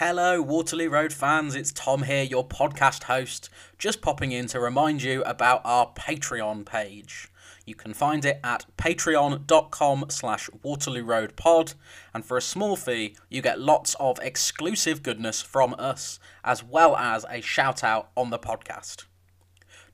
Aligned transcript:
Hello, 0.00 0.40
Waterloo 0.40 0.90
Road 0.90 1.12
fans. 1.12 1.56
It's 1.56 1.72
Tom 1.72 2.04
here, 2.04 2.22
your 2.22 2.46
podcast 2.46 3.02
host, 3.02 3.50
just 3.78 4.00
popping 4.00 4.30
in 4.30 4.46
to 4.46 4.60
remind 4.60 5.02
you 5.02 5.24
about 5.24 5.60
our 5.64 5.92
Patreon 5.92 6.64
page. 6.64 7.26
You 7.66 7.74
can 7.74 7.94
find 7.94 8.24
it 8.24 8.38
at 8.44 8.64
patreon.com 8.76 10.04
slash 10.08 10.48
Waterloo 10.62 11.02
Road 11.02 11.34
Pod, 11.34 11.72
and 12.14 12.24
for 12.24 12.36
a 12.36 12.40
small 12.40 12.76
fee, 12.76 13.16
you 13.28 13.42
get 13.42 13.60
lots 13.60 13.96
of 13.98 14.20
exclusive 14.22 15.02
goodness 15.02 15.42
from 15.42 15.74
us, 15.80 16.20
as 16.44 16.62
well 16.62 16.94
as 16.94 17.26
a 17.28 17.40
shout 17.40 17.82
out 17.82 18.10
on 18.16 18.30
the 18.30 18.38
podcast. 18.38 19.06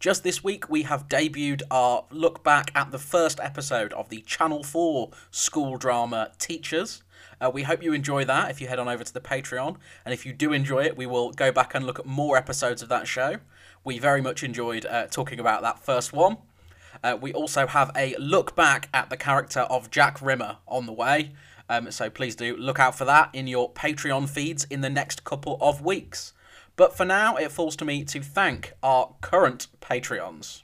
Just 0.00 0.22
this 0.22 0.44
week, 0.44 0.68
we 0.68 0.82
have 0.82 1.08
debuted 1.08 1.62
our 1.70 2.04
look 2.10 2.44
back 2.44 2.70
at 2.74 2.90
the 2.90 2.98
first 2.98 3.40
episode 3.40 3.94
of 3.94 4.10
the 4.10 4.20
Channel 4.20 4.64
4 4.64 5.12
school 5.30 5.78
drama 5.78 6.32
Teachers. 6.38 7.02
Uh, 7.40 7.50
we 7.52 7.62
hope 7.62 7.82
you 7.82 7.92
enjoy 7.92 8.24
that 8.24 8.50
if 8.50 8.60
you 8.60 8.68
head 8.68 8.78
on 8.78 8.88
over 8.88 9.04
to 9.04 9.12
the 9.12 9.20
Patreon. 9.20 9.76
And 10.04 10.12
if 10.14 10.24
you 10.24 10.32
do 10.32 10.52
enjoy 10.52 10.84
it, 10.84 10.96
we 10.96 11.06
will 11.06 11.32
go 11.32 11.52
back 11.52 11.74
and 11.74 11.86
look 11.86 11.98
at 11.98 12.06
more 12.06 12.36
episodes 12.36 12.82
of 12.82 12.88
that 12.88 13.06
show. 13.06 13.36
We 13.84 13.98
very 13.98 14.20
much 14.20 14.42
enjoyed 14.42 14.86
uh, 14.86 15.06
talking 15.06 15.40
about 15.40 15.62
that 15.62 15.78
first 15.78 16.12
one. 16.12 16.38
Uh, 17.02 17.18
we 17.20 17.32
also 17.32 17.66
have 17.66 17.90
a 17.96 18.16
look 18.18 18.56
back 18.56 18.88
at 18.94 19.10
the 19.10 19.16
character 19.16 19.60
of 19.60 19.90
Jack 19.90 20.22
Rimmer 20.22 20.58
on 20.66 20.86
the 20.86 20.92
way. 20.92 21.32
Um, 21.68 21.90
so 21.90 22.10
please 22.10 22.36
do 22.36 22.56
look 22.56 22.78
out 22.78 22.96
for 22.96 23.04
that 23.04 23.30
in 23.32 23.46
your 23.46 23.72
Patreon 23.72 24.28
feeds 24.28 24.64
in 24.64 24.80
the 24.80 24.90
next 24.90 25.24
couple 25.24 25.58
of 25.60 25.80
weeks. 25.80 26.32
But 26.76 26.96
for 26.96 27.04
now, 27.04 27.36
it 27.36 27.52
falls 27.52 27.76
to 27.76 27.84
me 27.84 28.04
to 28.04 28.20
thank 28.20 28.72
our 28.82 29.14
current 29.20 29.68
Patreons. 29.80 30.63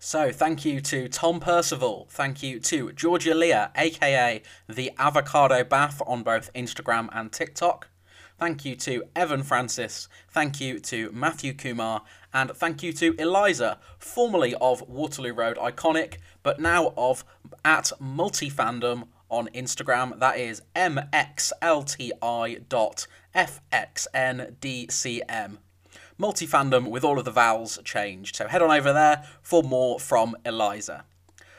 So, 0.00 0.30
thank 0.30 0.64
you 0.64 0.80
to 0.82 1.08
Tom 1.08 1.40
Percival. 1.40 2.06
Thank 2.08 2.40
you 2.40 2.60
to 2.60 2.92
Georgia 2.92 3.34
Leah, 3.34 3.72
aka 3.76 4.40
the 4.68 4.92
Avocado 4.96 5.64
Bath, 5.64 6.00
on 6.06 6.22
both 6.22 6.52
Instagram 6.54 7.08
and 7.12 7.32
TikTok. 7.32 7.88
Thank 8.38 8.64
you 8.64 8.76
to 8.76 9.02
Evan 9.16 9.42
Francis. 9.42 10.08
Thank 10.30 10.60
you 10.60 10.78
to 10.78 11.10
Matthew 11.10 11.52
Kumar. 11.52 12.02
And 12.32 12.52
thank 12.52 12.84
you 12.84 12.92
to 12.92 13.16
Eliza, 13.18 13.80
formerly 13.98 14.54
of 14.60 14.82
Waterloo 14.88 15.32
Road 15.32 15.56
Iconic, 15.56 16.18
but 16.44 16.60
now 16.60 16.94
of 16.96 17.24
at 17.64 17.90
Multifandom 18.00 19.08
on 19.28 19.48
Instagram. 19.48 20.20
That 20.20 20.38
is 20.38 20.62
mxlti 20.76 22.12
dot 22.68 23.08
fxndcm 23.34 24.58
multifandom 26.20 26.88
with 26.88 27.04
all 27.04 27.18
of 27.18 27.24
the 27.24 27.30
vowels 27.30 27.78
changed. 27.84 28.36
So 28.36 28.48
head 28.48 28.62
on 28.62 28.70
over 28.70 28.92
there 28.92 29.24
for 29.42 29.62
more 29.62 30.00
from 30.00 30.36
Eliza. 30.44 31.04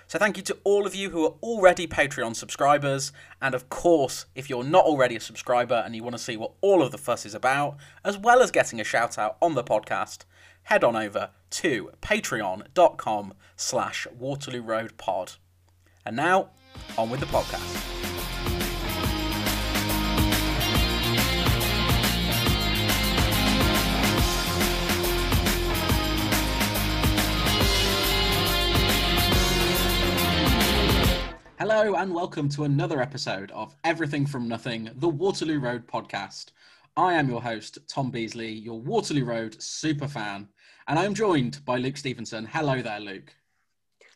So 0.08 0.18
thank 0.18 0.38
you 0.38 0.44
to 0.44 0.58
all 0.64 0.88
of 0.88 0.96
you 0.96 1.12
who 1.12 1.24
are 1.24 1.36
already 1.44 1.86
Patreon 1.86 2.36
subscribers, 2.36 3.12
and 3.44 3.54
of 3.54 3.70
course, 3.70 4.26
if 4.34 4.50
you're 4.50 4.64
not 4.64 4.86
already 4.86 5.16
a 5.16 5.20
subscriber 5.20 5.84
and 5.86 5.96
you 5.96 6.04
want 6.04 6.16
to 6.16 6.24
see 6.24 6.36
what 6.36 6.54
all 6.62 6.82
of 6.82 6.92
the 6.92 6.98
fuss 6.98 7.28
is 7.28 7.36
about, 7.36 7.78
as 8.04 8.18
well 8.18 8.42
as 8.42 8.50
getting 8.50 8.82
a 8.82 8.84
shout 8.84 9.20
out 9.20 9.38
on 9.40 9.54
the 9.54 9.64
podcast, 9.64 10.26
head 10.64 10.84
on 10.84 10.96
over 10.96 11.30
to 11.52 11.92
patreon.com 12.02 13.36
slash 13.56 14.08
Waterloo 14.18 14.64
Road 14.64 14.98
Pod. 14.98 15.34
And 16.08 16.16
now, 16.16 16.50
on 16.98 17.12
with 17.12 17.20
the 17.20 17.28
podcast. 17.28 17.99
Hello, 31.60 31.96
and 31.96 32.14
welcome 32.14 32.48
to 32.48 32.64
another 32.64 33.02
episode 33.02 33.52
of 33.52 33.76
Everything 33.84 34.26
from 34.26 34.48
Nothing, 34.48 34.90
the 34.96 35.10
Waterloo 35.10 35.60
Road 35.60 35.86
podcast. 35.86 36.52
I 36.96 37.16
am 37.16 37.28
your 37.28 37.42
host, 37.42 37.80
Tom 37.86 38.12
Beasley, 38.12 38.50
your 38.50 38.80
Waterloo 38.80 39.26
Road 39.26 39.62
super 39.62 40.08
fan, 40.08 40.48
and 40.88 40.98
I'm 40.98 41.14
joined 41.14 41.60
by 41.66 41.76
Luke 41.76 41.98
Stevenson. 41.98 42.46
Hello 42.46 42.82
there, 42.82 43.02
Luke. 43.02 43.36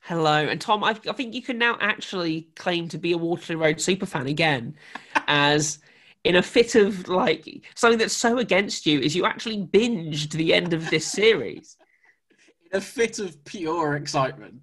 Hello, 0.04 0.36
and 0.36 0.62
Tom. 0.62 0.86
I, 0.86 0.92
I 0.92 1.12
think 1.12 1.34
you 1.34 1.42
can 1.42 1.58
now 1.58 1.78
actually 1.82 2.48
claim 2.56 2.88
to 2.88 2.98
be 2.98 3.12
a 3.12 3.18
Waterloo 3.18 3.62
Road 3.62 3.82
super 3.82 4.06
fan 4.06 4.28
again, 4.28 4.78
as 5.28 5.80
in 6.24 6.38
a 6.38 6.42
fit 6.42 6.76
of 6.76 7.10
like 7.10 7.66
something 7.76 8.00
that's 8.00 8.16
so 8.16 8.38
against 8.38 8.86
you 8.86 9.02
is 9.02 9.18
you 9.18 9.26
actually 9.26 9.58
binged 9.58 10.32
the 10.32 10.54
end 10.54 10.72
of 10.72 10.90
this 10.90 11.06
series. 11.06 11.76
In 12.72 12.78
a 12.78 12.82
fit 12.82 13.20
of 13.20 13.44
pure 13.44 13.98
excitement. 13.98 14.62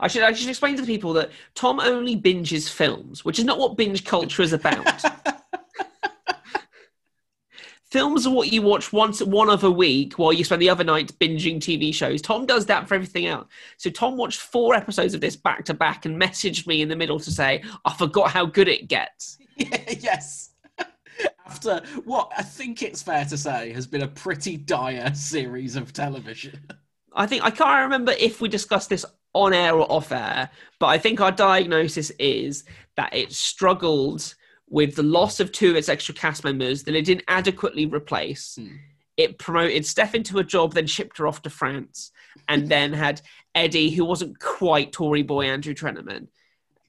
I 0.00 0.08
should 0.08 0.22
I 0.22 0.32
should 0.32 0.48
explain 0.48 0.76
to 0.76 0.82
the 0.82 0.86
people 0.86 1.12
that 1.14 1.30
Tom 1.54 1.80
only 1.80 2.16
binges 2.16 2.70
films, 2.70 3.24
which 3.24 3.38
is 3.38 3.44
not 3.44 3.58
what 3.58 3.76
binge 3.76 4.04
culture 4.04 4.42
is 4.42 4.52
about. 4.52 5.02
films 7.90 8.26
are 8.26 8.34
what 8.34 8.52
you 8.52 8.62
watch 8.62 8.92
once 8.92 9.22
one 9.22 9.48
of 9.48 9.64
a 9.64 9.70
week 9.70 10.18
while 10.18 10.32
you 10.32 10.44
spend 10.44 10.60
the 10.60 10.70
other 10.70 10.84
night 10.84 11.12
binging 11.18 11.56
TV 11.56 11.92
shows. 11.92 12.20
Tom 12.20 12.46
does 12.46 12.66
that 12.66 12.86
for 12.86 12.94
everything 12.94 13.26
else. 13.26 13.48
So 13.76 13.90
Tom 13.90 14.16
watched 14.16 14.40
four 14.40 14.74
episodes 14.74 15.14
of 15.14 15.20
this 15.20 15.36
back 15.36 15.64
to 15.66 15.74
back 15.74 16.04
and 16.04 16.20
messaged 16.20 16.66
me 16.66 16.82
in 16.82 16.88
the 16.88 16.96
middle 16.96 17.18
to 17.20 17.30
say, 17.30 17.62
I 17.84 17.92
forgot 17.94 18.30
how 18.30 18.46
good 18.46 18.68
it 18.68 18.88
gets. 18.88 19.38
yes. 19.56 20.50
After 21.46 21.82
what 22.04 22.30
I 22.36 22.42
think 22.42 22.82
it's 22.82 23.02
fair 23.02 23.24
to 23.24 23.36
say 23.36 23.72
has 23.72 23.86
been 23.86 24.02
a 24.02 24.08
pretty 24.08 24.56
dire 24.56 25.14
series 25.14 25.76
of 25.76 25.92
television. 25.92 26.60
I 27.14 27.26
think 27.26 27.42
I 27.42 27.50
can't 27.50 27.84
remember 27.84 28.12
if 28.12 28.40
we 28.40 28.48
discussed 28.48 28.90
this 28.90 29.04
on 29.34 29.52
air 29.52 29.74
or 29.74 29.90
off 29.90 30.12
air, 30.12 30.50
but 30.78 30.86
I 30.86 30.98
think 30.98 31.20
our 31.20 31.32
diagnosis 31.32 32.10
is 32.18 32.64
that 32.96 33.14
it 33.14 33.32
struggled 33.32 34.34
with 34.68 34.96
the 34.96 35.02
loss 35.02 35.40
of 35.40 35.52
two 35.52 35.70
of 35.70 35.76
its 35.76 35.88
extra 35.88 36.14
cast 36.14 36.44
members 36.44 36.82
that 36.84 36.94
it 36.94 37.04
didn't 37.04 37.24
adequately 37.28 37.86
replace. 37.86 38.56
Hmm. 38.56 38.76
It 39.16 39.38
promoted 39.38 39.84
Steph 39.84 40.14
into 40.14 40.38
a 40.38 40.44
job, 40.44 40.74
then 40.74 40.86
shipped 40.86 41.18
her 41.18 41.26
off 41.26 41.42
to 41.42 41.50
France, 41.50 42.12
and 42.48 42.68
then 42.70 42.92
had 42.92 43.20
Eddie, 43.54 43.90
who 43.90 44.04
wasn't 44.04 44.38
quite 44.38 44.92
Tory 44.92 45.22
boy 45.22 45.46
Andrew 45.46 45.74
Treneman. 45.74 46.28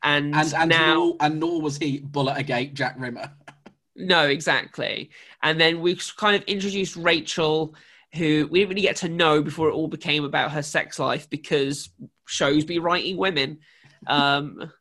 And, 0.02 0.34
and, 0.34 0.54
and 0.54 0.70
now, 0.70 0.94
nor, 0.94 1.16
and 1.20 1.40
nor 1.40 1.62
was 1.62 1.78
he 1.78 2.00
bullet 2.00 2.38
a 2.38 2.44
gate 2.44 2.74
Jack 2.74 2.96
Rimmer. 2.98 3.32
no, 3.96 4.28
exactly. 4.28 5.10
And 5.44 5.60
then 5.60 5.82
we 5.82 6.00
kind 6.16 6.36
of 6.36 6.44
introduced 6.44 6.96
Rachel 6.96 7.76
who 8.14 8.48
we 8.50 8.60
didn't 8.60 8.70
really 8.70 8.82
get 8.82 8.96
to 8.98 9.10
know 9.10 9.42
before 9.42 9.70
it 9.70 9.74
all 9.74 9.88
became 9.88 10.24
about 10.24 10.52
her 10.52 10.64
sex 10.64 10.98
life 10.98 11.30
because 11.30 11.90
shows 12.30 12.64
be 12.64 12.80
writing 12.80 13.18
women. 13.18 13.60
Um, 14.08 14.72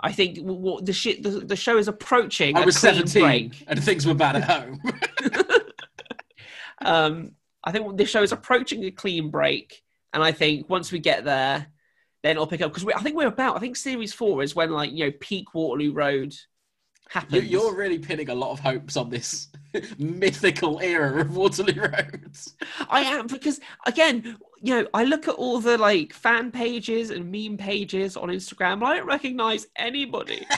I 0.00 0.12
think 0.12 0.38
what 0.38 0.84
the 0.84 0.92
shit 0.92 1.22
the, 1.22 1.30
the 1.30 1.56
show 1.56 1.78
is 1.78 1.88
approaching. 1.88 2.56
I 2.56 2.64
was 2.64 2.76
seventeen, 2.76 3.22
break. 3.22 3.64
and 3.66 3.82
things 3.82 4.06
were 4.06 4.14
bad 4.14 4.36
at 4.36 4.44
home. 4.44 4.80
um, 6.84 7.32
I 7.62 7.72
think 7.72 7.96
this 7.96 8.10
show 8.10 8.22
is 8.22 8.32
approaching 8.32 8.84
a 8.84 8.90
clean 8.90 9.30
break, 9.30 9.82
and 10.12 10.22
I 10.22 10.32
think 10.32 10.68
once 10.68 10.90
we 10.90 10.98
get 10.98 11.24
there, 11.24 11.66
then 12.22 12.32
it'll 12.32 12.46
pick 12.46 12.62
up 12.62 12.72
because 12.72 12.88
I 12.94 13.02
think 13.02 13.16
we're 13.16 13.28
about. 13.28 13.56
I 13.56 13.60
think 13.60 13.76
series 13.76 14.12
four 14.12 14.42
is 14.42 14.54
when 14.56 14.70
like 14.70 14.90
you 14.90 15.06
know 15.06 15.12
peak 15.20 15.54
Waterloo 15.54 15.92
Road 15.92 16.34
happens. 17.08 17.44
You're 17.44 17.74
really 17.74 17.98
pinning 17.98 18.28
a 18.28 18.34
lot 18.34 18.50
of 18.52 18.60
hopes 18.60 18.96
on 18.96 19.08
this 19.08 19.48
mythical 19.98 20.80
era 20.80 21.20
of 21.20 21.36
Waterloo 21.36 21.80
Roads. 21.80 22.54
I 22.88 23.02
am 23.02 23.26
because 23.26 23.60
again, 23.86 24.36
you 24.60 24.74
know, 24.74 24.86
I 24.94 25.04
look 25.04 25.28
at 25.28 25.34
all 25.34 25.60
the 25.60 25.78
like 25.78 26.12
fan 26.12 26.50
pages 26.50 27.10
and 27.10 27.30
meme 27.30 27.56
pages 27.56 28.16
on 28.16 28.28
Instagram. 28.28 28.82
I 28.84 28.96
don't 28.96 29.06
recognize 29.06 29.66
anybody. 29.76 30.46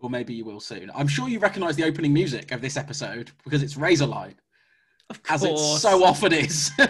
or 0.00 0.10
maybe 0.10 0.34
you 0.34 0.44
will 0.44 0.60
soon. 0.60 0.90
I'm 0.94 1.08
sure 1.08 1.28
you 1.28 1.38
recognise 1.38 1.76
the 1.76 1.84
opening 1.84 2.12
music 2.12 2.52
of 2.52 2.60
this 2.60 2.76
episode 2.76 3.30
because 3.44 3.62
it's 3.62 3.74
Razorlight, 3.74 4.34
as 5.28 5.42
it 5.44 5.58
so 5.58 6.04
often 6.04 6.32
is. 6.32 6.70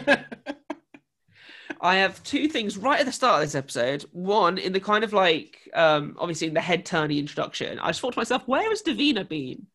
I 1.80 1.96
have 1.96 2.22
two 2.22 2.48
things 2.48 2.76
right 2.76 3.00
at 3.00 3.06
the 3.06 3.12
start 3.12 3.42
of 3.42 3.46
this 3.46 3.54
episode. 3.54 4.04
One, 4.12 4.58
in 4.58 4.72
the 4.72 4.80
kind 4.80 5.04
of 5.04 5.12
like, 5.12 5.68
um, 5.74 6.16
obviously 6.18 6.48
in 6.48 6.54
the 6.54 6.60
head 6.60 6.84
turny 6.84 7.18
introduction, 7.18 7.78
I 7.78 7.88
just 7.88 8.00
thought 8.00 8.14
to 8.14 8.18
myself, 8.18 8.42
where 8.46 8.68
has 8.68 8.82
Davina 8.82 9.28
been? 9.28 9.66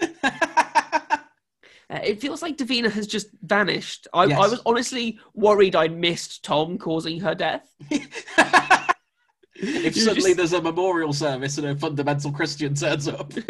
uh, 0.22 1.18
it 1.90 2.20
feels 2.20 2.42
like 2.42 2.56
Davina 2.56 2.90
has 2.90 3.06
just 3.06 3.28
vanished. 3.42 4.06
I, 4.12 4.24
yes. 4.24 4.38
I, 4.38 4.48
was 4.48 4.60
honestly 4.66 5.18
worried 5.34 5.76
I'd 5.76 5.96
missed 5.96 6.44
Tom 6.44 6.78
causing 6.78 7.20
her 7.20 7.34
death. 7.34 7.68
if 9.54 9.96
suddenly 9.96 10.30
just... 10.30 10.36
there's 10.36 10.52
a 10.52 10.62
memorial 10.62 11.12
service 11.12 11.58
and 11.58 11.66
a 11.66 11.76
fundamental 11.76 12.32
Christian 12.32 12.74
turns 12.74 13.08
up. 13.08 13.32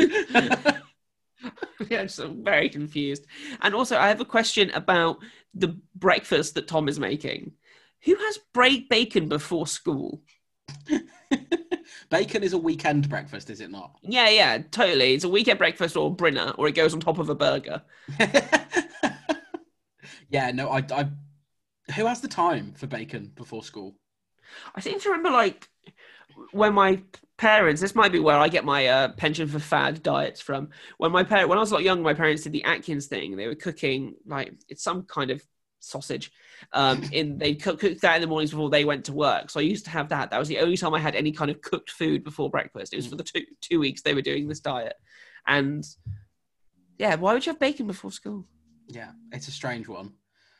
yeah, 1.88 2.06
so 2.06 2.28
very 2.28 2.68
confused. 2.68 3.26
And 3.62 3.74
also, 3.74 3.96
I 3.96 4.08
have 4.08 4.20
a 4.20 4.24
question 4.24 4.70
about 4.70 5.18
the 5.54 5.76
breakfast 5.94 6.54
that 6.54 6.68
Tom 6.68 6.88
is 6.88 7.00
making. 7.00 7.52
Who 8.04 8.14
has 8.14 8.38
break 8.52 8.88
bacon 8.88 9.28
before 9.28 9.66
school? 9.66 10.22
bacon 12.10 12.42
is 12.42 12.52
a 12.52 12.58
weekend 12.58 13.08
breakfast, 13.08 13.50
is 13.50 13.60
it 13.60 13.70
not? 13.70 13.96
Yeah, 14.02 14.28
yeah, 14.28 14.58
totally. 14.70 15.14
It's 15.14 15.24
a 15.24 15.28
weekend 15.28 15.58
breakfast 15.58 15.96
or 15.96 16.14
brinner, 16.14 16.52
or 16.56 16.68
it 16.68 16.74
goes 16.74 16.94
on 16.94 17.00
top 17.00 17.18
of 17.18 17.28
a 17.28 17.34
burger. 17.34 17.82
yeah, 20.30 20.50
no, 20.52 20.70
I, 20.70 20.84
I. 20.92 21.08
Who 21.96 22.06
has 22.06 22.20
the 22.20 22.28
time 22.28 22.72
for 22.74 22.86
bacon 22.86 23.32
before 23.34 23.62
school? 23.62 23.96
I 24.74 24.80
seem 24.80 24.98
to 25.00 25.08
remember, 25.10 25.30
like, 25.30 25.68
when 26.52 26.74
my 26.74 27.02
parents, 27.36 27.80
this 27.80 27.94
might 27.94 28.12
be 28.12 28.18
where 28.18 28.38
I 28.38 28.48
get 28.48 28.64
my 28.64 28.86
uh, 28.86 29.08
pension 29.12 29.48
for 29.48 29.58
fad 29.58 30.02
diets 30.02 30.40
from. 30.40 30.70
When 30.98 31.12
my 31.12 31.24
parent, 31.24 31.48
when 31.48 31.58
I 31.58 31.60
was 31.60 31.70
a 31.70 31.74
lot 31.74 31.82
younger, 31.82 32.02
my 32.02 32.14
parents 32.14 32.42
did 32.42 32.52
the 32.52 32.64
Atkins 32.64 33.06
thing. 33.06 33.36
They 33.36 33.46
were 33.46 33.54
cooking 33.54 34.14
like 34.26 34.52
it's 34.68 34.82
some 34.82 35.02
kind 35.02 35.30
of 35.30 35.42
sausage. 35.80 36.30
Um, 36.72 37.02
in 37.12 37.38
they 37.38 37.54
cook, 37.54 37.80
cook 37.80 37.98
that 38.00 38.16
in 38.16 38.20
the 38.20 38.26
mornings 38.28 38.50
before 38.50 38.70
they 38.70 38.84
went 38.84 39.04
to 39.06 39.12
work. 39.12 39.50
So 39.50 39.60
I 39.60 39.64
used 39.64 39.84
to 39.86 39.90
have 39.90 40.08
that. 40.10 40.30
That 40.30 40.38
was 40.38 40.48
the 40.48 40.58
only 40.60 40.76
time 40.76 40.94
I 40.94 40.98
had 41.00 41.14
any 41.16 41.32
kind 41.32 41.50
of 41.50 41.60
cooked 41.60 41.90
food 41.90 42.22
before 42.24 42.50
breakfast. 42.50 42.92
It 42.92 42.96
was 42.96 43.06
for 43.06 43.16
the 43.16 43.24
two 43.24 43.44
two 43.60 43.80
weeks 43.80 44.02
they 44.02 44.14
were 44.14 44.22
doing 44.22 44.48
this 44.48 44.60
diet, 44.60 44.94
and 45.46 45.84
yeah, 46.98 47.16
why 47.16 47.32
would 47.32 47.44
you 47.44 47.52
have 47.52 47.60
bacon 47.60 47.86
before 47.86 48.12
school? 48.12 48.46
Yeah, 48.86 49.12
it's 49.32 49.48
a 49.48 49.52
strange 49.52 49.88
one. 49.88 50.12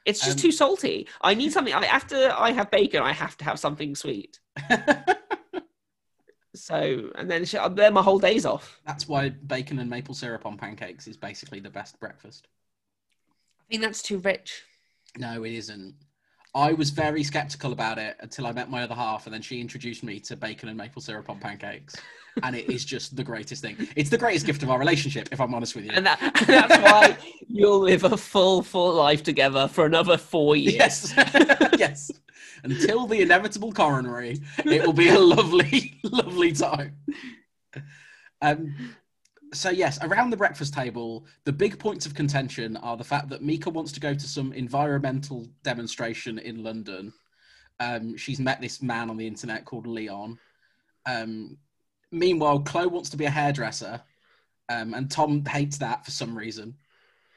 It's 0.06 0.20
just 0.20 0.38
Um, 0.38 0.42
too 0.42 0.52
salty. 0.52 1.06
I 1.20 1.34
need 1.34 1.52
something. 1.56 1.74
I, 1.74 1.84
after 1.84 2.32
I 2.36 2.52
have 2.52 2.70
bacon, 2.70 3.02
I 3.02 3.12
have 3.12 3.36
to 3.38 3.44
have 3.44 3.58
something 3.58 3.94
sweet. 3.94 4.40
So, 6.54 7.10
and 7.14 7.30
then 7.30 7.44
then 7.74 7.94
my 7.94 8.02
whole 8.02 8.18
day's 8.18 8.44
off. 8.44 8.80
That's 8.84 9.06
why 9.06 9.28
bacon 9.28 9.78
and 9.78 9.88
maple 9.88 10.14
syrup 10.14 10.46
on 10.46 10.56
pancakes 10.56 11.06
is 11.06 11.16
basically 11.16 11.60
the 11.60 11.70
best 11.70 12.00
breakfast. 12.00 12.48
I 13.60 13.64
think 13.70 13.82
that's 13.82 14.02
too 14.02 14.18
rich. 14.18 14.64
No, 15.18 15.44
it 15.44 15.52
isn't. 15.52 15.94
I 16.54 16.72
was 16.72 16.90
very 16.90 17.22
skeptical 17.22 17.72
about 17.72 17.98
it 17.98 18.16
until 18.20 18.46
I 18.46 18.52
met 18.52 18.68
my 18.68 18.82
other 18.82 18.94
half, 18.94 19.26
and 19.26 19.34
then 19.34 19.42
she 19.42 19.60
introduced 19.60 20.02
me 20.02 20.18
to 20.20 20.36
bacon 20.36 20.68
and 20.68 20.76
maple 20.76 21.00
syrup 21.00 21.30
on 21.30 21.38
pancakes, 21.38 21.94
and 22.42 22.56
it 22.56 22.68
is 22.68 22.84
just 22.84 23.14
the 23.14 23.22
greatest 23.22 23.62
thing. 23.62 23.76
It's 23.94 24.10
the 24.10 24.18
greatest 24.18 24.46
gift 24.46 24.64
of 24.64 24.70
our 24.70 24.78
relationship, 24.78 25.28
if 25.30 25.40
I'm 25.40 25.54
honest 25.54 25.76
with 25.76 25.84
you. 25.84 25.92
And, 25.94 26.04
that, 26.06 26.20
and 26.20 26.48
that's 26.48 26.78
why 26.78 27.16
you'll 27.46 27.78
live 27.78 28.02
a 28.02 28.16
full, 28.16 28.62
full 28.62 28.94
life 28.94 29.22
together 29.22 29.68
for 29.68 29.86
another 29.86 30.16
four 30.16 30.56
years. 30.56 30.74
Yes, 30.74 31.14
yes. 31.78 32.10
Until 32.64 33.06
the 33.06 33.20
inevitable 33.20 33.72
coronary, 33.72 34.40
it 34.64 34.84
will 34.84 34.92
be 34.92 35.08
a 35.08 35.18
lovely, 35.18 36.00
lovely 36.04 36.52
time. 36.52 36.96
Um, 38.42 38.96
so 39.52 39.70
yes, 39.70 39.98
around 40.02 40.30
the 40.30 40.36
breakfast 40.36 40.74
table, 40.74 41.24
the 41.44 41.52
big 41.52 41.78
points 41.78 42.06
of 42.06 42.14
contention 42.14 42.76
are 42.78 42.96
the 42.96 43.04
fact 43.04 43.28
that 43.30 43.42
Mika 43.42 43.70
wants 43.70 43.92
to 43.92 44.00
go 44.00 44.14
to 44.14 44.28
some 44.28 44.52
environmental 44.52 45.46
demonstration 45.62 46.38
in 46.38 46.62
London. 46.62 47.12
Um, 47.80 48.16
she's 48.16 48.38
met 48.38 48.60
this 48.60 48.82
man 48.82 49.10
on 49.10 49.16
the 49.16 49.26
internet 49.26 49.64
called 49.64 49.86
Leon. 49.86 50.38
Um, 51.06 51.56
meanwhile, 52.12 52.60
Chloe 52.60 52.86
wants 52.86 53.10
to 53.10 53.16
be 53.16 53.24
a 53.24 53.30
hairdresser, 53.30 54.00
um, 54.68 54.94
and 54.94 55.10
Tom 55.10 55.44
hates 55.44 55.78
that 55.78 56.04
for 56.04 56.10
some 56.10 56.36
reason. 56.36 56.76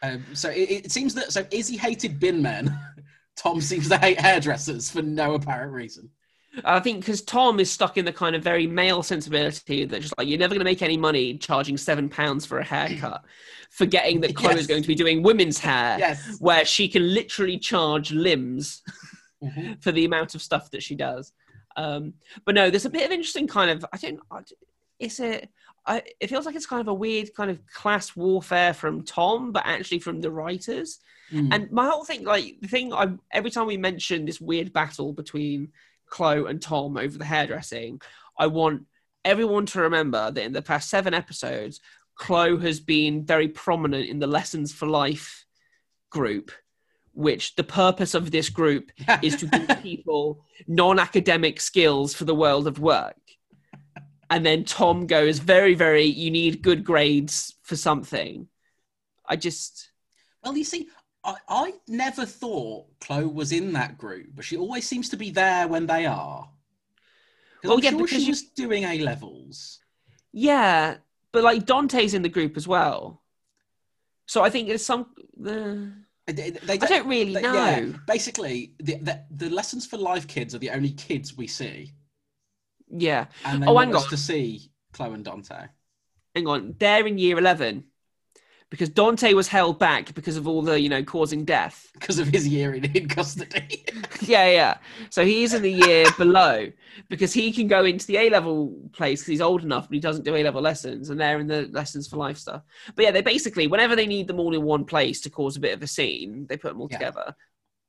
Um, 0.02 0.24
so 0.34 0.50
it, 0.50 0.70
it 0.70 0.92
seems 0.92 1.16
that 1.16 1.32
so 1.32 1.46
Izzy 1.52 1.78
hated 1.78 2.20
bin 2.20 2.42
men. 2.42 2.78
Tom 3.36 3.62
seems 3.62 3.90
to 3.90 3.98
hate 3.98 4.20
hairdressers 4.20 4.92
for 4.92 5.02
no 5.02 5.34
apparent 5.34 5.72
reason. 5.72 6.10
I 6.66 6.80
think 6.80 7.00
because 7.00 7.22
Tom 7.22 7.60
is 7.60 7.72
stuck 7.72 7.98
in 7.98 8.06
the 8.06 8.14
kind 8.14 8.36
of 8.36 8.44
very 8.44 8.68
male 8.68 9.02
sensibility 9.04 9.86
that 9.86 10.02
just 10.02 10.14
like 10.18 10.28
you're 10.28 10.38
never 10.40 10.54
going 10.54 10.60
to 10.60 10.66
make 10.66 10.82
any 10.82 10.98
money 10.98 11.38
charging 11.38 11.78
seven 11.78 12.10
pounds 12.10 12.46
for 12.46 12.60
a 12.60 12.64
haircut, 12.64 13.24
forgetting 13.72 14.22
that 14.22 14.36
Chloe 14.36 14.52
Yes. 14.54 14.62
is 14.62 14.68
going 14.68 14.82
to 14.84 14.88
be 14.88 14.96
doing 14.96 15.24
women's 15.24 15.58
hair, 15.58 15.98
Yes. 15.98 16.38
where 16.40 16.64
she 16.66 16.88
can 16.88 17.14
literally 17.14 17.58
charge 17.58 18.12
limbs 18.12 18.82
Mhm. 19.44 19.82
for 19.84 19.92
the 19.92 20.06
amount 20.06 20.36
of 20.36 20.42
stuff 20.42 20.70
that 20.72 20.84
she 20.84 20.96
does. 20.96 21.34
Um, 21.76 22.14
but 22.46 22.54
no, 22.56 22.70
there's 22.70 22.86
a 22.86 22.90
bit 22.90 23.06
of 23.06 23.12
interesting 23.12 23.48
kind 23.48 23.72
of. 23.72 23.84
I 23.92 23.98
don't. 23.98 24.20
It's 25.00 25.20
a. 25.20 25.48
I, 25.86 26.02
it 26.22 26.28
feels 26.30 26.46
like 26.46 26.56
it's 26.56 26.66
kind 26.68 26.80
of 26.82 26.88
a 26.88 26.94
weird 26.94 27.34
kind 27.36 27.50
of 27.52 27.60
class 27.68 28.16
warfare 28.16 28.74
from 28.74 29.04
Tom, 29.04 29.52
but 29.52 29.64
actually 29.66 30.00
from 30.00 30.22
the 30.22 30.32
writers. 30.32 31.00
Mm. 31.32 31.50
And 31.54 31.72
my 31.72 31.90
whole 31.90 32.06
thing, 32.06 32.24
like 32.24 32.58
the 32.62 32.68
thing, 32.68 32.94
I 32.94 33.08
every 33.32 33.50
time 33.50 33.66
we 33.66 33.76
mention 33.76 34.24
this 34.26 34.40
weird 34.40 34.72
battle 34.72 35.12
between 35.14 35.70
Chloe 36.14 36.48
and 36.48 36.62
Tom 36.62 36.96
over 36.96 37.18
the 37.18 37.26
hairdressing, 37.26 38.00
I 38.38 38.46
want 38.46 38.86
everyone 39.26 39.66
to 39.68 39.82
remember 39.82 40.30
that 40.30 40.44
in 40.44 40.54
the 40.54 40.62
past 40.62 40.88
seven 40.88 41.16
episodes, 41.16 41.80
Chloe 42.14 42.62
has 42.62 42.80
been 42.80 43.26
very 43.26 43.48
prominent 43.48 44.08
in 44.08 44.20
the 44.20 44.28
Lessons 44.28 44.72
for 44.72 44.86
Life 44.86 45.48
group, 46.12 46.52
which 47.14 47.56
the 47.56 47.64
purpose 47.64 48.14
of 48.14 48.30
this 48.30 48.50
group 48.50 48.92
is 49.24 49.38
to 49.38 49.48
give 49.48 49.82
people 49.82 50.46
non-academic 50.68 51.60
skills 51.60 52.14
for 52.14 52.26
the 52.26 52.36
world 52.36 52.68
of 52.68 52.78
work. 52.78 53.18
And 54.30 54.46
then 54.46 54.66
Tom 54.66 55.08
goes 55.08 55.40
very, 55.40 55.74
very. 55.74 56.06
You 56.06 56.30
need 56.30 56.62
good 56.62 56.84
grades 56.84 57.56
for 57.64 57.76
something. 57.76 58.48
I 59.28 59.36
just. 59.36 59.90
Well, 60.44 60.56
you 60.56 60.64
see, 60.64 60.90
I, 61.26 61.36
I 61.48 61.74
never 61.88 62.26
thought 62.26 62.86
Chloe 63.00 63.26
was 63.26 63.52
in 63.52 63.74
that 63.74 63.98
group, 63.98 64.28
but 64.36 64.46
she 64.46 64.58
always 64.58 64.88
seems 64.88 65.10
to 65.10 65.18
be 65.18 65.30
there 65.32 65.68
when 65.68 65.86
they 65.88 66.06
are. 66.06 66.50
Well, 67.64 67.74
I'm 67.78 67.80
yeah, 67.84 67.92
sure 67.92 68.00
because 68.00 68.18
she 68.18 68.24
you- 68.26 68.32
was 68.32 68.44
doing 68.44 68.84
A 68.84 69.00
levels. 69.00 69.80
Yeah, 70.34 70.98
but 71.32 71.44
like 71.44 71.66
Dante's 71.66 72.14
in 72.14 72.22
the 72.24 72.30
group 72.30 72.58
as 72.58 72.68
well. 72.68 73.22
So 74.26 74.44
I 74.44 74.50
think 74.50 74.70
it's 74.70 74.86
some. 74.86 75.08
Uh, 75.46 75.92
They, 76.26 76.52
they 76.52 76.74
I 76.74 76.78
don't 76.78 77.08
really 77.08 77.34
they- 77.34 77.42
know. 77.42 77.54
yeah, 77.54 77.86
basically, 78.08 78.74
the, 78.80 78.96
the, 78.96 79.24
the 79.32 79.50
lessons 79.50 79.86
for 79.86 79.98
life 79.98 80.28
kids 80.28 80.54
are 80.56 80.60
the 80.60 80.70
only 80.72 80.92
kids 80.92 81.36
we 81.38 81.48
see, 81.48 81.94
Yeah. 82.90 83.26
and 83.46 83.62
they 83.64 83.68
Oh, 83.68 83.74
want 83.74 83.90
hang 83.90 83.96
us 83.98 84.04
on. 84.06 84.10
to 84.12 84.18
see 84.18 84.72
Chloe 84.94 85.14
and 85.14 85.26
Dante. 85.26 85.68
Hang 86.36 86.48
on. 86.48 86.76
They're 86.80 87.06
in 87.08 87.18
year 87.18 87.38
11 87.38 87.84
because 88.74 88.90
Dante 88.90 89.34
was 89.36 89.48
held 89.48 89.78
back 89.78 90.16
because 90.16 90.36
of 90.36 90.48
all 90.48 90.64
the, 90.64 90.82
you 90.82 90.90
know, 90.90 91.04
causing 91.04 91.46
death. 91.46 91.92
because 92.00 92.18
of 92.18 92.28
his 92.28 92.48
year 92.48 92.74
in, 92.74 92.84
in 92.86 93.08
custody. 93.08 93.86
yeah, 94.22 94.50
yeah. 94.50 94.78
So 95.12 95.24
he's 95.24 95.54
in 95.54 95.62
the 95.62 95.72
year 95.72 96.08
below 96.18 96.72
because 97.08 97.32
he 97.32 97.52
can 97.52 97.68
go 97.68 97.86
into 97.86 98.08
the 98.08 98.18
A 98.18 98.32
level 98.32 98.74
place 98.92 99.22
because 99.22 99.28
he's 99.28 99.42
old 99.42 99.62
enough, 99.64 99.88
but 99.90 99.94
he 99.94 100.00
doesn't 100.00 100.26
do 100.26 100.36
A 100.36 100.42
level 100.44 100.60
lessons, 100.60 101.12
and 101.12 101.20
they're 101.20 101.40
in 101.40 101.46
the 101.46 101.70
lessons 101.72 102.08
for 102.08 102.18
life 102.18 102.40
stuff. 102.40 102.64
But 102.96 103.06
yeah, 103.06 103.12
they 103.12 103.22
basically, 103.22 103.68
whenever 103.68 103.96
they 103.96 104.08
need 104.08 104.26
them 104.26 104.40
all 104.40 104.56
in 104.56 104.64
one 104.64 104.86
place 104.86 105.22
to 105.22 105.30
cause 105.30 105.56
a 105.56 105.60
bit 105.60 105.76
of 105.76 105.84
a 105.84 105.88
scene, 105.88 106.48
they 106.50 106.58
put 106.58 106.70
them 106.70 106.82
all 106.82 106.88
Yeah. 106.90 106.98
together. 106.98 107.36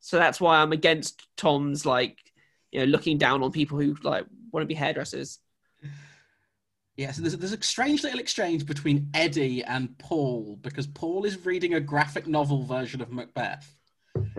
So 0.00 0.18
that's 0.18 0.38
why 0.38 0.58
I'm 0.58 0.72
against 0.72 1.26
Tom's 1.38 1.86
like, 1.86 2.18
you 2.72 2.80
know, 2.80 2.84
looking 2.84 3.16
down 3.16 3.42
on 3.42 3.52
people 3.52 3.80
who 3.80 3.96
like 4.02 4.26
want 4.52 4.64
to 4.64 4.66
be 4.66 4.74
hairdressers. 4.74 5.38
Yeah, 6.96 7.10
so 7.10 7.22
there's, 7.22 7.36
there's 7.36 7.52
a 7.52 7.62
strange 7.62 8.04
little 8.04 8.20
exchange 8.20 8.66
between 8.66 9.10
Eddie 9.14 9.64
and 9.64 9.96
Paul 9.98 10.58
because 10.62 10.86
Paul 10.86 11.24
is 11.24 11.44
reading 11.44 11.74
a 11.74 11.80
graphic 11.80 12.28
novel 12.28 12.62
version 12.64 13.00
of 13.00 13.10
Macbeth. 13.10 13.74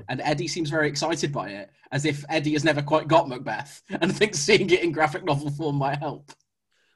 And 0.08 0.22
Eddie 0.22 0.48
seems 0.48 0.70
very 0.70 0.88
excited 0.88 1.34
by 1.34 1.50
it, 1.50 1.70
as 1.92 2.06
if 2.06 2.24
Eddie 2.30 2.54
has 2.54 2.64
never 2.64 2.82
quite 2.82 3.10
got 3.10 3.28
Macbeth 3.28 3.82
and 3.90 4.16
thinks 4.16 4.40
seeing 4.40 4.70
it 4.70 4.84
in 4.84 4.94
graphic 4.94 5.26
novel 5.26 5.52
form 5.52 5.76
might 5.76 6.00
help. 6.00 6.32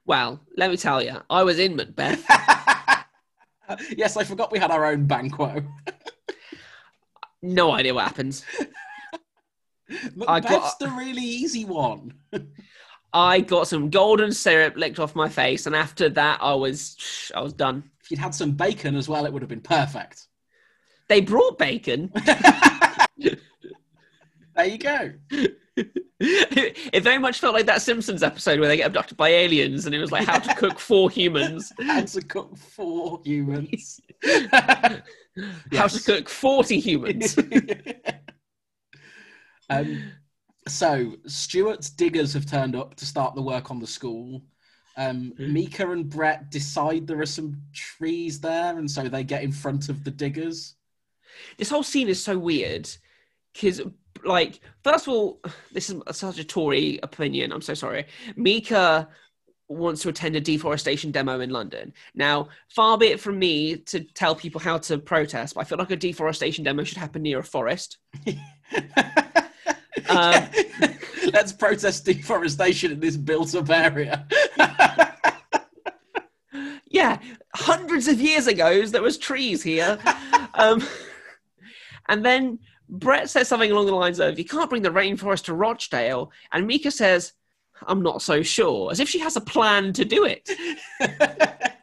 Well, 0.06 0.39
let 0.56 0.69
me 0.71 0.77
tell 0.77 1.03
you, 1.03 1.21
I 1.29 1.44
was 1.44 1.59
in 1.59 1.75
Macbeth. 1.75 2.23
yes, 3.97 4.16
I 4.16 4.23
forgot 4.23 4.51
we 4.51 4.59
had 4.59 4.71
our 4.71 4.85
own 4.85 5.07
Banquo. 5.07 5.61
No 7.42 7.71
idea 7.71 7.94
what 7.94 8.06
happens. 8.06 8.45
Macbeth's 10.16 10.75
the 10.75 10.89
really 10.89 11.21
easy 11.21 11.66
one. 11.66 12.13
I 13.13 13.39
got 13.42 13.68
some 13.68 13.89
golden 13.89 14.31
syrup 14.31 14.75
licked 14.78 14.99
off 14.99 15.16
my 15.16 15.30
face, 15.30 15.66
and 15.66 15.75
after 15.75 16.09
that, 16.09 16.39
I 16.42 16.54
was 16.54 17.31
I 17.35 17.42
was 17.42 17.54
done. 17.54 17.89
If 18.01 18.11
you'd 18.11 18.19
had 18.19 18.35
some 18.35 18.51
bacon 18.51 18.95
as 18.95 19.09
well, 19.09 19.25
it 19.25 19.33
would 19.33 19.42
have 19.42 19.49
been 19.49 19.61
perfect. 19.61 20.28
They 21.07 21.21
brought 21.21 21.57
bacon. 21.57 22.11
There 24.56 24.66
you 24.68 24.78
go. 24.78 25.13
it 26.19 27.01
very 27.04 27.18
much 27.18 27.39
felt 27.39 27.54
like 27.54 27.66
that 27.68 27.81
Simpsons 27.81 28.23
episode 28.23 28.59
where 28.59 28.68
they 28.68 28.75
get 28.75 28.87
abducted 28.87 29.16
by 29.16 29.30
aliens, 29.30 29.85
and 29.85 29.95
it 29.95 29.99
was 29.99 30.11
like 30.11 30.28
how 30.28 30.37
to 30.39 30.54
cook 30.56 30.80
for 30.80 31.09
humans, 31.19 31.71
How 31.80 32.01
to 32.01 32.21
cook 32.21 32.57
for 32.57 33.21
humans. 33.23 34.01
how 34.51 35.87
to 35.87 36.04
cook 36.06 36.28
forty 36.28 36.78
humans. 36.80 37.37
um, 39.69 40.11
so 40.69 41.16
Stuart's 41.28 41.90
diggers 41.90 42.33
have 42.33 42.45
turned 42.45 42.76
up 42.76 42.95
to 42.95 43.06
start 43.06 43.35
the 43.35 43.42
work 43.42 43.71
on 43.71 43.80
the 43.80 43.88
school. 43.88 44.42
Um, 44.97 45.33
Hmm. 45.38 45.54
Mika 45.54 45.90
and 45.92 46.09
Brett 46.09 46.49
decide 46.52 47.07
there 47.07 47.21
are 47.21 47.26
some 47.26 47.61
trees 47.73 48.40
there, 48.42 48.78
and 48.78 48.90
so 48.90 49.07
they 49.07 49.23
get 49.23 49.44
in 49.44 49.52
front 49.52 49.90
of 49.90 50.04
the 50.04 50.11
diggers. 50.11 50.76
this 51.57 51.69
whole 51.69 51.83
scene 51.83 52.09
is 52.09 52.21
so 52.21 52.38
weird 52.38 52.90
because 53.54 53.81
like 54.26 54.59
first 54.83 55.07
of 55.07 55.14
all 55.14 55.40
this 55.71 55.90
is 55.90 56.02
such 56.11 56.40
a 56.40 56.44
tory 56.44 56.99
opinion 57.04 57.52
i'm 57.54 57.61
so 57.61 57.73
sorry 57.73 58.06
mika 58.35 59.07
wants 59.69 60.02
to 60.02 60.09
attend 60.09 60.35
a 60.35 60.42
deforestation 60.42 61.11
demo 61.11 61.40
in 61.40 61.49
london 61.52 61.94
now 62.16 62.47
far 62.76 62.97
be 62.97 63.07
it 63.07 63.19
from 63.19 63.38
me 63.40 63.78
to 63.78 63.99
tell 64.02 64.35
people 64.35 64.59
how 64.59 64.78
to 64.78 64.97
protest 64.97 65.54
but 65.56 65.61
i 65.61 65.64
feel 65.64 65.78
like 65.78 65.92
a 65.92 65.95
deforestation 65.95 66.64
demo 66.64 66.83
should 66.83 66.97
happen 66.97 67.21
near 67.21 67.40
a 67.40 67.44
forest 67.44 67.97
Um, 70.07 70.47
Let's 71.33 71.51
protest 71.51 72.06
deforestation 72.06 72.91
in 72.91 72.99
this 72.99 73.18
built-up 73.18 73.69
area. 73.69 74.27
yeah 76.91 77.19
hundreds 77.53 78.07
of 78.07 78.19
years 78.19 78.47
ago 78.47 78.83
there 78.87 79.01
was 79.01 79.15
trees 79.15 79.61
here 79.61 79.99
um, 80.56 80.83
and 82.07 82.25
then 82.25 82.57
brett 82.89 83.29
says 83.29 83.47
something 83.47 83.69
along 83.69 83.85
the 83.85 83.94
lines 83.94 84.19
of 84.19 84.39
you 84.39 84.45
can't 84.45 84.71
bring 84.71 84.81
the 84.81 84.89
rainforest 84.89 85.44
to 85.44 85.53
rochdale 85.53 86.31
and 86.51 86.65
mika 86.65 86.89
says 86.89 87.33
I'm 87.87 88.01
not 88.01 88.21
so 88.21 88.41
sure. 88.41 88.91
As 88.91 88.99
if 88.99 89.09
she 89.09 89.19
has 89.19 89.35
a 89.35 89.41
plan 89.41 89.94
to 89.94 90.06
do 90.06 90.25
it. 90.25 90.49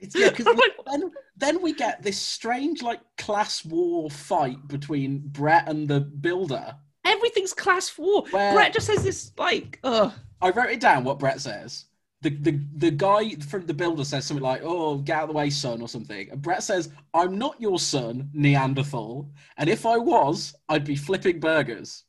it's 0.00 0.14
yeah, 0.14 0.30
because 0.30 0.46
then 0.86 1.10
then 1.36 1.62
we 1.62 1.72
get 1.72 2.02
this 2.02 2.18
strange 2.18 2.82
like 2.82 3.00
class 3.16 3.64
war 3.64 4.10
fight 4.10 4.66
between 4.68 5.22
Brett 5.26 5.68
and 5.68 5.88
the 5.88 6.00
builder. 6.00 6.74
Everything's 7.04 7.54
class 7.54 7.96
war. 7.98 8.24
Where- 8.30 8.52
Brett 8.54 8.72
just 8.72 8.86
says 8.86 9.02
this 9.02 9.32
like, 9.38 9.78
ugh. 9.84 10.12
I 10.40 10.50
wrote 10.50 10.70
it 10.70 10.80
down 10.80 11.02
what 11.04 11.18
Brett 11.18 11.40
says. 11.40 11.86
The, 12.20 12.30
the 12.30 12.60
the 12.76 12.90
guy 12.90 13.36
from 13.36 13.66
the 13.66 13.74
builder 13.74 14.04
says 14.04 14.24
something 14.26 14.42
like, 14.42 14.62
"Oh, 14.64 14.98
get 14.98 15.16
out 15.16 15.22
of 15.24 15.28
the 15.28 15.34
way, 15.34 15.50
son," 15.50 15.80
or 15.80 15.88
something. 15.88 16.28
And 16.30 16.42
Brett 16.42 16.64
says, 16.64 16.90
"I'm 17.14 17.38
not 17.38 17.60
your 17.60 17.78
son, 17.78 18.28
Neanderthal, 18.32 19.30
and 19.56 19.68
if 19.70 19.86
I 19.86 19.96
was, 19.98 20.54
I'd 20.68 20.84
be 20.84 20.96
flipping 20.96 21.38
burgers." 21.38 22.04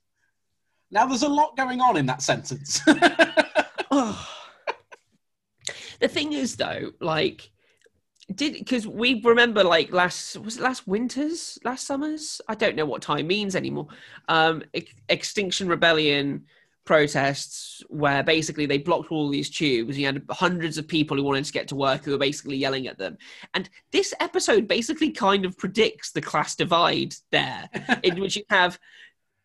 Now, 0.89 1.05
there's 1.05 1.21
a 1.21 1.29
lot 1.29 1.55
going 1.55 1.79
on 1.79 1.95
in 1.95 2.07
that 2.07 2.23
sentence. 2.23 2.81
Ugh. 3.91 4.25
the 5.99 6.07
thing 6.07 6.33
is 6.33 6.55
though, 6.55 6.91
like 6.99 7.51
did 8.33 8.53
because 8.53 8.87
we 8.87 9.21
remember 9.23 9.63
like 9.63 9.91
last 9.91 10.37
was 10.37 10.57
it 10.57 10.61
last 10.61 10.87
winters, 10.87 11.57
last 11.63 11.87
summers? 11.87 12.41
I 12.47 12.55
don't 12.55 12.75
know 12.75 12.85
what 12.85 13.01
time 13.01 13.27
means 13.27 13.55
anymore. 13.55 13.87
Um 14.27 14.63
Ex- 14.73 14.93
Extinction 15.09 15.67
Rebellion 15.67 16.45
protests 16.85 17.83
where 17.89 18.23
basically 18.23 18.65
they 18.65 18.79
blocked 18.79 19.11
all 19.11 19.29
these 19.29 19.49
tubes. 19.49 19.97
You 19.97 20.07
had 20.07 20.23
hundreds 20.31 20.77
of 20.79 20.87
people 20.87 21.17
who 21.17 21.23
wanted 21.23 21.45
to 21.45 21.53
get 21.53 21.67
to 21.67 21.75
work 21.75 22.03
who 22.03 22.11
were 22.11 22.17
basically 22.17 22.57
yelling 22.57 22.87
at 22.87 22.97
them. 22.97 23.17
And 23.53 23.69
this 23.91 24.13
episode 24.19 24.67
basically 24.67 25.11
kind 25.11 25.45
of 25.45 25.55
predicts 25.57 26.11
the 26.11 26.21
class 26.21 26.55
divide 26.55 27.13
there, 27.31 27.69
in 28.03 28.19
which 28.19 28.37
you 28.37 28.43
have 28.49 28.79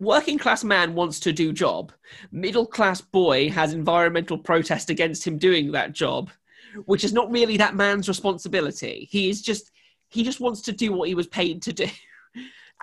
working 0.01 0.39
class 0.39 0.65
man 0.65 0.95
wants 0.95 1.21
to 1.21 1.33
do 1.33 1.53
job, 1.53 1.93
middle 2.33 2.67
class 2.67 3.01
boy 3.01 3.51
has 3.51 3.73
environmental 3.73 4.39
protest 4.39 4.91
against 4.91 5.27
him 5.27 5.39
doing 5.39 5.73
that 5.73 5.93
job, 5.93 6.31
which 6.87 7.05
is 7.05 7.13
not 7.13 7.31
really 7.31 7.57
that 7.59 7.75
man's 7.75 8.09
responsibility. 8.09 9.09
He 9.11 9.29
is 9.31 9.43
just 9.43 9.71
he 10.09 10.23
just 10.23 10.41
wants 10.41 10.61
to 10.63 10.73
do 10.73 10.93
what 10.93 11.09
he 11.09 11.15
was 11.15 11.27
paid 11.27 11.63
to 11.63 11.73
do. 11.73 11.87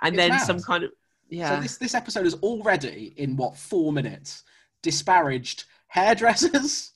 And 0.04 0.14
It's 0.14 0.22
then 0.22 0.30
mad. 0.30 0.40
some 0.46 0.60
kind 0.60 0.82
of 0.84 0.90
yeah. 1.28 1.48
So 1.48 1.54
yeah. 1.54 1.60
this 1.60 1.76
this 1.76 1.94
episode 1.94 2.24
has 2.24 2.34
already, 2.34 3.12
in 3.16 3.36
what 3.36 3.56
four 3.56 3.92
minutes, 3.92 4.42
disparaged 4.82 5.64
hairdressers, 5.86 6.92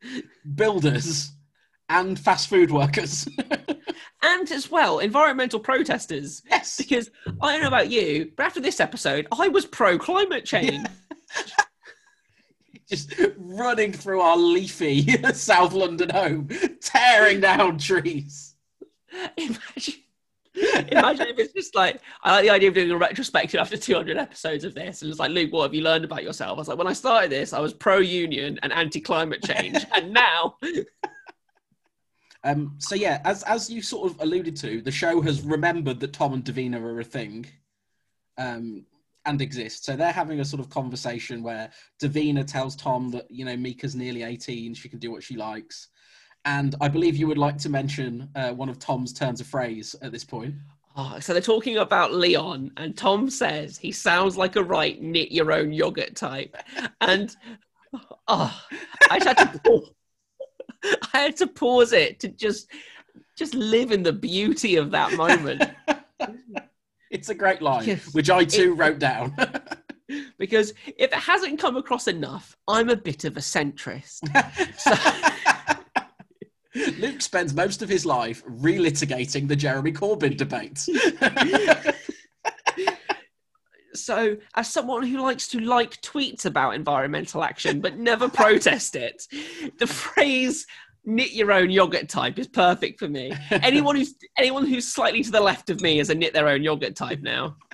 builders, 0.54 1.30
and 1.88 2.18
fast 2.18 2.48
food 2.48 2.70
workers. 2.70 3.28
and 4.22 4.50
as 4.50 4.70
well, 4.70 4.98
environmental 4.98 5.60
protesters. 5.60 6.42
yes, 6.50 6.76
Because 6.78 7.10
I 7.40 7.52
don't 7.52 7.62
know 7.62 7.68
about 7.68 7.90
you, 7.90 8.32
but 8.36 8.46
after 8.46 8.60
this 8.60 8.80
episode, 8.80 9.26
I 9.38 9.48
was 9.48 9.64
pro 9.66 9.98
climate 9.98 10.44
change. 10.44 10.84
Just 12.88 13.14
running 13.36 13.92
through 13.92 14.20
our 14.20 14.36
leafy 14.36 15.22
South 15.32 15.72
London 15.72 16.10
home, 16.10 16.48
tearing 16.80 17.40
down 17.40 17.78
trees. 17.78 18.54
Imagine. 19.36 19.94
Imagine 20.88 21.28
if 21.28 21.38
it's 21.38 21.52
just 21.52 21.76
like 21.76 22.00
I 22.24 22.32
like 22.32 22.44
the 22.44 22.50
idea 22.50 22.68
of 22.68 22.74
doing 22.74 22.90
a 22.90 22.96
retrospective 22.96 23.60
after 23.60 23.76
200 23.76 24.16
episodes 24.16 24.64
of 24.64 24.74
this, 24.74 25.02
and 25.02 25.10
it's 25.10 25.20
like 25.20 25.30
Luke, 25.30 25.52
what 25.52 25.62
have 25.62 25.74
you 25.74 25.82
learned 25.82 26.04
about 26.04 26.24
yourself? 26.24 26.56
I 26.56 26.60
was 26.60 26.68
like, 26.68 26.78
when 26.78 26.88
I 26.88 26.92
started 26.92 27.30
this, 27.30 27.52
I 27.52 27.60
was 27.60 27.72
pro-union 27.72 28.58
and 28.62 28.72
anti-climate 28.72 29.42
change, 29.44 29.84
and 29.94 30.12
now 30.12 30.56
Um, 32.44 32.76
so 32.78 32.94
yeah, 32.94 33.20
as 33.24 33.42
as 33.44 33.68
you 33.68 33.82
sort 33.82 34.10
of 34.10 34.20
alluded 34.20 34.56
to, 34.56 34.80
the 34.80 34.90
show 34.90 35.20
has 35.20 35.42
remembered 35.42 36.00
that 36.00 36.12
Tom 36.12 36.34
and 36.34 36.44
Davina 36.44 36.80
are 36.80 37.00
a 37.00 37.04
thing, 37.04 37.46
um, 38.36 38.86
and 39.28 39.42
exist. 39.42 39.84
So 39.84 39.94
they're 39.94 40.10
having 40.10 40.40
a 40.40 40.44
sort 40.44 40.58
of 40.58 40.70
conversation 40.70 41.42
where 41.42 41.70
Davina 42.02 42.46
tells 42.46 42.74
Tom 42.74 43.10
that 43.10 43.30
you 43.30 43.44
know 43.44 43.56
Mika's 43.56 43.94
nearly 43.94 44.22
eighteen, 44.22 44.74
she 44.74 44.88
can 44.88 44.98
do 44.98 45.12
what 45.12 45.22
she 45.22 45.36
likes, 45.36 45.88
and 46.46 46.74
I 46.80 46.88
believe 46.88 47.16
you 47.16 47.28
would 47.28 47.38
like 47.38 47.58
to 47.58 47.68
mention 47.68 48.30
uh, 48.34 48.52
one 48.52 48.70
of 48.70 48.78
Tom's 48.78 49.12
turns 49.12 49.40
of 49.40 49.46
phrase 49.46 49.94
at 50.02 50.10
this 50.12 50.24
point. 50.24 50.54
Oh, 50.96 51.20
so 51.20 51.32
they're 51.32 51.42
talking 51.42 51.76
about 51.76 52.12
Leon, 52.12 52.72
and 52.78 52.96
Tom 52.96 53.28
says 53.28 53.76
he 53.76 53.92
sounds 53.92 54.36
like 54.36 54.56
a 54.56 54.64
right 54.64 55.00
knit 55.00 55.30
your 55.30 55.52
own 55.52 55.72
yogurt 55.72 56.16
type, 56.16 56.56
and 57.02 57.36
oh, 58.26 58.60
I 59.10 59.18
just 59.18 59.38
had 59.38 59.52
to 59.52 59.58
pause. 59.64 59.90
I 61.12 61.18
had 61.18 61.36
to 61.36 61.46
pause 61.46 61.92
it 61.92 62.18
to 62.20 62.28
just 62.28 62.68
just 63.36 63.54
live 63.54 63.92
in 63.92 64.02
the 64.02 64.12
beauty 64.12 64.76
of 64.76 64.90
that 64.90 65.12
moment 65.12 65.62
It's 67.10 67.28
a 67.28 67.34
great 67.34 67.62
line, 67.62 67.86
Yes. 67.86 68.12
which 68.12 68.30
I 68.30 68.44
too 68.44 68.74
wrote 68.74 68.98
down. 68.98 69.34
because 70.38 70.70
if 70.86 71.12
it 71.12 71.14
hasn't 71.14 71.58
come 71.58 71.76
across 71.76 72.06
enough, 72.08 72.56
I'm 72.66 72.88
a 72.88 72.96
bit 72.96 73.24
of 73.24 73.36
a 73.36 73.40
centrist. 73.40 74.20
So, 74.78 74.94
Luke 76.98 77.20
spends 77.22 77.54
most 77.54 77.82
of 77.82 77.88
his 77.88 78.04
life 78.06 78.44
relitigating 78.44 79.48
the 79.48 79.56
Jeremy 79.56 79.92
Corbyn 79.92 80.36
debate. 80.36 80.86
so 83.94 84.36
as 84.54 84.72
someone 84.72 85.02
who 85.02 85.20
likes 85.20 85.48
to 85.48 85.60
like 85.60 86.00
tweets 86.02 86.44
about 86.44 86.74
environmental 86.74 87.42
action 87.42 87.80
but 87.80 87.98
never 87.98 88.28
protest 88.28 88.94
it, 88.96 89.26
the 89.78 89.86
phrase 89.86 90.66
knit 91.04 91.32
your 91.32 91.52
own 91.52 91.70
yogurt 91.70 92.08
type 92.08 92.38
is 92.38 92.48
perfect 92.48 92.98
for 92.98 93.08
me. 93.08 93.32
Anyone 93.50 93.96
who's 93.96 94.14
anyone 94.36 94.66
who's 94.66 94.86
slightly 94.86 95.22
to 95.22 95.30
the 95.30 95.40
left 95.40 95.70
of 95.70 95.80
me 95.80 96.00
is 96.00 96.10
a 96.10 96.14
knit 96.14 96.32
their 96.32 96.48
own 96.48 96.62
yogurt 96.62 96.96
type 96.96 97.20
now. 97.20 97.56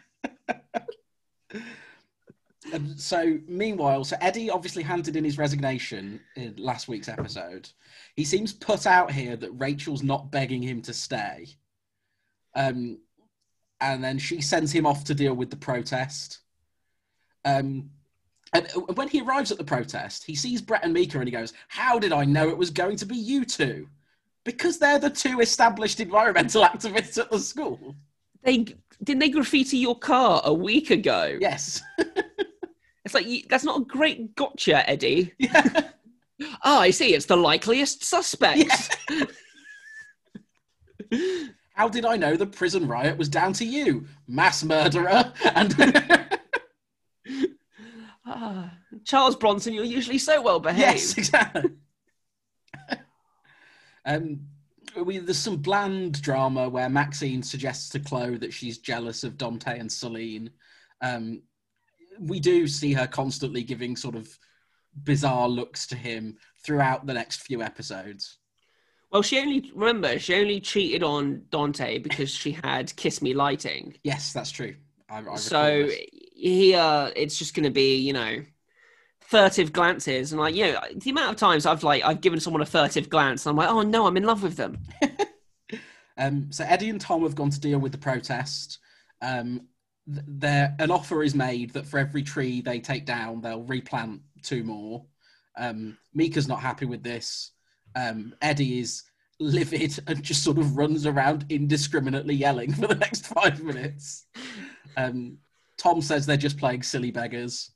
Um, 2.73 2.97
so, 2.97 3.39
meanwhile, 3.47 4.05
so 4.05 4.17
Eddie 4.21 4.51
obviously 4.51 4.83
handed 4.83 5.17
in 5.17 5.25
his 5.25 5.39
resignation 5.39 6.21
in 6.35 6.55
last 6.57 6.89
week's 6.89 7.09
episode. 7.09 7.69
He 8.17 8.25
seems 8.25 8.53
put 8.53 8.87
out 8.87 9.13
here 9.13 9.37
that 9.37 9.51
Rachel's 9.51 10.03
not 10.03 10.31
begging 10.31 10.63
him 10.63 10.81
to 10.83 10.95
stay. 10.95 11.47
Um, 12.55 12.99
and 13.81 14.03
then 14.03 14.19
she 14.19 14.41
sends 14.41 14.73
him 14.73 14.87
off 14.87 15.05
to 15.05 15.15
deal 15.15 15.35
with 15.35 15.51
the 15.51 15.57
protest. 15.57 16.41
Um, 17.45 17.91
and 18.55 18.69
uh, 18.75 18.81
when 18.95 19.09
he 19.09 19.21
arrives 19.21 19.53
at 19.53 19.59
the 19.59 19.65
protest, 19.65 20.25
he 20.25 20.35
sees 20.35 20.63
Brett 20.63 20.85
and 20.85 20.95
Mika 20.95 21.19
and 21.19 21.29
he 21.29 21.33
goes, 21.33 21.53
How 21.69 21.99
did 21.99 22.13
I 22.13 22.25
know 22.25 22.49
it 22.49 22.57
was 22.57 22.71
going 22.71 22.97
to 22.97 23.07
be 23.07 23.17
you 23.17 23.45
two? 23.45 23.89
Because 24.45 24.79
they're 24.79 24.99
the 24.99 25.11
two 25.11 25.41
established 25.41 26.01
environmental 26.01 26.63
activists 26.65 27.19
at 27.19 27.31
the 27.31 27.39
school. 27.39 27.95
They 28.43 28.65
didn't 29.03 29.21
they 29.21 29.29
graffiti 29.29 29.79
your 29.79 29.99
car 29.99 30.41
a 30.45 30.55
week 30.55 30.91
ago? 30.91 31.37
Yes. 31.41 31.83
It's 33.05 33.13
like 33.13 33.27
that's 33.51 33.65
not 33.65 33.83
a 33.83 33.85
great 33.85 34.35
gotcha, 34.35 34.89
Eddie. 34.89 35.35
yeah. 35.39 35.91
Oh, 36.65 36.79
I 36.79 36.91
see. 36.91 37.15
It's 37.15 37.27
the 37.27 37.37
likeliest 37.37 38.03
suspects. 38.03 38.89
How 41.75 41.89
did 41.89 42.07
I 42.07 42.17
know 42.17 42.37
the 42.37 42.47
prison 42.47 42.89
riot 42.89 43.19
was 43.19 43.29
down 43.29 43.53
to 43.55 43.65
you, 43.65 44.07
mass 44.27 44.65
murderer? 44.65 45.33
And 45.55 45.73
Ah, 48.35 48.73
Charles 49.05 49.37
Bronson, 49.37 49.73
you're 49.73 49.85
usually 49.85 50.19
so 50.19 50.43
well 50.43 50.61
behaved. 50.61 50.81
yes, 50.81 51.17
exactly. 51.19 51.71
um, 54.05 54.41
we, 55.01 55.19
there's 55.19 55.39
some 55.39 55.57
bland 55.57 56.21
drama 56.21 56.69
where 56.69 56.89
Maxine 56.89 57.43
suggests 57.43 57.89
to 57.91 58.01
Chloe 58.01 58.37
that 58.39 58.53
she's 58.53 58.79
jealous 58.79 59.25
of 59.25 59.39
Dante 59.39 59.79
and 59.79 59.91
Celine. 59.91 60.51
Um, 61.01 61.43
we 62.21 62.41
do 62.41 62.67
see 62.67 62.93
her 62.93 63.07
constantly 63.07 63.63
giving 63.63 63.97
sort 63.97 64.15
of 64.15 64.29
bizarre 65.03 65.49
looks 65.49 65.87
to 65.89 65.97
him 65.97 66.37
throughout 66.65 67.07
the 67.07 67.15
next 67.15 67.43
few 67.43 67.63
episodes. 67.63 68.39
Well, 69.11 69.23
she 69.23 69.39
only 69.39 69.71
remember 69.75 70.19
she 70.19 70.35
only 70.35 70.61
cheated 70.61 71.03
on 71.03 71.45
Dante 71.51 71.99
because 71.99 72.31
she 72.31 72.53
had 72.53 72.95
kiss 72.97 73.23
me 73.23 73.33
lighting. 73.33 73.95
Yes, 74.03 74.33
that's 74.33 74.51
true. 74.51 74.75
I, 75.09 75.19
I 75.19 75.37
so 75.37 75.85
this. 75.85 76.01
Here 76.35 77.13
it's 77.17 77.39
just 77.39 77.55
going 77.55 77.65
to 77.65 77.71
be 77.71 77.97
you 77.97 78.13
know 78.13 78.43
furtive 79.21 79.73
glances 79.73 80.33
and 80.33 80.41
like 80.41 80.55
you 80.55 80.65
know 80.65 80.81
the 80.97 81.11
amount 81.11 81.31
of 81.31 81.37
times 81.37 81.65
I've 81.65 81.83
like 81.83 82.05
I've 82.05 82.21
given 82.21 82.41
someone 82.41 82.61
a 82.61 82.67
furtive 82.67 83.09
glance 83.09 83.47
and 83.47 83.53
I'm 83.53 83.57
like 83.57 83.71
oh 83.71 83.83
no 83.83 84.07
I'm 84.07 84.17
in 84.17 84.25
love 84.25 84.43
with 84.43 84.57
them. 84.57 84.79
Um, 86.17 86.49
so 86.51 86.65
Eddie 86.65 86.91
and 86.91 87.01
Tom 87.01 87.23
have 87.23 87.35
gone 87.35 87.51
to 87.51 87.61
deal 87.61 87.79
with 87.79 87.93
the 87.93 87.99
protest. 87.99 88.79
Um, 89.23 89.63
th- 90.13 90.25
there, 90.27 90.75
an 90.79 90.91
offer 90.91 91.23
is 91.23 91.35
made 91.35 91.71
that 91.71 91.87
for 91.87 91.99
every 91.99 92.23
tree 92.23 92.61
they 92.61 92.81
take 92.81 93.05
down, 93.05 93.41
they'll 93.41 93.65
replant 93.65 94.21
two 94.43 94.63
more. 94.63 95.05
Um, 95.57 95.99
Mika's 96.13 96.49
not 96.49 96.61
happy 96.61 96.87
with 96.87 97.03
this. 97.03 97.53
Um, 97.97 98.35
Eddie 98.43 98.81
is 98.81 99.03
livid 99.41 99.99
and 100.07 100.23
just 100.23 100.45
sort 100.45 100.59
of 100.59 100.77
runs 100.77 101.07
around 101.07 101.47
indiscriminately 101.49 102.35
yelling 102.35 102.73
for 102.75 102.87
the 102.87 102.95
next 102.95 103.27
five 103.27 103.63
minutes. 103.63 104.27
Um, 104.97 105.39
Tom 105.85 106.01
says 106.01 106.25
they're 106.25 106.39
just 106.39 106.57
playing 106.57 106.83
silly 106.83 107.11
beggars. 107.11 107.71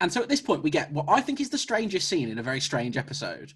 And 0.00 0.12
so 0.12 0.22
at 0.22 0.28
this 0.28 0.40
point, 0.40 0.62
we 0.62 0.70
get 0.70 0.92
what 0.92 1.06
I 1.08 1.20
think 1.20 1.40
is 1.40 1.50
the 1.50 1.58
strangest 1.58 2.08
scene 2.08 2.28
in 2.28 2.38
a 2.38 2.44
very 2.44 2.60
strange 2.60 2.96
episode, 2.96 3.52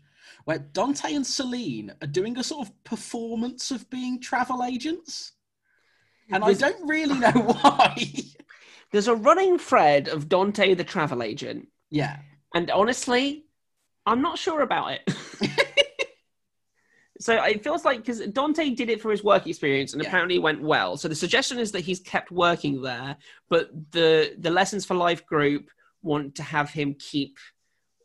where 0.47 0.58
Dante 0.58 1.14
and 1.14 1.25
Celine 1.25 1.92
are 2.02 2.08
doing 2.08 2.37
a 2.38 2.42
sort 2.42 2.66
of 2.66 2.85
performance 2.85 3.70
of 3.70 3.88
being 3.88 4.20
travel 4.20 4.64
agents. 4.64 5.32
And 6.32 6.44
I 6.44 6.54
don't 6.54 6.88
really 6.88 7.18
know 7.20 7.30
why. 7.30 8.12
There's 8.90 9.08
a 9.08 9.14
running 9.14 9.58
thread 9.58 10.08
of 10.08 10.28
Dante 10.28 10.75
the 10.75 10.85
travel 10.85 11.23
agent 11.23 11.68
yeah. 11.90 12.18
And 12.54 12.70
honestly, 12.70 13.44
I'm 14.06 14.23
not 14.23 14.38
sure 14.38 14.62
about 14.62 14.92
it. 14.92 15.14
so 17.20 17.42
it 17.42 17.62
feels 17.64 17.84
like 17.84 17.98
because 17.98 18.20
Dante 18.26 18.70
did 18.70 18.88
it 18.90 19.00
for 19.00 19.10
his 19.10 19.25
work 19.25 19.46
experience 19.46 19.92
and 19.92 20.02
Yeah. 20.02 20.08
apparently 20.08 20.38
went 20.38 20.62
well. 20.62 20.96
So 20.96 21.08
the 21.08 21.14
suggestion 21.14 21.58
is 21.58 21.72
that 21.72 21.80
he's 21.80 22.00
kept 22.00 22.30
working 22.30 22.80
there, 22.82 23.16
but 23.48 23.70
the 23.92 24.34
the 24.38 24.50
Lessons 24.50 24.84
for 24.84 24.94
Life 24.94 25.26
group 25.26 25.70
want 26.02 26.34
to 26.37 26.42
have 26.42 26.70
him 26.70 26.94
keep 26.98 27.37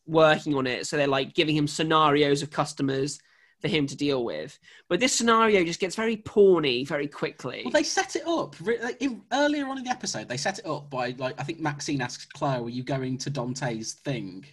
working 0.05 0.55
on 0.55 0.67
it. 0.67 0.87
So 0.87 0.97
they're 0.97 1.07
like 1.07 1.33
giving 1.33 1.55
him 1.55 1.67
scenarios 1.67 2.41
of 2.41 2.49
customers 2.51 3.19
for 3.61 3.67
him 3.69 3.87
to 3.87 3.95
deal 3.95 4.25
with. 4.25 4.59
But 4.89 4.99
this 4.99 5.15
scenario 5.15 5.63
just 5.63 5.79
gets 5.79 5.95
very 5.95 6.17
porny 6.17 6.85
very 6.85 7.07
quickly. 7.07 7.61
Well, 7.63 7.71
they 7.71 7.83
set 7.83 8.15
it 8.17 8.27
up 8.27 8.55
like, 8.59 9.01
in, 9.01 9.21
earlier 9.31 9.67
on 9.67 9.77
in 9.77 9.85
the 9.85 9.89
episode. 9.89 10.27
They 10.27 10.37
set 10.37 10.59
it 10.59 10.65
up 10.65 10.89
by 10.89 11.15
like 11.17 11.39
I 11.39 11.43
think 11.43 11.59
Maxine 11.59 12.01
asks 12.01 12.25
Claire, 12.25 12.61
"Are 12.63 12.69
you 12.69 12.83
going 12.83 13.17
to 13.19 13.29
Dante's 13.29 13.93
thing?" 13.93 14.45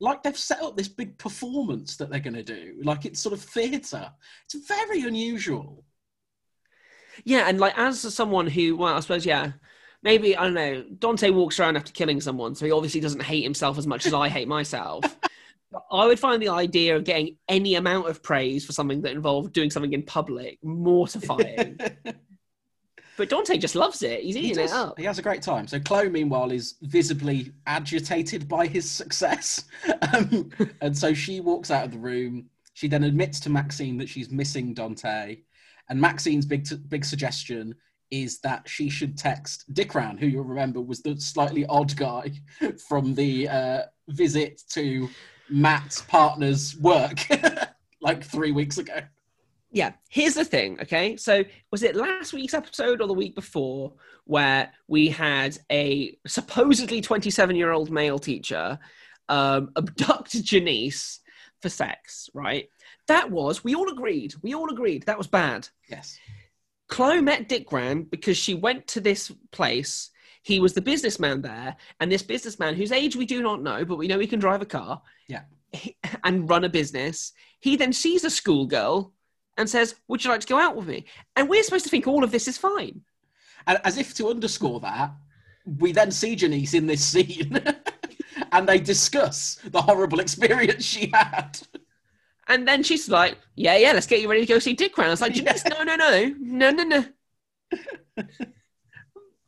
Like 0.00 0.22
they've 0.22 0.36
set 0.36 0.62
up 0.62 0.76
this 0.76 0.88
big 0.88 1.16
performance 1.18 1.96
that 1.96 2.10
they're 2.10 2.20
going 2.20 2.34
to 2.34 2.42
do. 2.42 2.74
Like 2.82 3.04
it's 3.04 3.20
sort 3.20 3.32
of 3.32 3.40
theatre. 3.40 4.10
It's 4.44 4.66
very 4.66 5.02
unusual. 5.02 5.84
Yeah, 7.24 7.48
and 7.48 7.58
like 7.58 7.78
as 7.78 8.00
someone 8.14 8.46
who, 8.46 8.76
well, 8.76 8.94
I 8.94 9.00
suppose, 9.00 9.24
yeah, 9.24 9.52
maybe 10.02 10.36
I 10.36 10.44
don't 10.44 10.54
know. 10.54 10.84
Dante 10.98 11.30
walks 11.30 11.58
around 11.58 11.76
after 11.76 11.92
killing 11.92 12.20
someone, 12.20 12.54
so 12.54 12.66
he 12.66 12.72
obviously 12.72 13.00
doesn't 13.00 13.22
hate 13.22 13.42
himself 13.42 13.78
as 13.78 13.86
much 13.86 14.06
as 14.06 14.12
I 14.12 14.28
hate 14.28 14.48
myself. 14.48 15.04
I 15.90 16.06
would 16.06 16.20
find 16.20 16.40
the 16.40 16.48
idea 16.48 16.96
of 16.96 17.04
getting 17.04 17.36
any 17.48 17.74
amount 17.74 18.08
of 18.08 18.22
praise 18.22 18.64
for 18.64 18.72
something 18.72 19.02
that 19.02 19.12
involved 19.12 19.52
doing 19.52 19.70
something 19.70 19.92
in 19.92 20.02
public 20.02 20.58
mortifying. 20.62 21.78
but 23.16 23.28
Dante 23.28 23.56
just 23.56 23.74
loves 23.74 24.02
it. 24.02 24.20
He's 24.20 24.34
he, 24.34 24.50
eating 24.50 24.64
it 24.64 24.72
up. 24.72 24.98
he 24.98 25.04
has 25.04 25.18
a 25.18 25.22
great 25.22 25.42
time. 25.42 25.66
So 25.66 25.80
Chloe, 25.80 26.08
meanwhile, 26.08 26.50
is 26.50 26.74
visibly 26.82 27.52
agitated 27.66 28.48
by 28.48 28.66
his 28.66 28.88
success, 28.90 29.64
um, 30.12 30.50
and 30.80 30.96
so 30.96 31.14
she 31.14 31.40
walks 31.40 31.70
out 31.70 31.84
of 31.84 31.92
the 31.92 31.98
room. 31.98 32.50
She 32.74 32.88
then 32.88 33.04
admits 33.04 33.40
to 33.40 33.50
Maxine 33.50 33.96
that 33.98 34.08
she's 34.08 34.30
missing 34.30 34.74
Dante, 34.74 35.38
and 35.88 36.00
Maxine's 36.00 36.46
big 36.46 36.66
big 36.88 37.04
suggestion 37.04 37.74
is 38.10 38.38
that 38.40 38.68
she 38.68 38.88
should 38.88 39.18
text 39.18 39.72
Dickran, 39.74 40.18
who 40.18 40.26
you'll 40.26 40.44
remember 40.44 40.80
was 40.80 41.02
the 41.02 41.20
slightly 41.20 41.66
odd 41.66 41.96
guy 41.96 42.32
from 42.88 43.14
the 43.14 43.48
uh, 43.48 43.82
visit 44.08 44.62
to 44.70 45.08
Matt's 45.48 46.02
partner's 46.02 46.76
work 46.78 47.18
like 48.00 48.22
three 48.22 48.52
weeks 48.52 48.78
ago. 48.78 49.00
Yeah 49.76 49.92
here's 50.08 50.32
the 50.34 50.44
thing 50.44 50.80
okay 50.80 51.16
so 51.18 51.44
was 51.70 51.82
it 51.82 51.94
last 51.94 52.32
week's 52.32 52.54
episode 52.54 53.02
or 53.02 53.06
the 53.06 53.12
week 53.12 53.34
before 53.34 53.92
where 54.24 54.72
we 54.88 55.08
had 55.08 55.56
a 55.70 56.16
supposedly 56.26 57.02
27 57.02 57.54
year 57.54 57.72
old 57.72 57.90
male 57.90 58.18
teacher 58.18 58.78
um, 59.28 59.70
abduct 59.76 60.32
janice 60.42 61.20
for 61.60 61.68
sex 61.68 62.30
right 62.32 62.70
that 63.06 63.30
was 63.30 63.62
we 63.62 63.74
all 63.74 63.90
agreed 63.90 64.34
we 64.42 64.54
all 64.54 64.70
agreed 64.70 65.02
that 65.04 65.18
was 65.18 65.26
bad 65.26 65.68
Yes. 65.90 66.18
chloe 66.88 67.20
met 67.20 67.46
dick 67.46 67.66
graham 67.66 68.04
because 68.04 68.38
she 68.38 68.54
went 68.54 68.86
to 68.88 69.00
this 69.00 69.30
place 69.52 70.10
he 70.42 70.58
was 70.58 70.72
the 70.72 70.80
businessman 70.80 71.42
there 71.42 71.76
and 72.00 72.10
this 72.10 72.22
businessman 72.22 72.74
whose 72.74 72.92
age 72.92 73.14
we 73.14 73.26
do 73.26 73.42
not 73.42 73.62
know 73.62 73.84
but 73.84 73.98
we 73.98 74.08
know 74.08 74.18
he 74.18 74.26
can 74.26 74.40
drive 74.40 74.62
a 74.62 74.66
car 74.66 75.02
Yeah. 75.28 75.42
and 76.24 76.48
run 76.48 76.64
a 76.64 76.68
business 76.70 77.32
he 77.60 77.76
then 77.76 77.92
sees 77.92 78.24
a 78.24 78.30
schoolgirl 78.30 79.12
and 79.56 79.68
says, 79.68 79.96
Would 80.08 80.24
you 80.24 80.30
like 80.30 80.40
to 80.40 80.46
go 80.46 80.58
out 80.58 80.76
with 80.76 80.86
me? 80.86 81.06
And 81.36 81.48
we're 81.48 81.62
supposed 81.62 81.84
to 81.84 81.90
think 81.90 82.06
all 82.06 82.24
of 82.24 82.30
this 82.30 82.48
is 82.48 82.58
fine. 82.58 83.02
And 83.66 83.80
as 83.84 83.98
if 83.98 84.14
to 84.14 84.28
underscore 84.28 84.80
that, 84.80 85.12
we 85.78 85.92
then 85.92 86.10
see 86.10 86.36
Janice 86.36 86.74
in 86.74 86.86
this 86.86 87.04
scene 87.04 87.60
and 88.52 88.68
they 88.68 88.78
discuss 88.78 89.56
the 89.64 89.82
horrible 89.82 90.20
experience 90.20 90.84
she 90.84 91.10
had. 91.12 91.58
And 92.48 92.66
then 92.66 92.82
she's 92.82 93.08
like, 93.08 93.38
Yeah, 93.54 93.76
yeah, 93.76 93.92
let's 93.92 94.06
get 94.06 94.20
you 94.20 94.30
ready 94.30 94.46
to 94.46 94.52
go 94.52 94.58
see 94.58 94.74
Dick 94.74 94.92
Crown. 94.92 95.08
I 95.08 95.10
was 95.10 95.20
like, 95.20 95.36
Yeah. 95.36 95.52
Janice, 95.52 95.64
no, 95.66 95.82
no, 95.82 95.96
no, 95.96 96.34
no, 96.38 96.70
no, 96.70 96.82
no. 96.84 97.04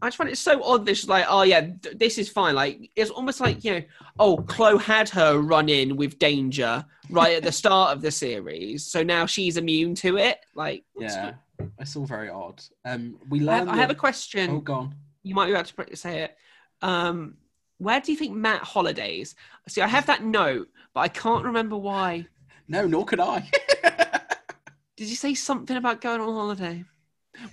I 0.00 0.06
just 0.06 0.16
find 0.16 0.30
it 0.30 0.38
so 0.38 0.62
odd. 0.62 0.86
This 0.86 1.00
is 1.02 1.08
like, 1.08 1.26
oh 1.28 1.42
yeah, 1.42 1.60
th- 1.62 1.98
this 1.98 2.18
is 2.18 2.28
fine. 2.28 2.54
Like 2.54 2.90
it's 2.94 3.10
almost 3.10 3.40
like 3.40 3.64
you 3.64 3.72
know, 3.72 3.82
oh, 4.20 4.36
Chloe 4.36 4.78
had 4.78 5.08
her 5.10 5.38
run 5.38 5.68
in 5.68 5.96
with 5.96 6.18
danger 6.18 6.84
right 7.10 7.36
at 7.36 7.42
the 7.42 7.52
start 7.62 7.96
of 7.96 8.02
the 8.02 8.10
series, 8.10 8.84
so 8.86 9.02
now 9.02 9.26
she's 9.26 9.56
immune 9.56 9.94
to 9.96 10.16
it. 10.16 10.38
Like, 10.54 10.84
Yeah, 10.96 11.32
it's 11.80 11.96
all 11.96 12.06
very 12.06 12.28
odd. 12.28 12.62
Um, 12.84 13.16
we 13.28 13.46
I 13.48 13.56
have, 13.56 13.66
learn. 13.66 13.74
I 13.74 13.76
have 13.78 13.90
a 13.90 13.94
question. 13.96 14.50
Oh, 14.50 14.60
gone. 14.60 14.94
you 15.24 15.34
might 15.34 15.46
be 15.46 15.52
able 15.52 15.64
to 15.64 15.74
pr- 15.74 15.94
say 15.94 16.22
it. 16.22 16.36
Um, 16.80 17.34
where 17.78 18.00
do 18.00 18.12
you 18.12 18.18
think 18.18 18.36
Matt 18.36 18.62
holidays? 18.62 19.34
See, 19.68 19.80
I 19.80 19.88
have 19.88 20.06
that 20.06 20.22
note, 20.22 20.68
but 20.94 21.00
I 21.00 21.08
can't 21.08 21.44
remember 21.44 21.76
why. 21.76 22.26
No, 22.70 22.86
nor 22.86 23.06
could 23.06 23.18
I. 23.18 23.48
Did 24.96 25.08
you 25.08 25.16
say 25.16 25.32
something 25.32 25.74
about 25.74 26.02
going 26.02 26.20
on 26.20 26.34
holiday? 26.34 26.84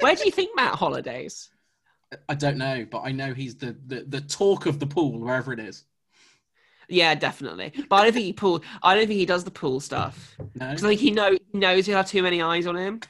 Where 0.02 0.14
do 0.14 0.26
you 0.26 0.32
think 0.32 0.54
Matt 0.58 0.76
holidays? 0.76 1.50
I 2.30 2.36
don't 2.36 2.58
know, 2.58 2.86
but 2.90 3.02
I 3.02 3.12
know 3.12 3.34
he's 3.34 3.56
the, 3.56 3.76
the, 3.88 4.02
the 4.08 4.22
talk 4.22 4.66
of 4.66 4.80
the 4.80 4.88
pool, 4.88 5.20
wherever 5.20 5.54
it 5.54 5.60
is. 5.60 5.86
Yeah, 6.88 7.16
definitely. 7.16 7.74
But 7.90 7.96
I 7.96 8.04
don't 8.04 8.14
think 8.14 8.26
he 8.26 8.34
pull. 8.34 8.64
I 8.84 8.94
don't 8.96 9.08
think 9.08 9.18
he 9.20 9.26
does 9.26 9.44
the 9.44 9.52
pool 9.52 9.80
stuff 9.80 10.40
No, 10.54 10.70
because 10.70 10.84
I 10.84 10.90
think 10.90 11.02
he 11.02 11.12
know 11.12 11.32
he 11.32 11.58
knows 11.58 11.86
he'll 11.86 11.98
have 11.98 12.08
too 12.08 12.22
many 12.22 12.42
eyes 12.42 12.68
on 12.68 12.76
him. 12.76 13.02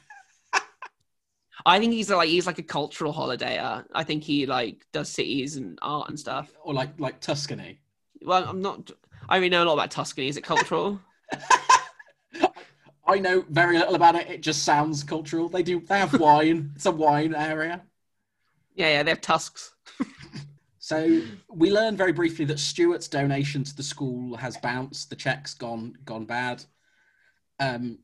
I 1.65 1.79
think 1.79 1.93
he's 1.93 2.10
like 2.10 2.29
he's 2.29 2.47
like 2.47 2.60
a 2.60 2.63
cultural 2.63 3.13
holidayer. 3.13 3.86
I 3.93 4.03
think 4.03 4.23
he 4.23 4.45
like 4.45 4.86
does 4.93 5.10
cities 5.10 5.55
and 5.58 5.77
art 5.81 6.10
and 6.10 6.19
stuff. 6.19 6.51
or 6.63 6.73
like 6.73 6.99
like 6.99 7.19
Tuscany. 7.21 7.79
Well, 8.21 8.43
I'm 8.47 8.62
not. 8.62 8.91
I 9.29 9.38
really 9.38 9.49
know 9.49 9.63
a 9.63 9.65
lot 9.65 9.73
about 9.73 9.91
Tuscany. 9.91 10.27
Is 10.27 10.38
it 10.38 10.43
cultural? 10.43 11.01
I 13.08 13.19
know 13.19 13.45
very 13.49 13.77
little 13.77 13.95
about 13.95 14.15
it. 14.15 14.27
It 14.29 14.41
just 14.41 14.63
sounds 14.63 15.03
cultural. 15.03 15.47
They 15.49 15.63
do. 15.63 15.79
They 15.81 15.99
have 15.99 16.13
wine. 16.19 16.71
it's 16.75 16.86
a 16.86 16.91
wine 16.91 17.36
area. 17.36 17.84
Yeah, 18.75 18.89
yeah. 18.89 19.03
They 19.03 19.11
have 19.11 19.21
tusks. 19.21 19.73
So 20.85 21.19
we 21.49 21.71
learn 21.71 21.97
very 21.97 22.11
briefly 22.11 22.45
that 22.45 22.59
Stuart's 22.59 23.07
donation 23.07 23.63
to 23.63 23.75
the 23.75 23.81
school 23.81 24.38
has 24.38 24.55
bounced. 24.57 25.09
The 25.09 25.15
check's 25.15 25.55
gone 25.55 25.97
gone 26.05 26.25
bad. 26.25 26.63
Um, 27.59 27.97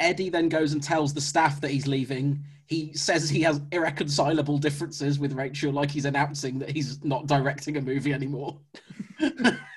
Eddie 0.00 0.28
then 0.28 0.50
goes 0.50 0.74
and 0.74 0.82
tells 0.82 1.14
the 1.14 1.20
staff 1.22 1.62
that 1.62 1.70
he's 1.70 1.86
leaving. 1.86 2.44
He 2.66 2.92
says 2.92 3.30
he 3.30 3.40
has 3.40 3.62
irreconcilable 3.72 4.58
differences 4.58 5.18
with 5.18 5.32
Rachel, 5.32 5.72
like 5.72 5.90
he's 5.90 6.04
announcing 6.04 6.58
that 6.58 6.68
he's 6.68 7.02
not 7.02 7.26
directing 7.26 7.78
a 7.78 7.80
movie 7.80 8.12
anymore. 8.12 8.58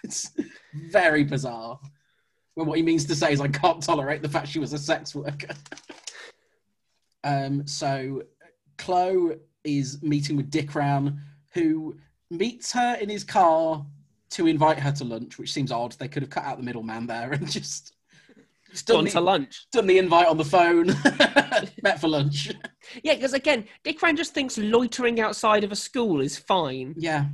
it's 0.04 0.32
very 0.92 1.24
bizarre. 1.24 1.80
When 2.56 2.68
what 2.68 2.78
he 2.78 2.84
means 2.84 3.06
to 3.06 3.16
say 3.16 3.32
is, 3.32 3.40
I 3.40 3.48
can't 3.48 3.82
tolerate 3.82 4.22
the 4.22 4.28
fact 4.28 4.50
she 4.50 4.60
was 4.60 4.74
a 4.74 4.78
sex 4.78 5.16
worker. 5.16 5.56
um, 7.24 7.66
so 7.66 8.24
Chloe 8.78 9.38
is 9.78 10.02
meeting 10.02 10.36
with 10.36 10.50
Dick 10.50 10.74
Ran, 10.76 11.20
who 11.54 11.98
meets 12.30 12.72
her 12.74 12.98
in 13.02 13.10
his 13.10 13.24
car 13.24 13.86
to 14.32 14.48
invite 14.48 14.80
her 14.80 14.92
to 14.92 15.04
lunch, 15.04 15.38
which 15.38 15.52
seems 15.54 15.72
odd. 15.72 15.94
They 15.94 16.08
could 16.08 16.24
have 16.24 16.30
cut 16.30 16.44
out 16.44 16.58
the 16.58 16.64
middleman 16.64 17.08
there 17.08 17.32
and 17.32 17.50
just, 17.52 17.94
just 18.70 18.86
done, 18.88 18.98
Gone 18.98 19.04
the, 19.06 19.12
to 19.12 19.22
lunch. 19.22 19.68
done 19.72 19.88
the 19.88 19.98
invite 19.98 20.28
on 20.28 20.38
the 20.38 20.46
phone, 20.46 20.88
met 21.84 22.00
for 22.00 22.08
lunch. 22.08 22.52
Yeah, 23.04 23.14
because 23.14 23.34
again, 23.34 23.66
Dick 23.84 24.02
Rand 24.02 24.18
just 24.18 24.34
thinks 24.34 24.58
loitering 24.58 25.20
outside 25.20 25.64
of 25.64 25.72
a 25.72 25.76
school 25.76 26.22
is 26.22 26.38
fine. 26.38 26.96
Yeah. 26.98 27.26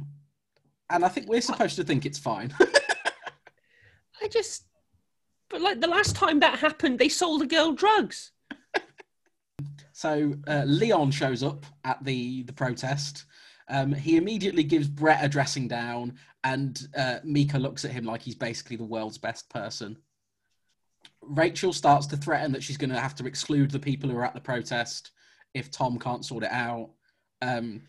And 0.90 1.06
I 1.06 1.08
think 1.08 1.30
we're 1.30 1.40
supposed 1.40 1.78
to 1.78 1.84
think 1.86 2.06
it's 2.06 2.20
fine. 2.20 2.54
I 4.22 4.28
just, 4.28 4.66
but 5.50 5.62
like 5.62 5.80
the 5.80 5.88
last 5.88 6.14
time 6.16 6.42
that 6.42 6.60
happened, 6.60 7.00
they 7.00 7.08
sold 7.08 7.42
a 7.42 7.46
girl 7.46 7.72
drugs. 7.72 8.32
So 9.96 10.34
uh, 10.46 10.64
Leon 10.66 11.12
shows 11.12 11.42
up 11.42 11.66
at 11.86 12.04
the 12.04 12.44
the 12.44 12.52
protest. 12.52 13.24
Um, 13.70 13.94
he 13.94 14.18
immediately 14.18 14.64
gives 14.64 14.90
Brett 14.90 15.24
a 15.24 15.30
dressing 15.30 15.70
down, 15.70 16.16
and 16.44 16.78
uh, 16.98 17.20
Mika 17.24 17.58
looks 17.58 17.86
at 17.86 17.92
him 17.92 18.04
like 18.04 18.22
he's 18.22 18.36
basically 18.36 18.76
the 18.76 18.84
world's 18.84 19.18
best 19.18 19.50
person. 19.50 19.98
Rachel 21.22 21.72
starts 21.72 22.08
to 22.08 22.18
threaten 22.18 22.52
that 22.52 22.62
she's 22.62 22.76
going 22.76 22.90
to 22.90 23.00
have 23.00 23.16
to 23.16 23.26
exclude 23.26 23.72
the 23.72 23.80
people 23.80 24.10
who 24.10 24.18
are 24.18 24.26
at 24.26 24.34
the 24.34 24.42
protest 24.42 25.12
if 25.54 25.72
Tom 25.72 25.98
can't 25.98 26.26
sort 26.26 26.44
it 26.44 26.52
out. 26.52 26.90
Um, 27.42 27.84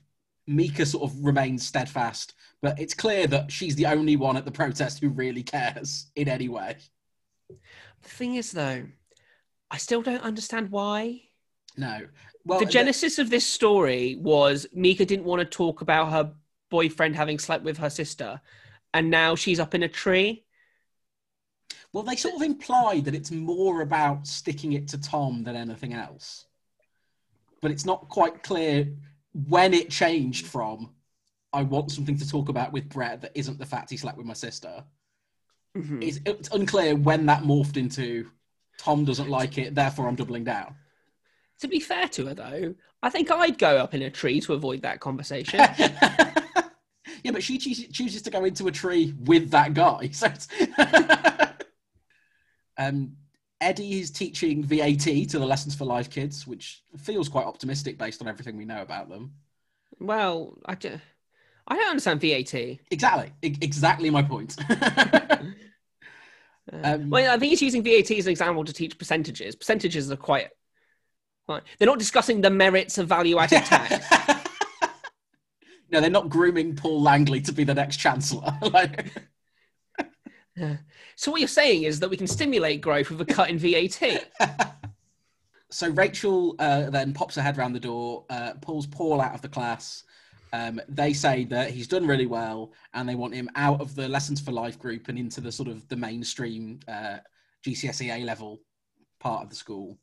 Mika 0.46 0.86
sort 0.86 1.10
of 1.10 1.24
remains 1.24 1.66
steadfast, 1.66 2.34
but 2.62 2.78
it's 2.78 2.94
clear 2.94 3.26
that 3.26 3.50
she's 3.50 3.74
the 3.74 3.86
only 3.86 4.14
one 4.14 4.36
at 4.36 4.44
the 4.44 4.52
protest 4.52 5.00
who 5.00 5.08
really 5.08 5.42
cares 5.42 6.06
in 6.14 6.28
any 6.28 6.48
way. 6.48 6.76
The 7.48 8.08
thing 8.08 8.36
is, 8.36 8.52
though, 8.52 8.84
I 9.72 9.78
still 9.78 10.02
don't 10.02 10.22
understand 10.22 10.70
why. 10.70 11.22
No. 11.76 12.06
Well, 12.44 12.60
the 12.60 12.66
genesis 12.66 13.18
of 13.18 13.30
this 13.30 13.46
story 13.46 14.16
was 14.20 14.66
Mika 14.72 15.04
didn't 15.04 15.24
want 15.24 15.40
to 15.40 15.44
talk 15.44 15.80
about 15.80 16.10
her 16.12 16.32
boyfriend 16.70 17.16
having 17.16 17.38
slept 17.38 17.64
with 17.64 17.78
her 17.78 17.90
sister, 17.90 18.40
and 18.94 19.10
now 19.10 19.34
she's 19.34 19.60
up 19.60 19.74
in 19.74 19.82
a 19.82 19.88
tree. 19.88 20.44
Well, 21.92 22.04
they 22.04 22.16
sort 22.16 22.34
of 22.34 22.42
imply 22.42 23.00
that 23.00 23.14
it's 23.14 23.30
more 23.30 23.82
about 23.82 24.26
sticking 24.26 24.74
it 24.74 24.88
to 24.88 24.98
Tom 25.00 25.42
than 25.42 25.56
anything 25.56 25.94
else. 25.94 26.46
But 27.60 27.70
it's 27.70 27.84
not 27.84 28.08
quite 28.08 28.42
clear 28.42 28.88
when 29.48 29.74
it 29.74 29.90
changed 29.90 30.46
from 30.46 30.92
I 31.52 31.62
want 31.62 31.90
something 31.90 32.18
to 32.18 32.28
talk 32.28 32.48
about 32.48 32.72
with 32.72 32.88
Brett 32.88 33.22
that 33.22 33.32
isn't 33.34 33.58
the 33.58 33.66
fact 33.66 33.90
he 33.90 33.96
slept 33.96 34.18
with 34.18 34.26
my 34.26 34.34
sister 34.34 34.84
Mhm. 35.76 36.02
It's, 36.02 36.20
it's 36.24 36.48
unclear 36.52 36.96
when 36.96 37.26
that 37.26 37.42
morphed 37.42 37.76
into 37.76 38.30
Tom 38.78 39.04
doesn't 39.04 39.28
like 39.28 39.58
it, 39.58 39.74
therefore 39.74 40.08
I'm 40.08 40.16
doubling 40.16 40.44
down. 40.44 40.74
To 41.60 41.68
be 41.68 41.80
fair 41.80 42.08
to 42.08 42.26
her, 42.26 42.34
though, 42.34 42.74
I 43.02 43.10
think 43.10 43.30
I'd 43.30 43.58
go 43.58 43.78
up 43.78 43.94
in 43.94 44.02
a 44.02 44.10
tree 44.10 44.40
to 44.42 44.54
avoid 44.54 44.82
that 44.82 45.00
conversation. 45.00 45.60
yeah, 45.78 47.32
but 47.32 47.42
she 47.42 47.58
chooses, 47.58 47.88
chooses 47.88 48.22
to 48.22 48.30
go 48.30 48.44
into 48.44 48.68
a 48.68 48.72
tree 48.72 49.14
with 49.20 49.50
that 49.50 49.74
guy. 49.74 50.08
So 50.12 50.26
it's 50.26 50.48
um, 52.78 53.12
Eddie 53.60 54.00
is 54.00 54.10
teaching 54.10 54.62
VAT 54.64 54.98
to 54.98 55.38
the 55.38 55.46
Lessons 55.46 55.74
for 55.74 55.84
Life 55.86 56.10
kids, 56.10 56.46
which 56.46 56.82
feels 56.98 57.28
quite 57.28 57.46
optimistic 57.46 57.96
based 57.98 58.20
on 58.20 58.28
everything 58.28 58.56
we 58.56 58.66
know 58.66 58.82
about 58.82 59.08
them. 59.08 59.32
well, 59.98 60.58
I 60.66 60.74
don't 60.74 61.00
I 61.68 61.74
don't 61.74 61.88
understand 61.88 62.20
VAT. 62.20 62.54
Exactly, 62.90 63.32
exactly 63.42 64.10
my 64.10 64.22
point. 64.22 64.56
Um, 66.72 67.10
well, 67.10 67.32
I 67.32 67.38
think 67.38 67.50
he's 67.50 67.62
using 67.62 67.82
VAT 67.82 68.10
as 68.10 68.26
an 68.26 68.32
example 68.32 68.64
to 68.64 68.72
teach 68.72 68.98
percentages. 68.98 69.54
Percentages 69.54 70.10
are 70.10 70.16
quite. 70.16 70.48
Like, 71.48 71.62
they're 71.78 71.86
not 71.86 71.98
discussing 71.98 72.40
the 72.40 72.50
merits 72.50 72.98
of 72.98 73.08
value-added 73.08 73.64
tax. 73.64 74.04
no, 75.90 76.00
they're 76.00 76.10
not 76.10 76.28
grooming 76.28 76.74
Paul 76.74 77.02
Langley 77.02 77.40
to 77.42 77.52
be 77.52 77.64
the 77.64 77.74
next 77.74 77.98
chancellor. 77.98 78.56
like, 78.72 79.12
so 81.16 81.30
what 81.30 81.40
you're 81.40 81.48
saying 81.48 81.82
is 81.82 82.00
that 82.00 82.10
we 82.10 82.16
can 82.16 82.26
stimulate 82.26 82.80
growth 82.80 83.10
with 83.10 83.20
a 83.20 83.24
cut 83.24 83.50
in 83.50 83.58
VAT. 83.58 84.30
so 85.70 85.88
Rachel 85.90 86.56
uh, 86.58 86.90
then 86.90 87.12
pops 87.12 87.34
her 87.36 87.42
head 87.42 87.58
around 87.58 87.74
the 87.74 87.80
door, 87.80 88.24
uh, 88.30 88.52
pulls 88.60 88.86
Paul 88.86 89.20
out 89.20 89.34
of 89.34 89.42
the 89.42 89.48
class. 89.48 90.04
Um, 90.52 90.80
they 90.88 91.12
say 91.12 91.44
that 91.46 91.70
he's 91.70 91.88
done 91.88 92.06
really 92.06 92.26
well, 92.26 92.72
and 92.94 93.08
they 93.08 93.14
want 93.14 93.34
him 93.34 93.50
out 93.56 93.80
of 93.80 93.94
the 93.94 94.08
Lessons 94.08 94.40
for 94.40 94.52
Life 94.52 94.78
group 94.78 95.08
and 95.08 95.18
into 95.18 95.40
the 95.40 95.52
sort 95.52 95.68
of 95.68 95.86
the 95.88 95.96
mainstream 95.96 96.80
uh, 96.88 97.18
GCSE 97.64 98.10
A 98.10 98.24
level 98.24 98.60
part 99.20 99.42
of 99.42 99.50
the 99.50 99.56
school. 99.56 99.98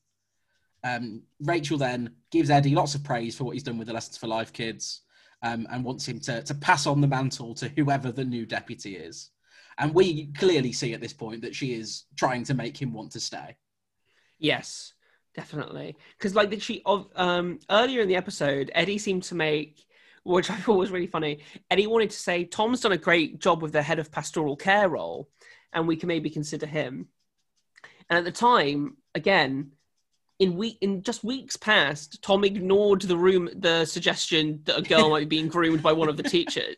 Um, 0.83 1.23
Rachel 1.39 1.77
then 1.77 2.15
gives 2.31 2.49
Eddie 2.49 2.75
lots 2.75 2.95
of 2.95 3.03
praise 3.03 3.35
for 3.35 3.45
what 3.45 3.53
he's 3.53 3.63
done 3.63 3.77
with 3.77 3.87
the 3.87 3.93
Lessons 3.93 4.17
for 4.17 4.27
Life 4.27 4.51
kids, 4.51 5.01
um, 5.41 5.67
and 5.71 5.83
wants 5.83 6.07
him 6.07 6.19
to 6.21 6.41
to 6.43 6.55
pass 6.55 6.87
on 6.87 7.01
the 7.01 7.07
mantle 7.07 7.53
to 7.55 7.69
whoever 7.69 8.11
the 8.11 8.25
new 8.25 8.45
deputy 8.45 8.95
is. 8.95 9.29
And 9.77 9.93
we 9.93 10.27
clearly 10.33 10.71
see 10.71 10.93
at 10.93 11.01
this 11.01 11.13
point 11.13 11.41
that 11.41 11.55
she 11.55 11.73
is 11.73 12.03
trying 12.15 12.43
to 12.45 12.53
make 12.53 12.81
him 12.81 12.93
want 12.93 13.11
to 13.13 13.19
stay. 13.19 13.57
Yes, 14.39 14.93
definitely. 15.35 15.95
Because 16.17 16.35
like 16.35 16.61
she 16.61 16.81
of 16.85 17.07
um 17.15 17.59
earlier 17.69 18.01
in 18.01 18.07
the 18.07 18.15
episode, 18.15 18.71
Eddie 18.75 18.97
seemed 18.97 19.23
to 19.23 19.35
make, 19.35 19.85
which 20.23 20.49
I 20.49 20.55
thought 20.55 20.77
was 20.77 20.91
really 20.91 21.07
funny. 21.07 21.39
Eddie 21.71 21.87
wanted 21.87 22.11
to 22.11 22.17
say 22.17 22.45
Tom's 22.45 22.81
done 22.81 22.91
a 22.91 22.97
great 22.97 23.39
job 23.39 23.61
with 23.61 23.71
the 23.71 23.81
head 23.81 23.99
of 23.99 24.11
pastoral 24.11 24.55
care 24.55 24.89
role, 24.89 25.29
and 25.71 25.87
we 25.87 25.95
can 25.95 26.07
maybe 26.07 26.29
consider 26.29 26.65
him. 26.65 27.07
And 28.09 28.19
at 28.19 28.25
the 28.25 28.31
time, 28.31 28.97
again, 29.15 29.71
in 30.43 30.57
week 30.57 30.77
in 30.81 31.01
just 31.01 31.23
weeks 31.23 31.55
past, 31.55 32.21
Tom 32.21 32.43
ignored 32.43 33.01
the 33.01 33.17
room 33.17 33.49
the 33.55 33.85
suggestion 33.85 34.61
that 34.65 34.77
a 34.77 34.81
girl 34.81 35.09
might 35.09 35.29
be 35.29 35.37
being 35.37 35.47
groomed 35.47 35.81
by 35.81 35.93
one 35.93 36.09
of 36.09 36.17
the 36.17 36.23
teachers, 36.23 36.75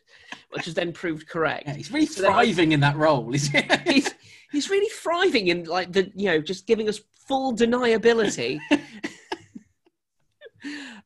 which 0.50 0.64
has 0.64 0.74
then 0.74 0.92
proved 0.92 1.28
correct. 1.28 1.66
Yeah, 1.66 1.74
he's 1.74 1.92
really 1.92 2.06
So 2.06 2.22
thriving 2.22 2.72
in 2.72 2.80
that 2.80 2.96
role. 2.96 3.30
He's 3.32 4.14
he's 4.52 4.70
really 4.70 4.88
thriving 4.90 5.48
in 5.48 5.64
like 5.64 5.92
the 5.92 6.10
you 6.14 6.26
know 6.26 6.40
just 6.40 6.66
giving 6.66 6.88
us 6.88 7.00
full 7.26 7.54
deniability. 7.54 8.58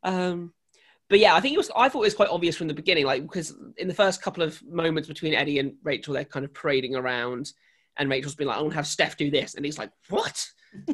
um, 0.02 0.52
but 1.08 1.18
yeah, 1.18 1.34
I 1.34 1.40
think 1.40 1.54
it 1.54 1.58
was. 1.58 1.70
I 1.74 1.88
thought 1.88 2.02
it 2.02 2.12
was 2.12 2.14
quite 2.14 2.28
obvious 2.28 2.56
from 2.56 2.68
the 2.68 2.74
beginning, 2.74 3.06
like 3.06 3.22
because 3.22 3.54
in 3.78 3.88
the 3.88 3.94
first 3.94 4.22
couple 4.22 4.42
of 4.42 4.62
moments 4.62 5.08
between 5.08 5.34
Eddie 5.34 5.58
and 5.58 5.74
Rachel, 5.82 6.14
they're 6.14 6.24
kind 6.24 6.44
of 6.44 6.52
parading 6.52 6.94
around, 6.94 7.52
and 7.96 8.10
Rachel's 8.10 8.34
been 8.34 8.48
like, 8.48 8.58
"I 8.58 8.60
want 8.60 8.72
to 8.72 8.76
have 8.76 8.86
Steph 8.86 9.16
do 9.16 9.30
this," 9.30 9.54
and 9.54 9.64
he's 9.64 9.78
like, 9.78 9.90
"What?" 10.10 10.46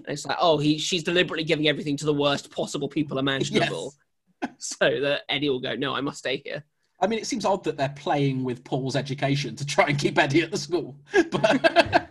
It's 0.09 0.27
like, 0.27 0.39
"Oh, 0.41 0.59
he 0.59 0.79
she's 0.79 1.03
deliberately 1.03 1.45
giving 1.45 1.69
everything 1.69 1.97
to 1.99 2.07
the 2.07 2.15
worst 2.15 2.51
possible 2.51 2.89
people 2.89 3.19
imaginable." 3.19 3.95
So 4.59 5.01
that 5.01 5.23
Eddie 5.31 5.49
will 5.49 5.61
go, 5.61 5.75
no, 5.75 5.95
I 5.95 6.03
must 6.03 6.19
stay 6.19 6.43
here. 6.45 6.63
I 7.01 7.07
mean, 7.07 7.19
it 7.19 7.27
seems 7.27 7.47
odd 7.47 7.65
that 7.65 7.79
they're 7.79 7.95
playing 7.97 8.45
with 8.45 8.63
Paul's 8.65 8.95
education 8.95 9.57
to 9.57 9.65
try 9.65 9.87
and 9.87 9.99
keep 9.99 10.19
Eddie 10.19 10.43
at 10.43 10.51
the 10.51 10.59
school. 10.59 10.95
But 11.31 12.11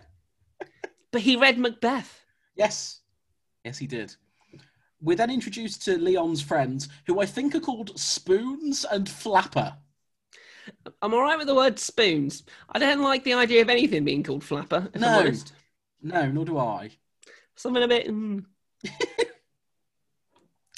But 1.12 1.20
he 1.20 1.36
read 1.36 1.56
Macbeth. 1.56 2.20
yes, 2.56 3.00
yes, 3.64 3.78
he 3.78 3.86
did. 3.86 4.14
We're 5.00 5.16
then 5.16 5.30
introduced 5.30 5.84
to 5.84 5.98
Leon's 5.98 6.42
friends, 6.42 6.88
who 7.06 7.20
I 7.20 7.26
think 7.26 7.54
are 7.54 7.60
called 7.60 7.98
Spoons 7.98 8.84
and 8.84 9.08
Flapper. 9.08 9.76
I'm 11.00 11.14
all 11.14 11.22
right 11.22 11.38
with 11.38 11.46
the 11.46 11.54
word 11.54 11.78
spoons. 11.78 12.42
I 12.70 12.80
don't 12.80 13.02
like 13.02 13.22
the 13.22 13.34
idea 13.34 13.62
of 13.62 13.70
anything 13.70 14.04
being 14.04 14.24
called 14.24 14.42
flapper. 14.42 14.88
No. 14.96 15.30
No, 16.02 16.26
nor 16.30 16.44
do 16.44 16.58
I. 16.58 16.90
something 17.56 17.82
a 17.82 17.88
bit. 17.88 18.08
Mm, 18.08 18.44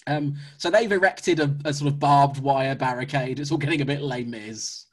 Um, 0.08 0.36
so 0.56 0.70
they've 0.70 0.90
erected 0.90 1.38
a, 1.38 1.54
a 1.64 1.72
sort 1.72 1.92
of 1.92 1.98
barbed 1.98 2.40
wire 2.40 2.74
barricade. 2.74 3.38
It's 3.38 3.52
all 3.52 3.58
getting 3.58 3.82
a 3.82 3.84
bit 3.84 4.00
Les 4.00 4.24
Mis. 4.24 4.86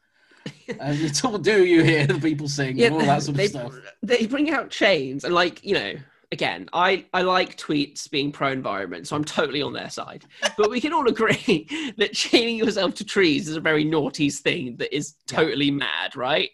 Um, 0.46 0.52
it's 0.80 1.24
all 1.24 1.38
do 1.38 1.64
you 1.64 1.84
hear 1.84 2.06
the 2.06 2.20
people 2.20 2.50
sing 2.50 2.82
and 2.84 2.94
all 2.94 3.00
that 3.02 3.24
sort 3.24 3.30
of 3.30 3.38
they, 3.38 3.48
stuff. 3.48 3.74
they 4.04 4.28
bring 4.28 4.52
out 4.52 4.70
chains 4.70 5.24
and 5.24 5.34
like 5.34 5.64
you 5.64 5.74
know. 5.74 5.94
Again, 6.32 6.70
I, 6.74 7.06
I 7.14 7.22
like 7.22 7.58
tweets 7.58 8.10
being 8.10 8.32
pro 8.32 8.50
environment, 8.52 9.08
so 9.08 9.16
I'm 9.16 9.24
totally 9.24 9.62
on 9.62 9.74
their 9.74 9.90
side. 9.90 10.26
But 10.58 10.70
we 10.70 10.82
can 10.82 10.94
all 10.94 11.08
agree 11.16 11.68
that 11.98 12.14
chaining 12.14 12.58
yourself 12.58 12.96
to 12.96 13.06
trees 13.06 13.48
is 13.48 13.56
a 13.56 13.62
very 13.62 13.84
naughty 13.84 14.30
thing 14.30 14.76
that 14.78 14.96
is 14.96 15.14
Yeah. 15.32 15.38
totally 15.38 15.72
mad, 15.72 16.16
right? 16.16 16.50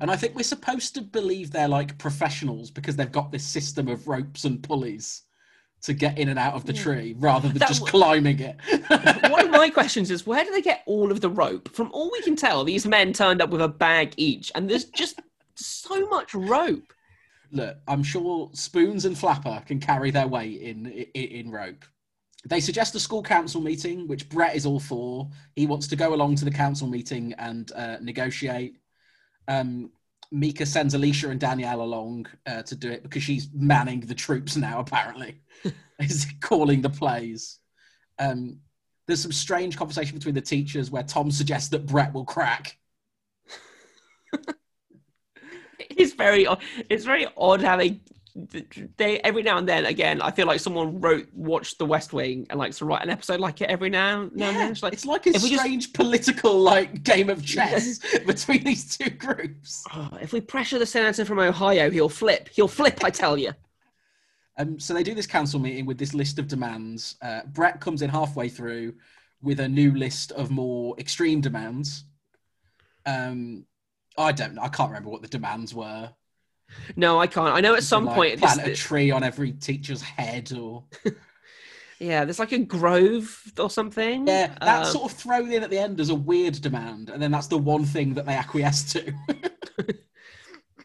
And 0.00 0.10
I 0.10 0.16
think 0.16 0.34
we're 0.34 0.42
supposed 0.42 0.94
to 0.96 1.02
believe 1.02 1.50
they're 1.50 1.68
like 1.68 1.96
professionals 1.98 2.70
because 2.70 2.96
they've 2.96 3.10
got 3.12 3.30
this 3.30 3.44
system 3.44 3.88
of 3.88 4.08
ropes 4.08 4.44
and 4.44 4.62
pulleys 4.62 5.22
to 5.82 5.92
get 5.92 6.18
in 6.18 6.28
and 6.28 6.38
out 6.38 6.54
of 6.54 6.64
the 6.66 6.74
Yeah. 6.74 6.82
tree 6.82 7.14
rather 7.18 7.48
than 7.48 7.58
That 7.58 7.68
just 7.68 7.86
climbing 7.86 8.40
it. 8.40 8.56
One 9.30 9.44
of 9.46 9.50
my 9.52 9.70
questions 9.78 10.10
is 10.10 10.26
where 10.26 10.44
do 10.44 10.50
they 10.50 10.60
get 10.62 10.82
all 10.86 11.12
of 11.12 11.20
the 11.20 11.30
rope? 11.30 11.68
From 11.72 11.90
all 11.92 12.10
we 12.10 12.20
can 12.22 12.34
tell, 12.34 12.64
these 12.64 12.84
men 12.84 13.12
turned 13.12 13.40
up 13.40 13.50
with 13.50 13.60
a 13.62 13.68
bag 13.68 14.12
each, 14.16 14.50
and 14.56 14.68
there's 14.68 14.86
just 14.86 15.20
so 15.54 16.08
much 16.08 16.34
rope. 16.34 16.92
Look, 17.50 17.76
I'm 17.86 18.02
sure 18.02 18.50
Spoons 18.52 19.04
and 19.04 19.16
Flapper 19.16 19.62
can 19.66 19.80
carry 19.80 20.10
their 20.10 20.26
weight 20.26 20.60
in, 20.60 20.86
in 20.86 21.46
in 21.46 21.50
rope. 21.50 21.84
They 22.46 22.60
suggest 22.60 22.94
a 22.94 23.00
school 23.00 23.22
council 23.22 23.60
meeting, 23.60 24.06
which 24.06 24.28
Brett 24.28 24.54
is 24.54 24.64
all 24.64 24.80
for. 24.80 25.28
He 25.56 25.66
wants 25.66 25.88
to 25.88 25.96
go 25.96 26.14
along 26.14 26.36
to 26.36 26.44
the 26.44 26.50
council 26.50 26.88
meeting 26.88 27.34
and 27.38 27.70
uh, 27.72 27.96
negotiate. 28.00 28.76
Um, 29.48 29.90
Mika 30.30 30.66
sends 30.66 30.94
Alicia 30.94 31.30
and 31.30 31.40
Danielle 31.40 31.82
along 31.82 32.26
uh, 32.46 32.62
to 32.62 32.76
do 32.76 32.90
it 32.90 33.02
because 33.02 33.22
she's 33.22 33.48
manning 33.52 34.00
the 34.00 34.14
troops 34.14 34.56
now. 34.56 34.80
Apparently, 34.80 35.40
is 35.98 36.26
calling 36.40 36.82
the 36.82 36.90
plays. 36.90 37.58
Um, 38.18 38.58
there's 39.06 39.22
some 39.22 39.32
strange 39.32 39.76
conversation 39.76 40.16
between 40.16 40.34
the 40.34 40.40
teachers 40.40 40.90
where 40.90 41.02
Tom 41.02 41.30
suggests 41.30 41.70
that 41.70 41.86
Brett 41.86 42.12
will 42.12 42.26
crack. 42.26 42.76
It's 46.02 46.12
very, 46.14 46.46
it's 46.88 47.04
very 47.04 47.26
odd 47.36 47.60
how 47.60 47.76
they, 47.76 48.00
they 48.96 49.18
every 49.20 49.42
now 49.42 49.58
and 49.58 49.68
then. 49.68 49.84
Again, 49.86 50.22
I 50.22 50.30
feel 50.30 50.46
like 50.46 50.60
someone 50.60 51.00
wrote, 51.00 51.26
watched 51.34 51.78
The 51.78 51.86
West 51.86 52.12
Wing, 52.12 52.46
and 52.50 52.58
likes 52.58 52.78
to 52.78 52.84
write 52.84 53.02
an 53.02 53.10
episode 53.10 53.40
like 53.40 53.60
it 53.60 53.68
every 53.68 53.90
now, 53.90 54.30
now 54.32 54.48
and 54.48 54.56
then. 54.56 54.70
It's 54.70 54.82
like, 54.82 54.92
it's 54.92 55.04
like 55.06 55.26
a 55.26 55.30
we 55.30 55.50
just- 55.50 55.58
strange 55.58 55.92
political 55.92 56.60
like 56.60 57.02
game 57.02 57.30
of 57.30 57.44
chess 57.44 57.98
between 58.26 58.62
these 58.62 58.96
two 58.96 59.10
groups. 59.10 59.82
"Oh, 59.92 60.10
if 60.22 60.32
we 60.32 60.40
pressure 60.40 60.78
the 60.78 60.86
senator 60.86 61.24
from 61.24 61.40
Ohio, 61.40 61.90
he'll 61.90 62.08
flip. 62.08 62.48
He'll 62.52 62.68
flip, 62.68 63.02
I 63.04 63.10
tell 63.10 63.36
you. 63.36 63.52
Um, 64.56 64.78
so 64.80 64.92
they 64.94 65.02
do 65.04 65.14
this 65.14 65.26
council 65.26 65.60
meeting 65.60 65.86
with 65.86 65.98
this 65.98 66.14
list 66.14 66.38
of 66.38 66.48
demands. 66.48 67.16
Uh, 67.22 67.40
Brett 67.46 67.80
comes 67.80 68.02
in 68.02 68.10
halfway 68.10 68.48
through 68.48 68.94
with 69.42 69.60
a 69.60 69.68
new 69.68 69.92
list 69.96 70.32
of 70.32 70.50
more 70.50 70.98
extreme 70.98 71.40
demands. 71.40 72.04
Um, 73.06 73.64
I 74.18 74.32
don't 74.32 74.54
know. 74.54 74.62
I 74.62 74.68
can't 74.68 74.90
remember 74.90 75.10
what 75.10 75.22
the 75.22 75.28
demands 75.28 75.74
were. 75.74 76.10
No, 76.96 77.18
I 77.18 77.26
can't. 77.26 77.54
I 77.54 77.60
know 77.60 77.74
at 77.74 77.82
some 77.82 78.04
Like, 78.04 78.14
point, 78.14 78.38
plant 78.40 78.66
a 78.66 78.74
tree 78.74 79.10
on 79.10 79.22
every 79.22 79.52
teacher's 79.52 80.02
head, 80.02 80.52
or 80.52 80.84
yeah, 81.98 82.24
there's 82.26 82.38
like 82.38 82.52
a 82.52 82.58
grove 82.58 83.42
or 83.58 83.70
something. 83.70 84.26
yeah, 84.26 84.54
that's 84.60 84.88
Um, 84.88 84.92
sort 84.92 85.12
of 85.12 85.18
thrown 85.18 85.50
in 85.50 85.62
at 85.62 85.70
the 85.70 85.78
end 85.78 85.98
as 86.00 86.10
a 86.10 86.14
weird 86.14 86.60
demand, 86.60 87.08
and 87.10 87.22
then 87.22 87.30
that's 87.30 87.46
the 87.46 87.56
one 87.56 87.84
thing 87.86 88.12
that 88.14 88.26
they 88.26 88.34
acquiesce 88.34 88.92
to. 88.92 89.12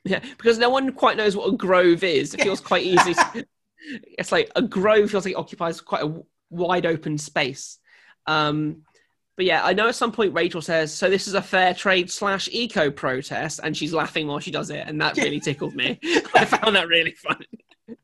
Yeah, 0.06 0.20
because 0.20 0.58
no 0.58 0.70
one 0.70 0.92
quite 0.92 1.16
knows 1.16 1.34
what 1.34 1.48
a 1.48 1.56
grove 1.56 2.04
is. 2.04 2.34
It 2.34 2.42
feels 2.42 2.60
quite 2.60 2.84
easy. 2.84 3.14
to- 3.14 3.46
it's 4.18 4.34
like 4.34 4.52
a 4.56 4.62
grove 4.62 5.10
feels 5.12 5.24
like 5.24 5.32
it 5.34 5.38
occupies 5.38 5.80
quite 5.80 6.04
a 6.04 6.22
wide 6.50 6.86
open 6.86 7.18
space. 7.18 7.78
Um, 8.28 8.82
but 9.36 9.46
yeah, 9.46 9.64
I 9.64 9.74
know 9.74 9.88
at 9.88 9.96
some 9.96 10.12
point 10.12 10.34
Rachel 10.34 10.62
says, 10.62 10.94
"So 10.94 11.10
this 11.10 11.28
is 11.28 11.34
a 11.34 11.42
fair 11.42 11.74
trade 11.74 12.12
slash 12.12 12.48
eco 12.52 12.92
protest," 12.92 13.60
and 13.64 13.76
she's 13.76 13.94
laughing 13.94 14.28
while 14.28 14.40
she 14.40 14.52
does 14.52 14.70
it, 14.70 14.86
and 14.88 15.00
that 15.02 15.18
really 15.18 15.40
tickled 15.40 15.76
me. 15.76 16.00
I 16.36 16.46
found 16.46 16.76
that 16.76 16.88
really 16.88 17.12
funny. 17.14 17.48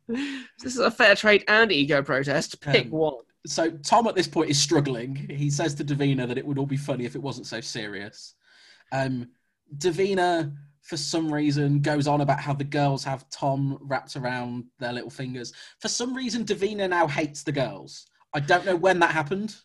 this 0.08 0.74
is 0.76 0.80
a 0.80 0.92
fair 0.92 1.16
trade 1.16 1.44
and 1.48 1.72
eco 1.72 2.02
protest. 2.02 2.60
Pick 2.62 2.86
Um, 2.86 2.92
one. 2.92 3.14
so 3.46 3.70
Tom 3.72 4.08
at 4.08 4.16
this 4.16 4.28
point 4.28 4.50
is 4.50 4.60
struggling. 4.60 5.16
He 5.30 5.50
says 5.50 5.76
to 5.76 5.84
Davina 5.86 6.28
that 6.28 6.38
it 6.38 6.46
would 6.46 6.58
all 6.58 6.66
be 6.66 6.78
funny 6.78 7.06
if 7.06 7.16
it 7.16 7.22
wasn't 7.22 7.48
so 7.48 7.62
serious. 7.62 8.36
Um, 8.92 9.30
Davina 9.78 10.52
for 10.82 10.98
some 10.98 11.32
reason, 11.32 11.82
goes 11.82 12.08
on 12.08 12.22
about 12.22 12.40
how 12.40 12.52
the 12.52 12.64
girls 12.64 13.04
have 13.04 13.30
Tom 13.30 13.78
wrapped 13.82 14.16
around 14.16 14.64
their 14.80 14.92
little 14.92 15.10
fingers. 15.12 15.54
For 15.80 15.88
some 15.88 16.16
reason, 16.16 16.44
Davina 16.44 16.90
now 16.90 17.06
hates 17.06 17.44
the 17.44 17.52
girls. 17.52 18.08
I 18.34 18.40
don't 18.40 18.66
know 18.66 18.76
when 18.76 18.98
that 19.00 19.12
happened. 19.12 19.56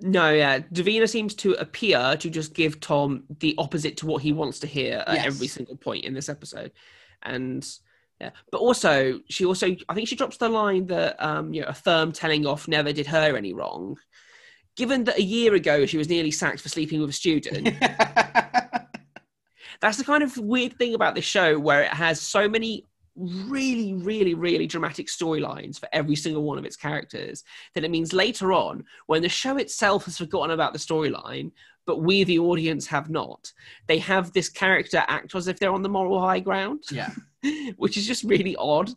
No, 0.00 0.30
yeah. 0.32 0.60
Davina 0.60 1.08
seems 1.08 1.34
to 1.36 1.52
appear 1.54 2.16
to 2.18 2.30
just 2.30 2.54
give 2.54 2.80
Tom 2.80 3.24
the 3.40 3.54
opposite 3.58 3.96
to 3.98 4.06
what 4.06 4.22
he 4.22 4.32
wants 4.32 4.58
to 4.60 4.66
hear 4.66 5.04
at 5.06 5.14
Yes. 5.16 5.26
every 5.26 5.46
single 5.46 5.76
point 5.76 6.04
in 6.04 6.14
this 6.14 6.28
episode. 6.28 6.72
And 7.22 7.66
yeah. 8.20 8.30
But 8.50 8.58
also 8.58 9.20
she 9.28 9.44
also 9.44 9.76
I 9.88 9.94
think 9.94 10.08
she 10.08 10.16
drops 10.16 10.36
the 10.38 10.48
line 10.48 10.86
that 10.86 11.22
um, 11.24 11.52
you 11.52 11.60
know, 11.62 11.68
a 11.68 11.74
firm 11.74 12.12
telling 12.12 12.46
off 12.46 12.68
never 12.68 12.92
did 12.92 13.06
her 13.06 13.36
any 13.36 13.52
wrong. 13.52 13.98
Given 14.76 15.04
that 15.04 15.18
a 15.18 15.22
year 15.22 15.54
ago 15.54 15.86
she 15.86 15.98
was 15.98 16.08
nearly 16.08 16.30
sacked 16.30 16.60
for 16.60 16.68
sleeping 16.68 17.00
with 17.00 17.10
a 17.10 17.12
student, 17.12 17.76
that's 19.80 19.98
the 19.98 20.04
kind 20.04 20.22
of 20.22 20.36
weird 20.38 20.78
thing 20.78 20.94
about 20.94 21.14
this 21.14 21.24
show 21.24 21.58
where 21.58 21.82
it 21.82 21.92
has 21.92 22.20
so 22.20 22.48
many 22.48 22.86
really 23.16 23.92
really 23.92 24.34
really 24.34 24.66
dramatic 24.66 25.06
storylines 25.06 25.78
for 25.78 25.88
every 25.92 26.16
single 26.16 26.42
one 26.42 26.58
of 26.58 26.64
its 26.64 26.76
characters 26.76 27.44
then 27.74 27.84
it 27.84 27.90
means 27.90 28.12
later 28.12 28.52
on 28.52 28.84
when 29.06 29.20
the 29.20 29.28
show 29.28 29.58
itself 29.58 30.06
has 30.06 30.16
forgotten 30.16 30.52
about 30.52 30.72
the 30.72 30.78
storyline 30.78 31.50
but 31.84 32.00
we 32.00 32.24
the 32.24 32.38
audience 32.38 32.86
have 32.86 33.10
not 33.10 33.52
they 33.86 33.98
have 33.98 34.32
this 34.32 34.48
character 34.48 35.04
act 35.08 35.34
as 35.34 35.46
if 35.46 35.58
they're 35.58 35.74
on 35.74 35.82
the 35.82 35.88
moral 35.88 36.20
high 36.20 36.40
ground 36.40 36.82
yeah. 36.90 37.10
which 37.76 37.96
is 37.96 38.06
just 38.06 38.24
really 38.24 38.56
odd 38.56 38.90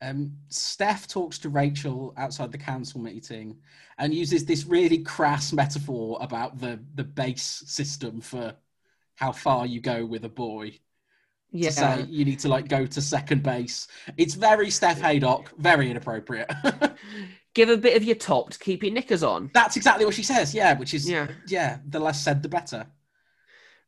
Um, 0.00 0.32
Steph 0.48 1.08
talks 1.08 1.38
to 1.40 1.48
Rachel 1.48 2.14
outside 2.16 2.52
the 2.52 2.58
council 2.58 3.00
meeting 3.00 3.56
and 3.98 4.14
uses 4.14 4.44
this 4.44 4.66
really 4.66 4.98
crass 4.98 5.52
metaphor 5.52 6.18
about 6.20 6.58
the, 6.58 6.78
the 6.94 7.04
base 7.04 7.62
system 7.66 8.20
for 8.20 8.54
how 9.16 9.32
far 9.32 9.66
you 9.66 9.80
go 9.80 10.04
with 10.04 10.24
a 10.24 10.28
boy. 10.28 10.78
Yeah 11.56 11.70
To 11.70 11.74
say 11.74 12.06
you 12.08 12.24
need 12.24 12.38
to 12.40 12.48
like 12.48 12.68
go 12.68 12.86
to 12.86 13.00
second 13.00 13.42
base. 13.42 13.88
It's 14.16 14.34
very 14.34 14.70
Steph 14.70 15.00
Haydock, 15.00 15.52
very 15.58 15.90
inappropriate. 15.90 16.50
give 17.54 17.68
a 17.68 17.76
bit 17.76 17.96
of 17.96 18.04
your 18.04 18.16
top 18.16 18.50
to 18.50 18.58
keep 18.58 18.82
your 18.82 18.92
knickers 18.92 19.22
on 19.22 19.50
That's 19.54 19.76
exactly 19.76 20.04
what 20.04 20.14
she 20.14 20.22
says, 20.22 20.54
yeah, 20.54 20.76
which 20.78 20.94
is 20.94 21.08
yeah 21.08 21.28
yeah, 21.46 21.78
the 21.88 22.00
less 22.00 22.22
said 22.22 22.42
the 22.42 22.48
better. 22.48 22.86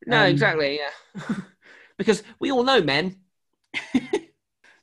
no 0.06 0.22
Um, 0.22 0.26
exactly 0.26 0.78
yeah 0.78 1.36
because 1.98 2.22
we 2.40 2.50
all 2.50 2.64
know 2.64 2.80
men 2.80 3.16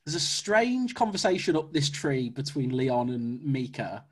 There's 0.06 0.16
a 0.16 0.20
strange 0.20 0.94
conversation 0.94 1.56
up 1.56 1.74
this 1.74 1.90
tree 1.90 2.30
between 2.30 2.78
Leon 2.78 3.10
and 3.10 3.44
Mika, 3.44 4.06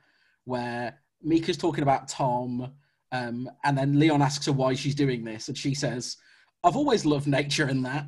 where 0.46 1.00
Mika's 1.22 1.58
talking 1.58 1.84
about 1.84 2.08
Tom, 2.08 2.72
um, 3.12 3.50
and 3.64 3.78
then 3.78 4.00
Leon 4.00 4.24
asks 4.24 4.48
her 4.48 4.54
why 4.54 4.74
she's 4.74 4.96
doing 4.96 5.24
this, 5.24 5.50
and 5.50 5.58
she 5.58 5.76
says, 5.76 6.18
"I've 6.64 6.76
always 6.76 7.06
loved 7.06 7.28
nature 7.28 7.66
and 7.66 7.86
that," 7.86 8.08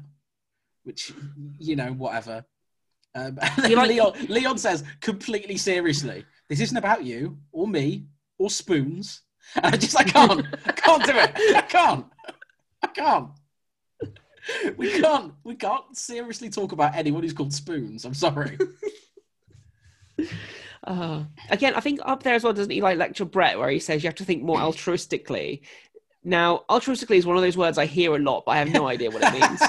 which 0.85 1.11
you 1.59 1.75
know, 1.75 1.91
whatever. 1.91 2.45
Um, 3.13 3.37
like- 3.57 3.89
Leon, 3.89 4.13
Leon 4.29 4.57
says 4.57 4.83
completely 5.01 5.57
seriously, 5.57 6.25
"This 6.49 6.61
isn't 6.61 6.77
about 6.77 7.03
you 7.03 7.37
or 7.51 7.67
me 7.67 8.05
or 8.37 8.49
spoons." 8.49 9.21
And 9.55 9.75
I 9.75 9.77
just 9.77 9.95
I 9.95 10.03
can't, 10.03 10.43
I 10.65 10.71
can't 10.71 11.05
do 11.05 11.11
it. 11.13 11.31
I 11.55 11.61
can't, 11.61 12.05
I 12.81 12.87
can't. 12.87 13.29
We 14.75 14.99
can't, 14.99 15.33
we 15.43 15.53
can't 15.53 15.95
seriously 15.95 16.49
talk 16.49 16.71
about 16.71 16.95
anyone 16.95 17.21
who's 17.21 17.31
called 17.33 17.53
spoons. 17.53 18.05
I'm 18.05 18.15
sorry. 18.15 18.57
Uh, 20.83 21.23
again, 21.49 21.73
I 21.73 21.79
think 21.79 21.99
up 22.03 22.21
there 22.21 22.35
as 22.35 22.43
well, 22.43 22.53
doesn't 22.53 22.69
he 22.71 22.79
like 22.79 22.99
lecture 22.99 23.25
Brett 23.25 23.57
where 23.57 23.69
he 23.69 23.79
says 23.79 24.03
you 24.03 24.07
have 24.07 24.15
to 24.15 24.23
think 24.25 24.43
more 24.43 24.59
altruistically? 24.59 25.61
Now, 26.23 26.63
altruistically 26.69 27.15
is 27.15 27.25
one 27.25 27.35
of 27.35 27.41
those 27.41 27.57
words 27.57 27.79
I 27.79 27.87
hear 27.87 28.15
a 28.15 28.19
lot, 28.19 28.43
but 28.45 28.51
I 28.51 28.57
have 28.57 28.71
no 28.71 28.87
idea 28.87 29.09
what 29.09 29.23
it 29.23 29.33
means. 29.33 29.61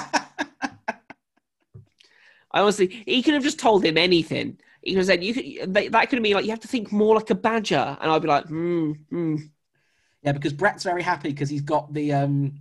I 2.57 2.61
honestly, 2.61 3.03
he 3.05 3.21
could 3.21 3.33
have 3.35 3.43
just 3.43 3.59
told 3.59 3.85
him 3.85 3.97
anything. 3.97 4.57
He 4.81 4.91
could 4.91 4.97
have 4.99 5.07
said, 5.07 5.23
"You 5.23 5.33
could." 5.33 5.73
That 5.73 5.91
that 5.91 6.09
could 6.09 6.17
have 6.17 6.23
been 6.23 6.33
like, 6.33 6.45
"You 6.45 6.51
have 6.51 6.59
to 6.61 6.67
think 6.67 6.91
more 6.91 7.15
like 7.15 7.29
a 7.29 7.35
badger," 7.35 7.97
and 8.01 8.11
I'd 8.11 8.21
be 8.21 8.27
like, 8.27 8.47
"Hmm, 8.47 8.91
hmm." 9.09 9.35
Yeah, 10.23 10.31
because 10.31 10.53
Brett's 10.53 10.83
very 10.83 11.03
happy 11.03 11.29
because 11.29 11.49
he's 11.49 11.61
got 11.61 11.93
the 11.93 12.13
um 12.13 12.59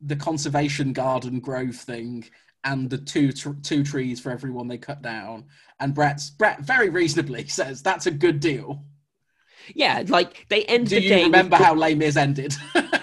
the 0.00 0.16
conservation 0.16 0.92
garden 0.92 1.40
grove 1.40 1.74
thing 1.74 2.24
and 2.64 2.88
the 2.88 2.98
two 2.98 3.32
tr- 3.32 3.60
two 3.62 3.82
trees 3.82 4.20
for 4.20 4.30
everyone 4.30 4.68
they 4.68 4.78
cut 4.78 5.02
down. 5.02 5.44
And 5.80 5.94
Brett's 5.94 6.30
Brett 6.30 6.60
very 6.60 6.88
reasonably 6.88 7.46
says 7.58 7.82
that's 7.82 8.06
a 8.06 8.10
good 8.12 8.38
deal. 8.40 8.84
Yeah, 9.74 10.04
like 10.08 10.46
they 10.48 10.64
end 10.64 10.88
Do 10.88 10.94
the 10.96 11.02
you 11.02 11.14
with 11.16 11.24
remember 11.24 11.56
good- 11.56 11.64
how 11.64 11.74
Les 11.74 11.94
Mis 11.94 12.16
ended? 12.16 12.54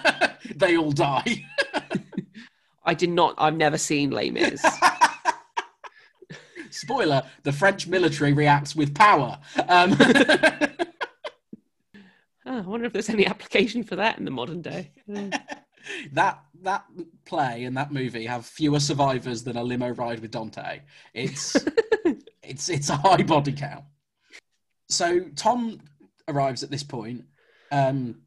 they 0.55 0.77
all 0.77 0.91
die. 0.91 1.45
I 2.85 2.93
did 2.93 3.09
not. 3.09 3.33
I've 3.37 3.57
never 3.57 3.77
seen 3.77 4.11
Les 4.11 4.29
Mis. 4.29 4.63
Spoiler: 6.75 7.23
the 7.43 7.51
French 7.51 7.87
military 7.87 8.33
reacts 8.33 8.75
with 8.75 8.93
power. 8.93 9.39
Um, 9.67 9.97
Oh, 12.45 12.59
I 12.59 12.61
wonder 12.61 12.85
if 12.85 12.93
there's 12.93 13.09
any 13.09 13.25
application 13.25 13.83
for 13.83 13.95
that 13.95 14.19
in 14.19 14.25
the 14.25 14.31
modern 14.31 14.61
day. 14.61 14.91
Hmm. 15.07 15.29
that 16.13 16.39
that 16.61 16.85
play 17.25 17.63
and 17.63 17.75
that 17.77 17.91
movie 17.91 18.25
have 18.25 18.45
fewer 18.45 18.79
survivors 18.79 19.43
than 19.43 19.57
a 19.57 19.63
limo 19.63 19.89
ride 19.89 20.19
with 20.19 20.31
Dante. 20.31 20.81
It's 21.13 21.55
it's 22.43 22.69
it's 22.69 22.89
a 22.89 22.95
high 22.95 23.23
body 23.23 23.51
count. 23.51 23.85
So 24.89 25.21
Tom 25.35 25.81
arrives 26.27 26.63
at 26.63 26.69
this 26.69 26.83
point. 26.83 27.25
Um, 27.71 28.21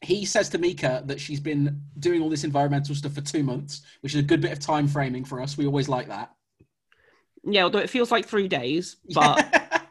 he 0.00 0.24
says 0.24 0.48
to 0.50 0.58
Mika 0.58 1.02
that 1.06 1.20
she's 1.20 1.40
been 1.40 1.80
doing 1.98 2.20
all 2.20 2.28
this 2.28 2.44
environmental 2.44 2.94
stuff 2.94 3.14
for 3.14 3.22
two 3.22 3.42
months, 3.42 3.82
which 4.00 4.14
is 4.14 4.20
a 4.20 4.24
good 4.24 4.40
bit 4.40 4.52
of 4.52 4.58
time 4.58 4.88
framing 4.88 5.24
for 5.24 5.40
us. 5.40 5.56
We 5.56 5.66
always 5.66 5.88
like 5.88 6.08
that. 6.08 6.34
Yeah, 7.46 7.64
although 7.64 7.78
it 7.78 7.90
feels 7.90 8.10
like 8.10 8.26
three 8.26 8.48
days, 8.48 8.96
but. 9.14 9.70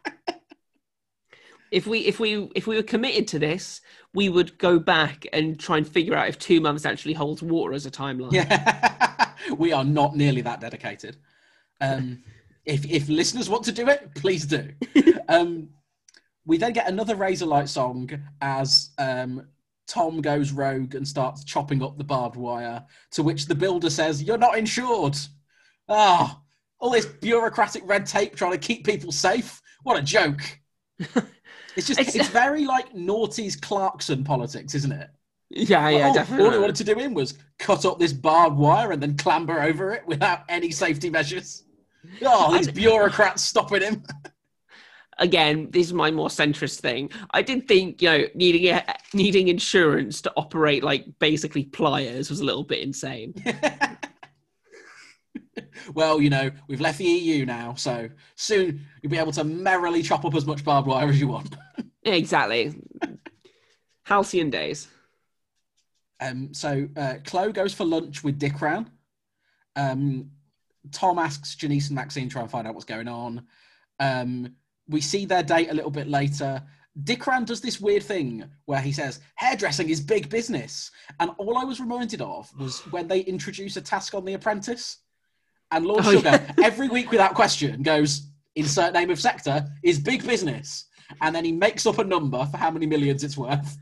if 1.73 1.87
we 1.87 1.99
if 2.01 2.19
we 2.19 2.49
if 2.55 2.67
we 2.67 2.75
were 2.75 2.83
committed 2.83 3.27
to 3.29 3.39
this, 3.39 3.81
we 4.13 4.29
would 4.29 4.57
go 4.59 4.77
back 4.77 5.25
and 5.33 5.59
try 5.59 5.77
and 5.77 5.87
figure 5.87 6.15
out 6.15 6.29
if 6.29 6.37
two 6.37 6.61
months 6.61 6.85
actually 6.85 7.13
holds 7.13 7.41
water 7.41 7.73
as 7.73 7.87
a 7.87 7.91
timeline. 7.91 8.31
Yeah, 8.31 9.33
we 9.57 9.73
are 9.73 9.83
not 9.83 10.15
nearly 10.15 10.41
that 10.41 10.61
dedicated. 10.61 11.17
Um, 11.81 12.23
if 12.63 12.85
if 12.85 13.09
listeners 13.09 13.49
want 13.49 13.65
to 13.65 13.71
do 13.71 13.89
it, 13.89 14.13
please 14.15 14.45
do. 14.45 14.69
Um, 15.29 15.69
we 16.45 16.57
then 16.57 16.73
get 16.73 16.89
another 16.89 17.15
Razorlight 17.15 17.69
song 17.69 18.09
as 18.41 18.89
um, 18.97 19.47
Tom 19.87 20.21
goes 20.21 20.51
rogue 20.51 20.95
and 20.95 21.07
starts 21.07 21.45
chopping 21.45 21.81
up 21.81 21.97
the 21.97 22.03
barbed 22.03 22.35
wire. 22.35 22.83
To 23.11 23.23
which 23.23 23.45
the 23.45 23.55
builder 23.55 23.89
says, 23.89 24.21
"You're 24.21 24.37
not 24.37 24.57
insured." 24.57 25.17
Ah, 25.87 26.42
all 26.84 26.89
this 26.89 27.06
bureaucratic 27.06 27.82
red 27.86 28.06
tape 28.06 28.36
trying 28.36 28.52
to 28.52 28.58
keep 28.58 28.86
people 28.86 29.10
safe. 29.10 29.62
What 29.84 29.98
a 29.98 30.02
joke! 30.02 30.41
It's 31.76 31.88
just 31.88 32.00
It's- 32.00 32.15
it's 32.15 32.28
very 32.30 32.65
like 32.65 32.93
noughties 32.93 33.60
Clarkson 33.60 34.24
politics, 34.24 34.76
isn't 34.76 34.91
it? 34.91 35.10
yeah, 35.50 35.89
yeah, 35.89 36.13
oh, 36.15 36.36
all, 36.36 36.46
all 36.46 36.52
he 36.52 36.60
wanted 36.60 36.76
to 36.76 36.84
do 36.84 37.00
in 37.00 37.15
was 37.15 37.34
cut 37.58 37.84
up 37.84 37.98
this 37.98 38.13
barbed 38.13 38.58
wire 38.58 38.91
and 38.91 39.02
then 39.02 39.17
clamber 39.17 39.60
over 39.60 39.91
it 39.91 40.06
without 40.06 40.41
any 40.50 40.69
safety 40.69 41.10
measures. 41.10 41.63
Oh, 42.22 42.54
these 42.56 42.69
bureaucrats 42.69 43.41
stopping 43.43 43.82
him. 43.82 44.04
Again, 45.17 45.69
this 45.72 45.88
is 45.88 45.93
my 45.93 46.12
more 46.12 46.28
centrist 46.28 46.80
thing. 46.80 47.10
I 47.32 47.41
did 47.41 47.67
think 47.67 48.04
you 48.04 48.10
know 48.10 48.24
needing 48.36 48.80
needing 49.15 49.48
insurance 49.48 50.22
to 50.22 50.34
operate 50.38 50.84
like 50.84 51.06
basically 51.17 51.63
pliers 51.65 52.30
was 52.30 52.39
a 52.39 52.46
little 52.46 52.63
bit 52.63 52.82
insane. 52.82 53.34
well, 55.93 56.22
you 56.22 56.30
know, 56.30 56.52
we've 56.67 56.82
left 56.82 56.98
the 56.98 57.06
EU 57.06 57.46
now, 57.46 57.74
so 57.76 58.10
soon 58.36 58.86
you'll 59.02 59.12
be 59.12 59.17
able 59.17 59.32
to 59.34 59.43
merrily 59.43 60.02
chop 60.02 60.26
up 60.26 60.36
as 60.36 60.46
much 60.46 60.63
barbed 60.63 60.88
wire 60.88 61.10
as 61.10 61.19
you 61.19 61.28
want. 61.28 61.56
Exactly. 62.06 62.76
Halcyon 64.04 64.50
days. 64.50 64.89
Um, 66.19 66.54
so 66.54 66.89
uh, 66.98 67.15
Chloe 67.24 67.54
goes 67.54 67.74
for 67.74 67.86
lunch 67.86 68.26
with 68.26 68.38
Dick. 68.38 68.56
Um, 69.78 70.30
Tom 70.91 71.17
asks 71.17 71.56
Janice 71.56 71.88
and 71.88 71.96
Maxine 71.96 72.28
to 72.28 72.34
try 72.34 72.41
and 72.41 72.52
find 72.52 72.67
out 72.67 72.74
what's 72.74 72.86
going 72.86 73.08
on. 73.08 73.46
Um, 74.00 74.56
we 74.88 75.02
see 75.02 75.26
their 75.26 75.43
date 75.43 75.69
a 75.69 75.74
little 75.74 75.91
bit 75.91 76.08
later. 76.08 76.62
Dick 77.04 77.26
Ran 77.26 77.46
does 77.46 77.62
this 77.62 77.82
weird 77.82 78.04
thing 78.04 78.43
where 78.65 78.82
he 78.82 78.91
says 78.91 79.19
hairdressing 79.36 79.89
is 79.89 80.00
big 80.00 80.30
business, 80.30 80.91
and 81.19 81.32
all 81.38 81.58
I 81.58 81.63
was 81.63 81.80
reminded 81.80 82.22
of 82.22 82.52
was 82.60 82.82
when 82.91 83.08
they 83.08 83.22
introduce 83.22 83.78
a 83.78 83.82
task 83.82 84.13
on 84.13 84.26
The 84.26 84.34
Apprentice, 84.34 84.98
and 85.71 85.86
Lord 85.86 86.06
Oh, 86.06 86.12
Sugar 86.12 86.30
yeah. 86.30 86.52
every 86.63 86.89
week 86.89 87.12
without 87.12 87.34
question 87.36 87.82
goes 87.82 88.30
insert 88.56 88.93
name 88.93 89.10
of 89.10 89.19
sector 89.19 89.65
is 89.84 89.99
big 89.99 90.26
business, 90.26 90.86
and 91.21 91.36
then 91.36 91.43
he 91.45 91.52
makes 91.52 91.86
up 91.86 91.97
a 91.97 92.04
number 92.04 92.45
for 92.52 92.58
how 92.58 92.69
many 92.71 92.86
millions 92.86 93.23
it's 93.23 93.38
worth 93.38 93.78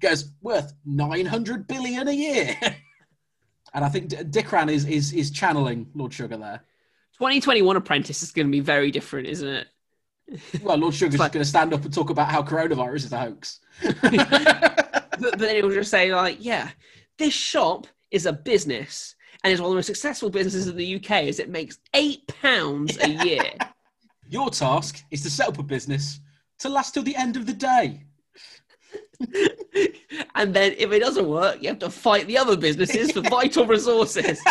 goes 0.00 0.32
worth 0.42 0.72
900 0.84 1.66
billion 1.66 2.08
a 2.08 2.12
year. 2.12 2.54
and 3.74 3.84
I 3.84 3.88
think 3.88 4.08
D- 4.08 4.16
Dickran 4.16 4.70
is, 4.70 4.84
is, 4.84 5.12
is 5.14 5.30
channeling 5.30 5.88
Lord 5.94 6.12
Sugar 6.12 6.36
there. 6.36 6.60
2021 7.14 7.74
Apprentice 7.76 8.22
is 8.22 8.30
going 8.30 8.46
to 8.46 8.52
be 8.52 8.60
very 8.60 8.90
different, 8.90 9.28
isn't 9.28 9.48
it? 9.48 9.66
Well, 10.62 10.76
Lord 10.76 10.92
Sugar's 10.94 11.18
like- 11.18 11.32
going 11.32 11.42
to 11.42 11.48
stand 11.48 11.72
up 11.72 11.84
and 11.84 11.94
talk 11.94 12.10
about 12.10 12.28
how 12.28 12.42
coronavirus 12.42 12.96
is 12.96 13.12
a 13.14 13.18
hoax. 13.18 13.60
but, 13.82 15.16
but 15.20 15.38
then 15.38 15.56
he'll 15.56 15.70
just 15.70 15.90
say 15.90 16.14
like, 16.14 16.36
yeah, 16.44 16.68
this 17.16 17.32
shop 17.32 17.86
is 18.10 18.26
a 18.26 18.32
business, 18.34 19.14
and 19.44 19.52
it's 19.52 19.60
one 19.60 19.68
of 19.68 19.72
the 19.72 19.76
most 19.76 19.86
successful 19.86 20.30
businesses 20.30 20.66
in 20.66 20.76
the 20.76 20.96
UK 20.96 21.10
as 21.24 21.38
it 21.38 21.48
makes 21.48 21.78
eight 21.94 22.26
pounds 22.42 22.98
a 22.98 23.08
year. 23.24 23.52
Your 24.28 24.50
task 24.50 25.02
is 25.10 25.22
to 25.22 25.30
set 25.30 25.48
up 25.48 25.58
a 25.58 25.62
business 25.62 26.20
to 26.58 26.68
last 26.68 26.94
till 26.94 27.02
the 27.02 27.16
end 27.16 27.36
of 27.36 27.46
the 27.46 27.52
day. 27.52 28.04
and 30.34 30.54
then 30.54 30.74
if 30.76 30.92
it 30.92 31.00
doesn't 31.00 31.28
work, 31.28 31.62
you 31.62 31.68
have 31.68 31.78
to 31.78 31.90
fight 31.90 32.26
the 32.26 32.38
other 32.38 32.56
businesses 32.56 33.12
for 33.12 33.20
vital 33.22 33.66
resources. 33.66 34.40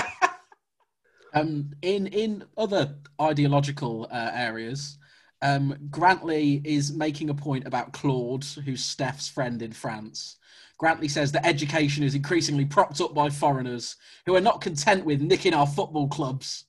Um, 1.34 1.72
in 1.84 2.08
in 2.08 2.46
other 2.58 2.96
ideological 3.22 4.08
uh, 4.10 4.32
areas, 4.34 4.98
um, 5.42 5.78
Grantly 5.92 6.62
is 6.64 6.94
making 6.94 7.30
a 7.30 7.34
point 7.34 7.68
about 7.68 7.94
Claude, 7.94 8.46
who's 8.66 8.84
Steph's 8.84 9.28
friend 9.28 9.62
in 9.62 9.72
France. 9.72 10.37
Grantly 10.78 11.08
says 11.08 11.32
that 11.32 11.46
education 11.46 12.04
is 12.04 12.16
increasingly 12.16 12.66
propped 12.66 13.02
up 13.02 13.14
by 13.14 13.30
foreigners 13.30 13.96
who 14.26 14.36
are 14.36 14.42
not 14.42 14.62
content 14.62 15.06
with 15.06 15.22
nicking 15.22 15.54
our 15.54 15.68
football 15.68 16.08
clubs. 16.08 16.66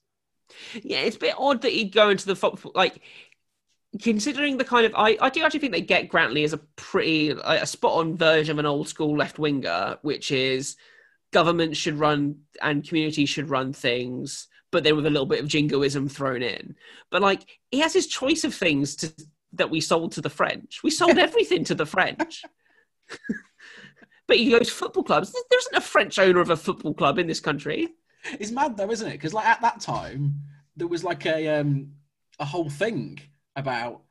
Yeah, 0.75 1.01
it's 1.01 1.17
a 1.17 1.21
bit 1.21 1.35
odd 1.37 1.63
that 1.63 1.73
he'd 1.73 1.93
go 1.93 2.09
into 2.09 2.27
the 2.27 2.37
football 2.37 2.73
like 2.75 3.03
considering 4.03 4.57
the 4.57 4.65
kind 4.65 4.87
of 4.87 4.95
I, 4.95 5.17
I 5.21 5.31
do 5.31 5.43
actually 5.43 5.61
think 5.61 5.73
they 5.73 5.81
get 5.81 6.09
Grantly 6.09 6.45
as 6.45 6.53
a 6.53 6.59
pretty 6.77 7.31
a 7.31 7.67
spot 7.67 7.93
on 7.93 8.17
version 8.17 8.53
of 8.53 8.59
an 8.59 8.67
old 8.67 8.89
school 8.89 9.17
left 9.17 9.39
winger, 9.39 9.99
which 10.03 10.31
is 10.31 10.77
government 11.31 11.77
should 11.77 11.99
run 11.99 12.41
and 12.63 12.87
communities 12.87 13.29
should 13.29 13.51
run 13.51 13.73
things, 13.73 14.49
but 14.71 14.85
then 14.85 14.97
with 14.97 15.07
a 15.07 15.11
little 15.11 15.27
bit 15.27 15.41
of 15.41 15.49
jingoism 15.49 16.09
thrown 16.09 16.43
in. 16.43 16.77
But 17.11 17.23
like 17.23 17.59
he 17.71 17.81
has 17.81 17.93
his 17.93 18.07
choice 18.07 18.45
of 18.45 18.55
things 18.55 18.97
to, 18.97 19.13
that 19.55 19.71
we 19.71 19.81
sold 19.81 20.13
to 20.13 20.21
the 20.21 20.31
French. 20.31 20.83
We 20.83 20.91
sold 20.91 21.19
everything 21.19 21.65
to 21.65 21.75
the 21.75 21.87
French. 21.87 22.43
but 24.29 24.37
he 24.37 24.51
goes 24.51 24.69
to 24.69 24.73
football 24.75 25.03
clubs. 25.03 25.33
There 25.33 25.59
isn't 25.59 25.77
a 25.77 25.81
French 25.81 26.19
owner 26.19 26.41
of 26.41 26.51
a 26.51 26.57
football 26.57 26.95
club 26.95 27.19
in 27.19 27.27
this 27.27 27.41
country. 27.41 27.89
It's 28.39 28.53
mad 28.53 28.77
though, 28.77 28.91
isn't 28.91 29.09
it? 29.09 29.13
Because 29.13 29.35
like 29.35 29.47
at 29.47 29.61
that 29.63 29.81
time, 29.81 30.35
there 30.77 30.87
was 30.87 31.03
like 31.03 31.27
a 31.27 31.49
um, 31.49 31.93
a 32.39 32.45
whole 32.45 32.71
thing 32.71 33.19
about 33.57 34.03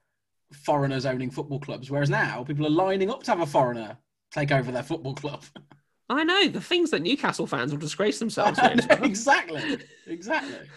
foreigners 0.51 1.05
owning 1.05 1.29
football 1.29 1.59
clubs, 1.59 1.89
whereas 1.89 2.09
now 2.09 2.43
people 2.43 2.65
are 2.65 2.69
lining 2.71 3.09
up 3.09 3.23
to 3.23 3.31
have 3.31 3.41
a 3.41 3.45
foreigner 3.45 3.97
take 4.31 4.51
over 4.51 4.71
their 4.71 4.83
football 4.83 5.13
club. 5.15 5.43
I 6.09 6.23
know 6.23 6.47
the 6.47 6.61
things 6.61 6.91
that 6.91 7.01
Newcastle 7.01 7.47
fans 7.47 7.71
will 7.71 7.79
disgrace 7.79 8.17
themselves 8.17 8.59
with. 8.63 8.89
exactly, 9.03 9.79
exactly. 10.07 10.59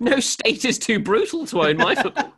No 0.00 0.18
state 0.20 0.64
is 0.64 0.78
too 0.78 0.98
brutal 0.98 1.46
to 1.46 1.62
own 1.62 1.76
my 1.76 1.94
football. 1.94 2.32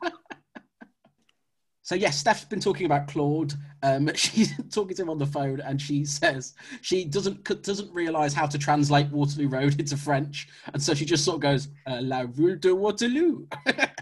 So 1.88 1.94
yes, 1.94 2.18
Steph's 2.18 2.44
been 2.44 2.60
talking 2.60 2.84
about 2.84 3.08
Claude. 3.08 3.54
Um, 3.82 4.12
she's 4.14 4.52
talking 4.68 4.94
to 4.94 5.00
him 5.00 5.08
on 5.08 5.16
the 5.16 5.24
phone, 5.24 5.62
and 5.62 5.80
she 5.80 6.04
says 6.04 6.52
she 6.82 7.06
doesn't 7.06 7.42
doesn't 7.62 7.90
realize 7.94 8.34
how 8.34 8.44
to 8.44 8.58
translate 8.58 9.08
Waterloo 9.08 9.48
Road 9.48 9.80
into 9.80 9.96
French, 9.96 10.48
and 10.74 10.82
so 10.82 10.92
she 10.92 11.06
just 11.06 11.24
sort 11.24 11.36
of 11.36 11.40
goes 11.40 11.68
uh, 11.86 12.00
"La 12.02 12.26
Rue 12.36 12.56
de 12.56 12.74
Waterloo." 12.74 13.46
but 13.64 13.94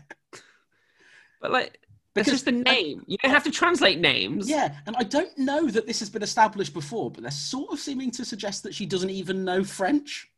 like, 1.49 1.79
that's 2.14 2.29
just 2.29 2.46
the 2.46 2.51
name. 2.51 3.05
You 3.07 3.18
don't 3.18 3.31
have 3.31 3.44
to 3.44 3.53
translate 3.53 4.01
names. 4.01 4.51
Yeah, 4.51 4.75
and 4.87 4.96
I 4.96 5.05
don't 5.05 5.38
know 5.38 5.68
that 5.68 5.87
this 5.87 6.01
has 6.01 6.11
been 6.11 6.25
established 6.25 6.75
before, 6.75 7.12
but 7.12 7.22
they're 7.22 7.31
sort 7.31 7.72
of 7.72 7.79
seeming 7.79 8.11
to 8.11 8.25
suggest 8.25 8.64
that 8.64 8.75
she 8.75 8.87
doesn't 8.87 9.11
even 9.11 9.44
know 9.44 9.62
French. 9.62 10.29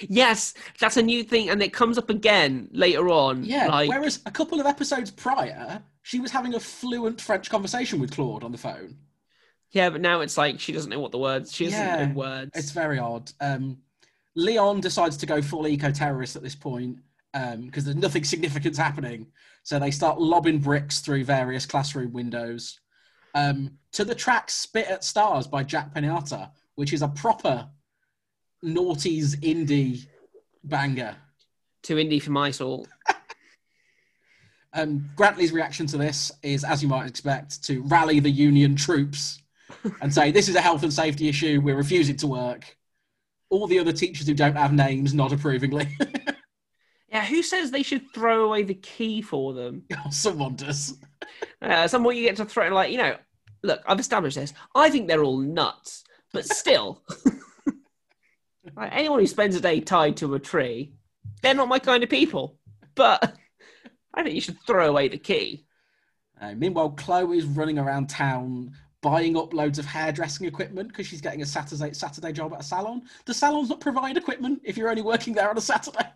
Yes, 0.00 0.52
that's 0.78 0.98
a 0.98 1.02
new 1.02 1.24
thing, 1.24 1.48
and 1.48 1.62
it 1.62 1.72
comes 1.72 1.96
up 1.96 2.10
again 2.10 2.68
later 2.70 3.08
on. 3.08 3.44
Yeah, 3.44 3.68
like... 3.68 3.88
whereas 3.88 4.20
a 4.26 4.30
couple 4.30 4.60
of 4.60 4.66
episodes 4.66 5.10
prior, 5.10 5.82
she 6.06 6.20
was 6.20 6.30
having 6.30 6.54
a 6.54 6.60
fluent 6.60 7.20
French 7.20 7.50
conversation 7.50 7.98
with 7.98 8.12
Claude 8.12 8.44
on 8.44 8.52
the 8.52 8.58
phone. 8.58 8.96
Yeah, 9.72 9.90
but 9.90 10.00
now 10.00 10.20
it's 10.20 10.38
like 10.38 10.60
she 10.60 10.70
doesn't 10.70 10.88
know 10.88 11.00
what 11.00 11.10
the 11.10 11.18
words. 11.18 11.52
She 11.52 11.64
doesn't 11.64 11.80
Yeah, 11.80 12.06
know 12.06 12.14
words. 12.14 12.52
It's 12.54 12.70
very 12.70 13.00
odd. 13.00 13.32
Um, 13.40 13.78
Leon 14.36 14.80
decides 14.82 15.16
to 15.16 15.26
go 15.26 15.42
full 15.42 15.66
eco-terrorist 15.66 16.36
at 16.36 16.44
this 16.44 16.54
point 16.54 16.98
because 17.32 17.84
there's 17.84 17.96
nothing 17.96 18.22
significant 18.22 18.76
happening. 18.76 19.26
So 19.64 19.80
they 19.80 19.90
start 19.90 20.20
lobbing 20.20 20.60
bricks 20.60 21.00
through 21.00 21.24
various 21.24 21.66
classroom 21.66 22.12
windows 22.12 22.78
um, 23.34 23.72
to 23.90 24.04
the 24.04 24.14
track 24.14 24.48
"Spit 24.48 24.86
at 24.86 25.02
Stars" 25.02 25.48
by 25.48 25.64
Jack 25.64 25.92
Peñate, 25.92 26.48
which 26.76 26.92
is 26.92 27.02
a 27.02 27.08
proper 27.08 27.68
noughties 28.64 29.34
indie 29.40 30.06
banger. 30.62 31.16
Too 31.82 31.96
indie 31.96 32.22
for 32.22 32.30
my 32.30 32.52
soul. 32.52 32.86
Um, 34.76 35.08
Grantly's 35.16 35.52
reaction 35.52 35.86
to 35.88 35.96
this 35.96 36.30
is, 36.42 36.62
as 36.62 36.82
you 36.82 36.88
might 36.88 37.08
expect, 37.08 37.64
to 37.64 37.82
rally 37.84 38.20
the 38.20 38.30
union 38.30 38.76
troops 38.76 39.42
and 40.00 40.12
say, 40.12 40.30
This 40.30 40.48
is 40.48 40.54
a 40.54 40.60
health 40.60 40.82
and 40.82 40.92
safety 40.92 41.28
issue. 41.28 41.60
We're 41.62 41.76
refusing 41.76 42.16
to 42.18 42.26
work. 42.26 42.76
All 43.48 43.66
the 43.66 43.78
other 43.78 43.92
teachers 43.92 44.26
who 44.26 44.34
don't 44.34 44.56
have 44.56 44.72
names 44.72 45.14
nod 45.14 45.32
approvingly. 45.32 45.88
Yeah, 47.08 47.24
who 47.24 47.42
says 47.42 47.70
they 47.70 47.82
should 47.82 48.12
throw 48.12 48.44
away 48.44 48.62
the 48.64 48.74
key 48.74 49.22
for 49.22 49.54
them? 49.54 49.84
Someone 50.10 50.56
does. 50.56 50.98
Uh, 51.62 51.88
some 51.88 52.02
point 52.02 52.18
you 52.18 52.24
get 52.24 52.36
to 52.36 52.44
throw, 52.44 52.68
like, 52.68 52.90
you 52.90 52.98
know, 52.98 53.16
look, 53.62 53.80
I've 53.86 54.00
established 54.00 54.36
this. 54.36 54.52
I 54.74 54.90
think 54.90 55.08
they're 55.08 55.22
all 55.22 55.38
nuts, 55.38 56.04
but 56.34 56.44
still, 56.44 57.02
like, 58.76 58.92
anyone 58.92 59.20
who 59.20 59.26
spends 59.26 59.56
a 59.56 59.60
day 59.60 59.80
tied 59.80 60.18
to 60.18 60.34
a 60.34 60.38
tree, 60.38 60.92
they're 61.40 61.54
not 61.54 61.68
my 61.68 61.78
kind 61.78 62.02
of 62.02 62.10
people. 62.10 62.58
But 62.94 63.34
I 64.16 64.22
think 64.22 64.34
you 64.34 64.40
should 64.40 64.60
throw 64.66 64.88
away 64.88 65.08
the 65.08 65.18
key. 65.18 65.66
Uh, 66.40 66.54
meanwhile, 66.54 66.94
is 67.32 67.44
running 67.44 67.78
around 67.78 68.08
town 68.08 68.72
buying 69.02 69.36
up 69.36 69.54
loads 69.54 69.78
of 69.78 69.84
hairdressing 69.84 70.46
equipment 70.46 70.88
because 70.88 71.06
she's 71.06 71.20
getting 71.20 71.42
a 71.42 71.46
Saturday 71.46 71.92
Saturday 71.92 72.32
job 72.32 72.52
at 72.54 72.60
a 72.60 72.64
salon. 72.64 73.02
The 73.24 73.34
salons 73.34 73.68
not 73.68 73.80
provide 73.80 74.16
equipment 74.16 74.62
if 74.64 74.76
you're 74.76 74.88
only 74.88 75.02
working 75.02 75.34
there 75.34 75.48
on 75.48 75.56
a 75.56 75.60
Saturday. 75.60 76.08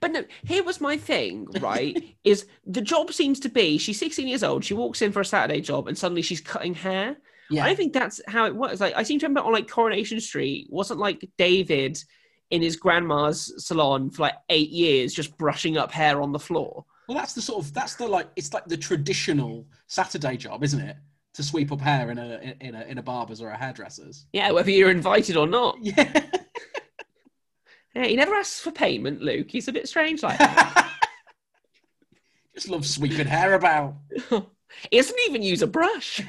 But 0.00 0.12
no, 0.12 0.24
here 0.44 0.64
was 0.64 0.80
my 0.80 0.96
thing, 0.96 1.46
right? 1.60 2.16
is 2.24 2.46
the 2.66 2.80
job 2.80 3.12
seems 3.12 3.38
to 3.40 3.48
be 3.48 3.78
she's 3.78 3.98
16 3.98 4.26
years 4.26 4.42
old, 4.42 4.64
she 4.64 4.74
walks 4.74 5.02
in 5.02 5.12
for 5.12 5.20
a 5.20 5.24
Saturday 5.24 5.60
job, 5.60 5.88
and 5.88 5.98
suddenly 5.98 6.22
she's 6.22 6.40
cutting 6.40 6.74
hair. 6.74 7.16
Yeah, 7.50 7.64
I 7.64 7.68
don't 7.68 7.76
think 7.76 7.92
that's 7.92 8.20
how 8.26 8.46
it 8.46 8.54
works. 8.54 8.80
Like 8.80 8.94
I 8.96 9.02
seem 9.02 9.18
to 9.20 9.26
remember 9.26 9.46
on 9.46 9.52
like 9.52 9.68
Coronation 9.68 10.20
Street, 10.20 10.68
wasn't 10.70 11.00
like 11.00 11.28
David 11.36 12.02
in 12.50 12.62
his 12.62 12.76
grandma's 12.76 13.52
salon 13.64 14.10
for 14.10 14.22
like 14.22 14.34
eight 14.48 14.70
years, 14.70 15.14
just 15.14 15.36
brushing 15.36 15.76
up 15.76 15.92
hair 15.92 16.20
on 16.20 16.32
the 16.32 16.38
floor. 16.38 16.84
Well, 17.10 17.18
that's 17.18 17.34
the 17.34 17.42
sort 17.42 17.64
of 17.64 17.74
that's 17.74 17.96
the 17.96 18.06
like 18.06 18.28
it's 18.36 18.54
like 18.54 18.66
the 18.66 18.76
traditional 18.76 19.66
Saturday 19.88 20.36
job, 20.36 20.62
isn't 20.62 20.78
it? 20.80 20.94
To 21.34 21.42
sweep 21.42 21.72
up 21.72 21.80
hair 21.80 22.12
in 22.12 22.18
a 22.18 22.54
in 22.60 22.76
a 22.76 22.82
in 22.82 22.98
a 22.98 23.02
barber's 23.02 23.42
or 23.42 23.50
a 23.50 23.56
hairdresser's. 23.56 24.26
Yeah, 24.32 24.52
whether 24.52 24.70
you're 24.70 24.92
invited 24.92 25.36
or 25.36 25.48
not. 25.48 25.76
Yeah. 25.82 26.26
Yeah, 27.96 28.06
he 28.06 28.14
never 28.14 28.36
asks 28.36 28.60
for 28.60 28.70
payment, 28.70 29.20
Luke. 29.22 29.50
He's 29.50 29.66
a 29.66 29.72
bit 29.72 29.88
strange 29.88 30.22
like 30.22 30.38
that. 30.38 30.92
Just 32.54 32.68
love 32.68 32.86
sweeping 32.86 33.26
hair 33.26 33.54
about. 33.54 33.96
he 34.92 34.96
doesn't 34.96 35.18
even 35.28 35.42
use 35.42 35.62
a 35.62 35.66
brush. 35.66 36.24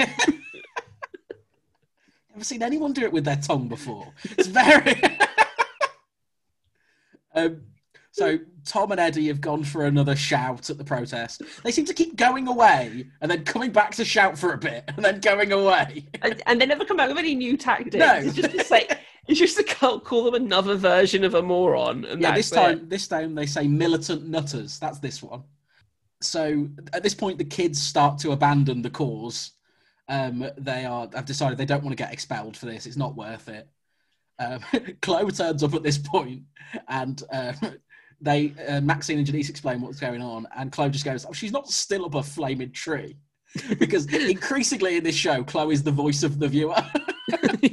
Never 2.31 2.43
seen 2.43 2.63
anyone 2.63 2.93
do 2.93 3.03
it 3.03 3.13
with 3.13 3.25
their 3.25 3.35
tongue 3.35 3.67
before. 3.67 4.11
It's 4.39 4.47
very. 4.47 4.99
um, 7.35 7.61
so 8.11 8.37
Tom 8.65 8.91
and 8.91 8.99
Eddie 8.99 9.27
have 9.27 9.39
gone 9.39 9.63
for 9.63 9.85
another 9.85 10.15
shout 10.15 10.69
at 10.69 10.77
the 10.77 10.83
protest. 10.83 11.41
They 11.63 11.71
seem 11.71 11.85
to 11.85 11.93
keep 11.93 12.17
going 12.17 12.47
away 12.47 13.07
and 13.21 13.31
then 13.31 13.45
coming 13.45 13.71
back 13.71 13.95
to 13.95 14.05
shout 14.05 14.37
for 14.37 14.51
a 14.53 14.57
bit 14.57 14.83
and 14.87 15.03
then 15.03 15.19
going 15.21 15.51
away. 15.53 16.05
and, 16.21 16.41
and 16.45 16.59
they 16.59 16.65
never 16.65 16.83
come 16.85 16.97
back 16.97 17.07
with 17.07 17.17
any 17.17 17.35
new 17.35 17.55
tactics. 17.55 17.95
No. 17.95 18.15
It's 18.15 18.35
just 18.35 18.67
say, 18.67 18.87
it's 19.27 19.39
just 19.39 19.57
to 19.57 19.63
call, 19.63 19.99
call 19.99 20.25
them 20.25 20.35
another 20.35 20.75
version 20.75 21.23
of 21.23 21.35
a 21.35 21.41
moron. 21.41 22.03
And 22.05 22.21
yeah, 22.21 22.35
this 22.35 22.51
it. 22.51 22.55
time, 22.55 22.89
this 22.89 23.07
time 23.07 23.33
they 23.33 23.45
say 23.45 23.67
militant 23.67 24.27
nutters. 24.27 24.77
That's 24.77 24.99
this 24.99 25.23
one. 25.23 25.43
So 26.19 26.67
at 26.93 27.03
this 27.03 27.15
point, 27.15 27.37
the 27.37 27.45
kids 27.45 27.81
start 27.81 28.19
to 28.19 28.31
abandon 28.31 28.81
the 28.81 28.89
cause. 28.89 29.51
Um, 30.09 30.45
they 30.57 30.83
are 30.85 31.09
have 31.13 31.25
decided 31.25 31.57
they 31.57 31.65
don't 31.65 31.83
want 31.83 31.97
to 31.97 32.03
get 32.03 32.11
expelled 32.11 32.57
for 32.57 32.65
this. 32.65 32.85
It's 32.85 32.97
not 32.97 33.15
worth 33.15 33.47
it. 33.47 33.69
Um, 34.37 34.59
Chloe 35.01 35.31
turns 35.31 35.63
up 35.63 35.73
at 35.73 35.83
this 35.83 35.97
point, 35.97 36.43
and 36.87 37.23
um, 37.31 37.55
they 38.21 38.53
uh, 38.67 38.81
Maxine 38.81 39.17
and 39.17 39.25
Janice 39.25 39.49
explain 39.49 39.81
what's 39.81 39.99
going 39.99 40.21
on, 40.21 40.47
and 40.55 40.71
Chloe 40.71 40.89
just 40.89 41.05
goes, 41.05 41.25
"Oh, 41.25 41.33
she's 41.33 41.51
not 41.51 41.69
still 41.69 42.05
up 42.05 42.15
a 42.15 42.23
flaming 42.23 42.71
tree," 42.71 43.17
because 43.79 44.05
increasingly 44.13 44.97
in 44.97 45.03
this 45.03 45.15
show, 45.15 45.43
Chloe 45.43 45.73
is 45.73 45.83
the 45.83 45.91
voice 45.91 46.23
of 46.23 46.39
the 46.39 46.47
viewer. 46.47 46.75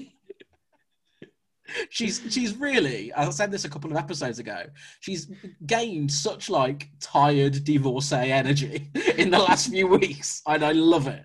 she's 1.91 2.23
she's 2.31 2.57
really 2.57 3.13
I 3.13 3.29
said 3.31 3.51
this 3.51 3.65
a 3.65 3.69
couple 3.69 3.91
of 3.91 3.97
episodes 3.97 4.39
ago. 4.39 4.65
She's 5.01 5.31
gained 5.67 6.11
such 6.11 6.51
like 6.51 6.89
tired 7.01 7.65
divorcee 7.65 8.33
energy 8.33 8.91
in 9.17 9.31
the 9.31 9.39
last 9.39 9.71
few 9.71 9.87
weeks, 9.87 10.43
and 10.47 10.65
I 10.65 10.73
love 10.73 11.07
it. 11.07 11.25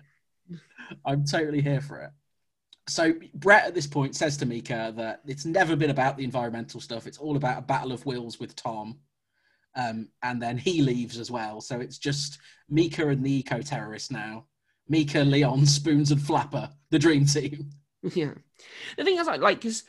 I'm 1.04 1.24
totally 1.24 1.62
here 1.62 1.80
for 1.80 2.00
it. 2.00 2.10
So 2.86 3.14
Brett 3.34 3.66
at 3.66 3.74
this 3.74 3.86
point 3.86 4.14
says 4.14 4.36
to 4.38 4.46
Mika 4.46 4.92
that 4.96 5.20
it's 5.26 5.46
never 5.46 5.74
been 5.74 5.90
about 5.90 6.18
the 6.18 6.24
environmental 6.24 6.80
stuff. 6.80 7.06
It's 7.06 7.16
all 7.18 7.36
about 7.36 7.58
a 7.58 7.62
battle 7.62 7.92
of 7.92 8.04
wills 8.04 8.38
with 8.38 8.54
Tom. 8.56 8.98
Um, 9.76 10.08
and 10.22 10.40
then 10.40 10.56
he 10.56 10.82
leaves 10.82 11.18
as 11.18 11.30
well. 11.30 11.60
So 11.60 11.80
it's 11.80 11.98
just 11.98 12.38
Mika 12.68 13.08
and 13.08 13.24
the 13.24 13.38
eco 13.38 13.60
terrorist 13.60 14.12
now. 14.12 14.44
Mika, 14.88 15.20
Leon, 15.20 15.66
Spoons, 15.66 16.12
and 16.12 16.22
Flapper, 16.22 16.70
the 16.90 16.98
dream 16.98 17.26
team. 17.26 17.70
Yeah. 18.02 18.34
The 18.96 19.04
thing 19.04 19.18
is, 19.18 19.26
like, 19.26 19.40
like, 19.40 19.60
because 19.60 19.84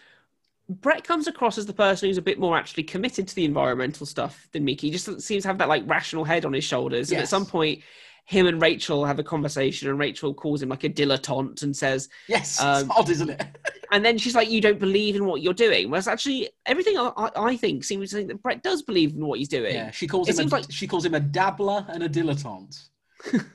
Brett 0.68 1.04
comes 1.04 1.28
across 1.28 1.58
as 1.58 1.66
the 1.66 1.74
person 1.74 2.10
who's 2.10 2.18
a 2.18 2.24
bit 2.24 2.40
more 2.40 2.58
actually 2.58 2.84
committed 2.84 3.28
to 3.28 3.36
the 3.36 3.46
environmental 3.46 4.06
stuff 4.06 4.48
than 4.52 4.66
Mickey. 4.66 4.88
He 4.88 4.94
just 4.94 5.22
seems 5.22 5.44
to 5.44 5.50
have 5.50 5.60
that 5.60 5.70
like 5.70 5.84
rational 5.86 6.24
head 6.24 6.46
on 6.46 6.54
his 6.54 6.64
shoulders. 6.64 7.12
And 7.12 7.22
at 7.22 7.28
some 7.28 7.46
point, 7.46 7.84
him 8.26 8.48
and 8.48 8.60
Rachel 8.62 9.06
have 9.06 9.20
a 9.20 9.24
conversation, 9.24 9.88
and 9.90 10.00
Rachel 10.00 10.34
calls 10.34 10.62
him 10.62 10.70
like 10.70 10.84
a 10.84 10.90
dilettante 10.90 11.62
and 11.64 11.76
says, 11.76 12.10
Yes, 12.28 12.60
Um, 12.60 12.82
it's 12.90 12.90
odd, 13.00 13.10
isn't 13.10 13.30
it? 13.30 13.46
and 13.92 14.04
then 14.04 14.18
she's 14.18 14.34
like, 14.34 14.50
"You 14.50 14.62
don't 14.62 14.80
believe 14.80 15.16
in 15.16 15.26
what 15.26 15.42
you're 15.44 15.54
doing." 15.54 15.92
Whereas 15.92 16.08
actually, 16.08 16.50
everything 16.66 16.98
I, 16.98 17.12
I 17.18 17.30
I 17.52 17.56
think 17.58 17.84
seems 17.84 18.10
to 18.10 18.16
think 18.16 18.30
that 18.30 18.42
Brett 18.42 18.64
does 18.64 18.82
believe 18.82 19.12
in 19.14 19.24
what 19.26 19.38
he's 19.38 19.48
doing. 19.48 19.76
Yeah, 19.76 19.92
she 19.92 20.08
calls 20.08 20.28
It 20.28 20.32
him. 20.32 20.38
seems 20.38 20.52
A, 20.54 20.56
like- 20.56 20.72
She 20.72 20.88
calls 20.88 21.06
him 21.06 21.14
a 21.14 21.20
dabbler 21.20 21.86
and 21.90 22.02
a 22.04 22.10
dilettante. 22.10 22.84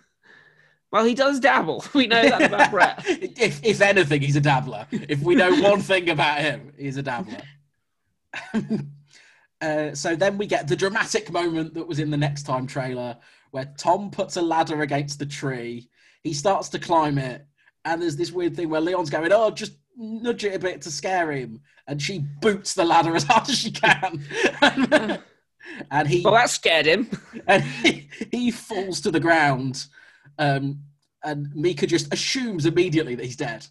Well, 0.93 1.05
he 1.05 1.15
does 1.15 1.39
dabble. 1.39 1.85
We 1.95 2.09
know 2.09 2.21
that 2.21 2.43
about 2.43 2.73
Brett. 2.73 3.05
if, 3.07 3.61
if 3.65 3.81
anything, 3.81 4.23
he's 4.23 4.35
a 4.35 4.41
dabbler. 4.41 4.89
If 4.91 5.21
we 5.23 5.37
know 5.37 5.55
one 5.63 5.81
thing 5.81 6.11
about 6.11 6.41
him, 6.41 6.73
he's 6.77 6.97
a 6.97 7.03
dabbler. 7.05 7.43
uh, 9.61 9.95
so 9.95 10.17
then 10.17 10.39
we 10.39 10.47
get 10.47 10.67
the 10.67 10.75
dramatic 10.77 11.31
moment 11.31 11.75
that 11.75 11.87
was 11.87 11.99
in 11.99 12.11
the 12.11 12.17
next 12.17 12.45
time 12.45 12.67
trailer 12.67 13.17
where 13.51 13.73
Tom 13.77 14.11
puts 14.11 14.37
a 14.37 14.43
ladder 14.43 14.83
against 14.83 15.19
the 15.19 15.27
tree. 15.27 15.89
He 16.23 16.33
starts 16.33 16.69
to 16.71 16.79
climb 16.79 17.19
it, 17.19 17.47
and 17.85 18.01
there's 18.01 18.17
this 18.17 18.33
weird 18.33 18.57
thing 18.57 18.69
where 18.69 18.81
Leon's 18.81 19.11
going, 19.11 19.33
"Oh, 19.33 19.51
just 19.51 19.73
nudge 19.97 20.45
it 20.45 20.55
a 20.55 20.59
bit 20.59 20.83
to 20.83 20.91
scare 20.91 21.33
him," 21.33 21.61
and 21.87 22.01
she 22.01 22.19
boots 22.41 22.75
the 22.75 22.85
ladder 22.85 23.15
as 23.17 23.25
hard 23.25 23.49
as 23.49 23.59
she 23.59 23.71
can. 23.71 24.25
and 25.91 26.09
he 26.09 26.23
Well, 26.23 26.35
that 26.35 26.51
scared 26.51 26.87
him. 26.87 27.11
and 27.47 27.63
he, 27.63 28.09
he 28.31 28.51
falls 28.51 29.01
to 29.03 29.11
the 29.11 29.21
ground. 29.21 29.87
Um, 30.39 30.81
and 31.23 31.55
Mika 31.55 31.87
just 31.87 32.13
assumes 32.13 32.67
immediately 32.67 33.15
that 33.15 33.25
he's 33.25 33.37
dead. 33.37 33.67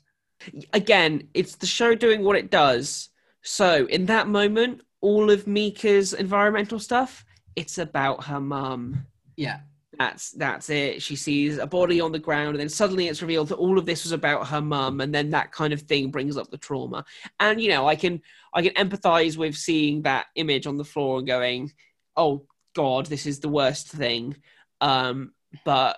Again, 0.73 1.27
it's 1.33 1.55
the 1.55 1.65
show 1.65 1.95
doing 1.95 2.23
what 2.23 2.35
it 2.35 2.51
does. 2.51 3.09
So 3.41 3.85
in 3.87 4.05
that 4.05 4.27
moment, 4.27 4.81
all 5.01 5.31
of 5.31 5.47
Mika's 5.47 6.13
environmental 6.13 6.79
stuff, 6.79 7.25
it's 7.55 7.77
about 7.77 8.25
her 8.25 8.39
mum. 8.39 9.05
Yeah, 9.35 9.61
That's 9.99 10.31
that's 10.31 10.69
it. 10.69 11.01
She 11.01 11.17
sees 11.17 11.57
a 11.57 11.67
body 11.67 11.99
on 11.99 12.13
the 12.13 12.19
ground, 12.19 12.51
and 12.51 12.59
then 12.59 12.69
suddenly 12.69 13.09
it's 13.09 13.21
revealed 13.21 13.49
that 13.49 13.57
all 13.57 13.77
of 13.77 13.85
this 13.85 14.03
was 14.03 14.13
about 14.13 14.47
her 14.47 14.61
mum, 14.61 15.01
and 15.01 15.13
then 15.13 15.31
that 15.31 15.51
kind 15.51 15.73
of 15.73 15.81
thing 15.81 16.09
brings 16.09 16.37
up 16.37 16.49
the 16.49 16.57
trauma. 16.57 17.03
And 17.37 17.61
you 17.61 17.67
know, 17.67 17.85
I 17.85 17.97
can 17.97 18.21
I 18.53 18.61
can 18.61 18.73
empathize 18.75 19.35
with 19.35 19.57
seeing 19.57 20.03
that 20.03 20.27
image 20.35 20.67
on 20.67 20.77
the 20.77 20.85
floor 20.85 21.17
and 21.17 21.27
going, 21.27 21.73
"Oh 22.15 22.45
God, 22.73 23.07
this 23.07 23.25
is 23.25 23.41
the 23.41 23.49
worst 23.49 23.89
thing." 23.89 24.37
Um, 24.79 25.33
but 25.65 25.97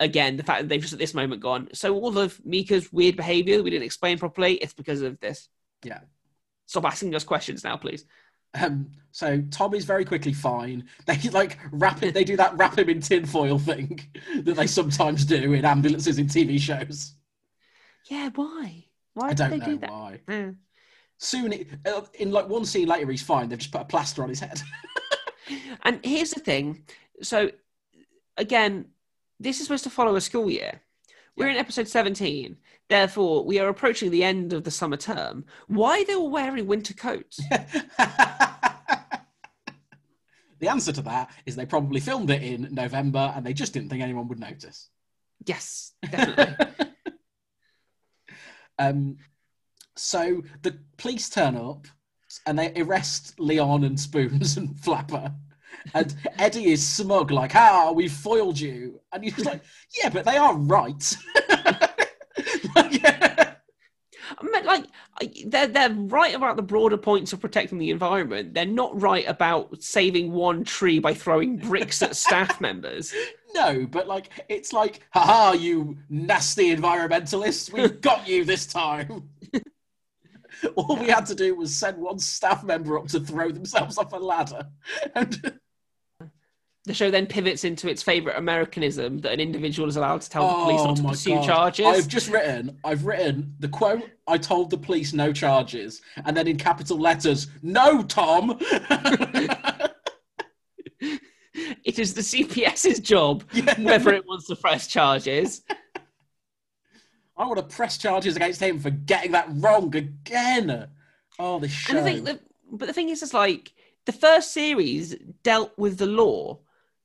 again, 0.00 0.36
the 0.36 0.42
fact 0.42 0.62
that 0.62 0.68
they've 0.68 0.80
just 0.80 0.92
at 0.92 0.98
this 0.98 1.14
moment 1.14 1.42
gone, 1.42 1.68
so 1.74 1.94
all 1.94 2.18
of 2.18 2.44
Mika's 2.44 2.92
weird 2.92 3.16
behavior 3.16 3.62
we 3.62 3.70
didn't 3.70 3.84
explain 3.84 4.18
properly, 4.18 4.54
it's 4.54 4.74
because 4.74 5.00
of 5.00 5.20
this. 5.20 5.48
Yeah. 5.84 6.00
Stop 6.66 6.86
asking 6.86 7.14
us 7.14 7.22
questions 7.22 7.62
now, 7.62 7.76
please. 7.76 8.04
Um, 8.54 8.90
so 9.12 9.42
Tom 9.50 9.74
is 9.74 9.84
very 9.84 10.04
quickly 10.04 10.32
fine. 10.32 10.88
They 11.06 11.16
like 11.30 11.58
wrap 11.70 12.02
it. 12.02 12.14
They 12.14 12.24
do 12.24 12.36
that 12.36 12.56
wrap 12.56 12.78
him 12.78 12.88
in 12.88 13.00
tinfoil 13.00 13.58
thing 13.58 14.00
that 14.42 14.56
they 14.56 14.66
sometimes 14.66 15.24
do 15.24 15.52
in 15.52 15.64
ambulances 15.64 16.18
in 16.18 16.26
TV 16.26 16.58
shows. 16.58 17.14
Yeah, 18.08 18.30
why? 18.34 18.84
Why 19.14 19.26
I 19.26 19.34
did 19.34 19.36
don't 19.38 19.50
they 19.50 19.58
know 19.58 19.64
do 19.66 19.78
that? 19.78 19.90
why. 19.90 20.20
Yeah. 20.28 20.50
Soon, 21.18 21.52
it, 21.52 21.68
uh, 21.86 22.02
in 22.14 22.32
like 22.32 22.48
one 22.48 22.64
scene 22.64 22.88
later, 22.88 23.10
he's 23.10 23.22
fine. 23.22 23.48
They've 23.48 23.58
just 23.58 23.70
put 23.72 23.82
a 23.82 23.84
plaster 23.84 24.22
on 24.22 24.28
his 24.28 24.40
head. 24.40 24.60
And 25.82 26.00
here's 26.04 26.30
the 26.30 26.40
thing. 26.40 26.84
So, 27.22 27.50
again, 28.36 28.86
this 29.40 29.58
is 29.58 29.66
supposed 29.66 29.84
to 29.84 29.90
follow 29.90 30.14
a 30.16 30.20
school 30.20 30.48
year. 30.48 30.80
We're 31.36 31.48
in 31.48 31.56
episode 31.56 31.88
17. 31.88 32.56
Therefore, 32.88 33.44
we 33.44 33.58
are 33.58 33.68
approaching 33.68 34.10
the 34.10 34.24
end 34.24 34.52
of 34.52 34.64
the 34.64 34.70
summer 34.70 34.96
term. 34.98 35.44
Why 35.66 36.00
are 36.00 36.04
they 36.04 36.14
all 36.14 36.30
wearing 36.30 36.66
winter 36.66 36.94
coats? 36.94 37.40
the 40.58 40.68
answer 40.68 40.92
to 40.92 41.02
that 41.02 41.30
is 41.46 41.56
they 41.56 41.66
probably 41.66 42.00
filmed 42.00 42.30
it 42.30 42.42
in 42.42 42.68
November 42.72 43.32
and 43.34 43.46
they 43.46 43.54
just 43.54 43.72
didn't 43.72 43.88
think 43.88 44.02
anyone 44.02 44.28
would 44.28 44.40
notice. 44.40 44.88
yes, 45.46 45.92
definitely. 46.10 46.66
Um, 48.78 49.18
so 49.96 50.42
the 50.62 50.78
police 50.96 51.28
turn 51.28 51.56
up 51.56 51.86
and 52.46 52.58
they 52.58 52.72
arrest 52.80 53.38
Leon 53.38 53.84
and 53.84 54.00
Spoons 54.00 54.56
and 54.56 54.78
Flapper. 54.80 55.32
And 55.94 56.14
Eddie 56.38 56.72
is 56.72 56.86
smug, 56.86 57.30
like, 57.30 57.54
ah, 57.54 57.92
we 57.92 58.08
foiled 58.08 58.58
you. 58.58 59.00
And 59.12 59.24
he's 59.24 59.44
like, 59.44 59.62
yeah, 59.98 60.08
but 60.08 60.24
they 60.24 60.36
are 60.36 60.56
right. 60.56 61.16
Like, 62.74 63.04
I 64.38 64.44
mean, 64.44 64.64
like, 64.64 64.86
they're, 65.46 65.66
they're 65.66 65.90
right 65.90 66.34
about 66.34 66.56
the 66.56 66.62
broader 66.62 66.96
points 66.96 67.32
of 67.32 67.40
protecting 67.40 67.78
the 67.78 67.90
environment. 67.90 68.54
They're 68.54 68.64
not 68.64 69.00
right 69.00 69.26
about 69.28 69.82
saving 69.82 70.32
one 70.32 70.64
tree 70.64 70.98
by 70.98 71.14
throwing 71.14 71.58
bricks 71.58 72.02
at 72.02 72.16
staff 72.16 72.60
members. 72.60 73.12
no, 73.54 73.86
but 73.86 74.08
like, 74.08 74.30
it's 74.48 74.72
like, 74.72 75.00
haha, 75.12 75.52
you 75.52 75.98
nasty 76.08 76.74
environmentalists, 76.74 77.72
we've 77.72 78.00
got 78.00 78.26
you 78.26 78.44
this 78.44 78.66
time. 78.66 79.28
All 80.76 80.96
we 80.96 81.08
had 81.08 81.26
to 81.26 81.34
do 81.34 81.56
was 81.56 81.74
send 81.74 81.98
one 81.98 82.18
staff 82.18 82.62
member 82.62 82.98
up 82.98 83.08
to 83.08 83.20
throw 83.20 83.50
themselves 83.50 83.98
off 83.98 84.12
a 84.12 84.16
ladder. 84.16 84.66
And 85.14 85.58
The 86.84 86.94
show 86.94 87.12
then 87.12 87.26
pivots 87.26 87.62
into 87.62 87.88
its 87.88 88.02
favourite 88.02 88.36
Americanism 88.36 89.18
that 89.18 89.30
an 89.32 89.38
individual 89.38 89.88
is 89.88 89.96
allowed 89.96 90.20
to 90.22 90.28
tell 90.30 90.48
the 90.48 90.64
police 90.64 90.80
Oh 90.80 90.86
not 90.86 90.96
to 90.96 91.02
oh 91.04 91.08
pursue 91.10 91.34
God. 91.36 91.44
charges. 91.44 91.86
I've 91.86 92.08
just 92.08 92.28
written, 92.28 92.76
I've 92.82 93.06
written 93.06 93.54
the 93.60 93.68
quote, 93.68 94.02
I 94.26 94.36
told 94.36 94.70
the 94.70 94.78
police 94.78 95.12
no 95.12 95.32
charges, 95.32 96.02
and 96.24 96.36
then 96.36 96.48
in 96.48 96.56
capital 96.56 96.98
letters, 96.98 97.46
no, 97.62 98.02
Tom. 98.02 98.58
It 101.84 101.98
is 101.98 102.14
the 102.14 102.22
CPS's 102.22 103.00
job 103.00 103.44
Yeah. 103.52 103.78
whether 103.80 104.14
it 104.14 104.24
wants 104.26 104.46
to 104.46 104.56
press 104.56 104.86
charges. 104.86 105.62
I 107.36 107.44
want 107.46 107.56
to 107.58 107.62
press 107.76 107.98
charges 107.98 108.36
against 108.36 108.62
him 108.62 108.78
for 108.78 108.90
getting 108.90 109.32
that 109.32 109.48
wrong 109.50 109.94
again. 109.94 110.86
Oh, 111.38 111.58
this 111.58 111.70
show. 111.72 111.90
And 111.96 111.98
I 112.00 112.02
think 112.04 112.24
that, 112.24 112.40
but 112.70 112.86
the 112.86 112.92
thing 112.94 113.08
is, 113.10 113.22
it's 113.22 113.34
like 113.34 113.72
the 114.06 114.12
first 114.12 114.52
series 114.52 115.14
dealt 115.42 115.76
with 115.76 115.98
the 115.98 116.06
law 116.06 116.60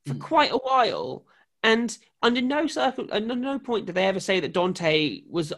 for 0.07 0.13
Mm. 0.15 0.21
quite 0.21 0.51
a 0.51 0.57
while, 0.57 1.25
and 1.63 1.97
under 2.23 2.41
no 2.41 2.67
circle, 2.67 3.07
under 3.11 3.35
no 3.35 3.59
point 3.59 3.85
did 3.85 3.95
they 3.95 4.05
ever 4.07 4.19
say 4.19 4.39
that 4.39 4.53
Dante 4.53 5.21
was 5.29 5.53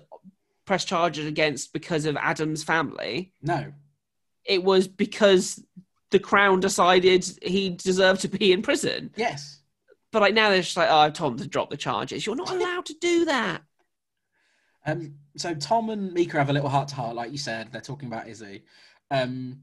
pressed 0.66 0.88
charges 0.88 1.26
against 1.26 1.74
because 1.74 2.06
of 2.06 2.16
Adam's 2.18 2.64
family. 2.64 3.34
no. 3.42 3.72
It 4.46 4.64
was 4.64 4.88
because 4.88 5.64
the 6.10 6.18
Crown 6.20 6.60
decided 6.60 7.24
he 7.44 7.70
deserved 7.70 8.22
to 8.22 8.28
be 8.28 8.52
in 8.52 8.64
prison. 8.64 9.12
Yes. 9.16 9.62
But 10.12 10.22
like 10.24 10.34
now 10.34 10.50
they're 10.50 10.62
just 10.62 10.76
like, 10.78 10.90
oh, 10.90 10.96
I've 10.98 11.14
told 11.14 11.38
to 11.38 11.48
drop 11.48 11.70
the 11.70 11.78
charges. 11.78 12.26
You're 12.26 12.36
not 12.36 12.50
allowed 12.50 12.86
to 12.88 12.96
do 12.96 13.26
that. 13.26 13.62
Um, 14.88 15.16
so 15.38 15.54
Tom 15.54 15.90
and 15.92 16.12
Mika 16.14 16.38
have 16.38 16.50
a 16.50 16.54
little 16.54 16.70
heart 16.70 16.88
to 16.90 16.96
heart, 16.96 17.16
like 17.16 17.32
you 17.32 17.38
said. 17.38 17.72
They're 17.72 17.82
talking 17.82 18.08
about 18.08 18.28
Izzy. 18.28 18.64
Um, 19.12 19.60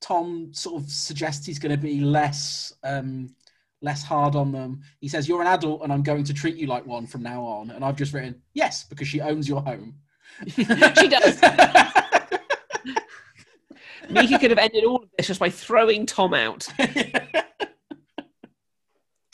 Tom 0.00 0.50
sort 0.52 0.82
of 0.82 0.90
suggests 0.90 1.44
he's 1.46 1.58
going 1.58 1.74
to 1.74 1.82
be 1.82 2.00
less 2.00 2.72
um, 2.84 3.34
less 3.80 4.02
hard 4.02 4.34
on 4.34 4.52
them. 4.52 4.80
He 5.00 5.08
says, 5.08 5.28
"You're 5.28 5.40
an 5.40 5.46
adult, 5.46 5.82
and 5.82 5.92
I'm 5.92 6.02
going 6.02 6.24
to 6.24 6.34
treat 6.34 6.56
you 6.56 6.66
like 6.66 6.86
one 6.86 7.06
from 7.06 7.22
now 7.22 7.44
on." 7.44 7.70
And 7.70 7.84
I've 7.84 7.96
just 7.96 8.12
written, 8.12 8.42
"Yes, 8.54 8.84
because 8.84 9.08
she 9.08 9.20
owns 9.20 9.48
your 9.48 9.62
home." 9.62 9.94
she 10.48 10.64
does. 10.64 11.40
Mika 14.10 14.38
could 14.38 14.50
have 14.50 14.58
ended 14.58 14.84
all 14.84 15.02
of 15.02 15.10
this 15.16 15.26
just 15.26 15.40
by 15.40 15.50
throwing 15.50 16.06
Tom 16.06 16.34
out. 16.34 16.66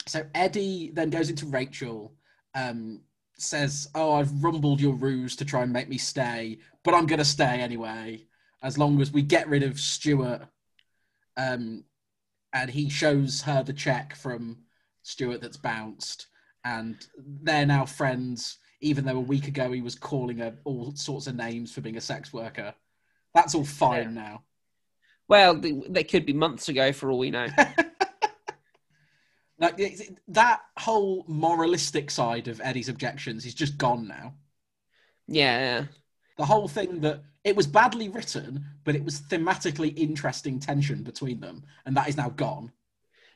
so 0.05 0.23
Eddie 0.33 0.91
then 0.93 1.09
goes 1.09 1.29
into 1.29 1.45
Rachel, 1.45 2.13
um, 2.53 3.01
says, 3.37 3.89
"Oh, 3.95 4.15
I've 4.15 4.43
rumbled 4.43 4.81
your 4.81 4.93
ruse 4.93 5.35
to 5.37 5.45
try 5.45 5.63
and 5.63 5.71
make 5.71 5.89
me 5.89 5.97
stay, 5.97 6.59
but 6.83 6.93
I'm 6.93 7.05
going 7.05 7.19
to 7.19 7.25
stay 7.25 7.61
anyway, 7.61 8.25
as 8.61 8.77
long 8.77 9.01
as 9.01 9.11
we 9.11 9.21
get 9.21 9.47
rid 9.47 9.63
of 9.63 9.79
Stuart." 9.79 10.41
Um, 11.37 11.85
and 12.55 12.71
he 12.71 12.89
shows 12.89 13.41
her 13.41 13.61
the 13.61 13.73
check 13.73 14.15
from 14.15 14.57
Stuart 15.03 15.41
that's 15.41 15.57
bounced, 15.57 16.27
and 16.63 16.95
they're 17.43 17.65
now 17.65 17.85
friends. 17.85 18.57
Even 18.81 19.05
though 19.05 19.17
a 19.17 19.21
week 19.21 19.47
ago 19.47 19.71
he 19.71 19.81
was 19.81 19.95
calling 19.95 20.37
her 20.37 20.55
all 20.63 20.95
sorts 20.95 21.27
of 21.27 21.35
names 21.35 21.71
for 21.71 21.81
being 21.81 21.97
a 21.97 22.01
sex 22.01 22.33
worker, 22.33 22.73
that's 23.33 23.55
all 23.55 23.65
fine 23.65 24.13
now. 24.13 24.43
Well, 25.27 25.55
they 25.55 26.03
could 26.03 26.25
be 26.25 26.33
months 26.33 26.69
ago 26.69 26.91
for 26.91 27.11
all 27.11 27.19
we 27.19 27.29
know. 27.29 27.47
Like 29.57 29.79
that 30.27 30.61
whole 30.77 31.23
moralistic 31.29 32.11
side 32.11 32.49
of 32.49 32.59
Eddie's 32.61 32.89
objections 32.89 33.45
is 33.45 33.53
just 33.53 33.77
gone 33.77 34.05
now. 34.05 34.33
Yeah, 35.27 35.59
yeah. 35.59 35.85
The 36.37 36.45
whole 36.45 36.67
thing 36.67 36.99
that 37.01 37.23
it 37.45 37.55
was 37.55 37.67
badly 37.67 38.09
written, 38.09 38.65
but 38.83 38.95
it 38.95 39.05
was 39.05 39.21
thematically 39.21 39.97
interesting 39.97 40.59
tension 40.59 41.03
between 41.03 41.39
them, 41.39 41.63
and 41.85 41.95
that 41.95 42.09
is 42.09 42.17
now 42.17 42.29
gone. 42.29 42.71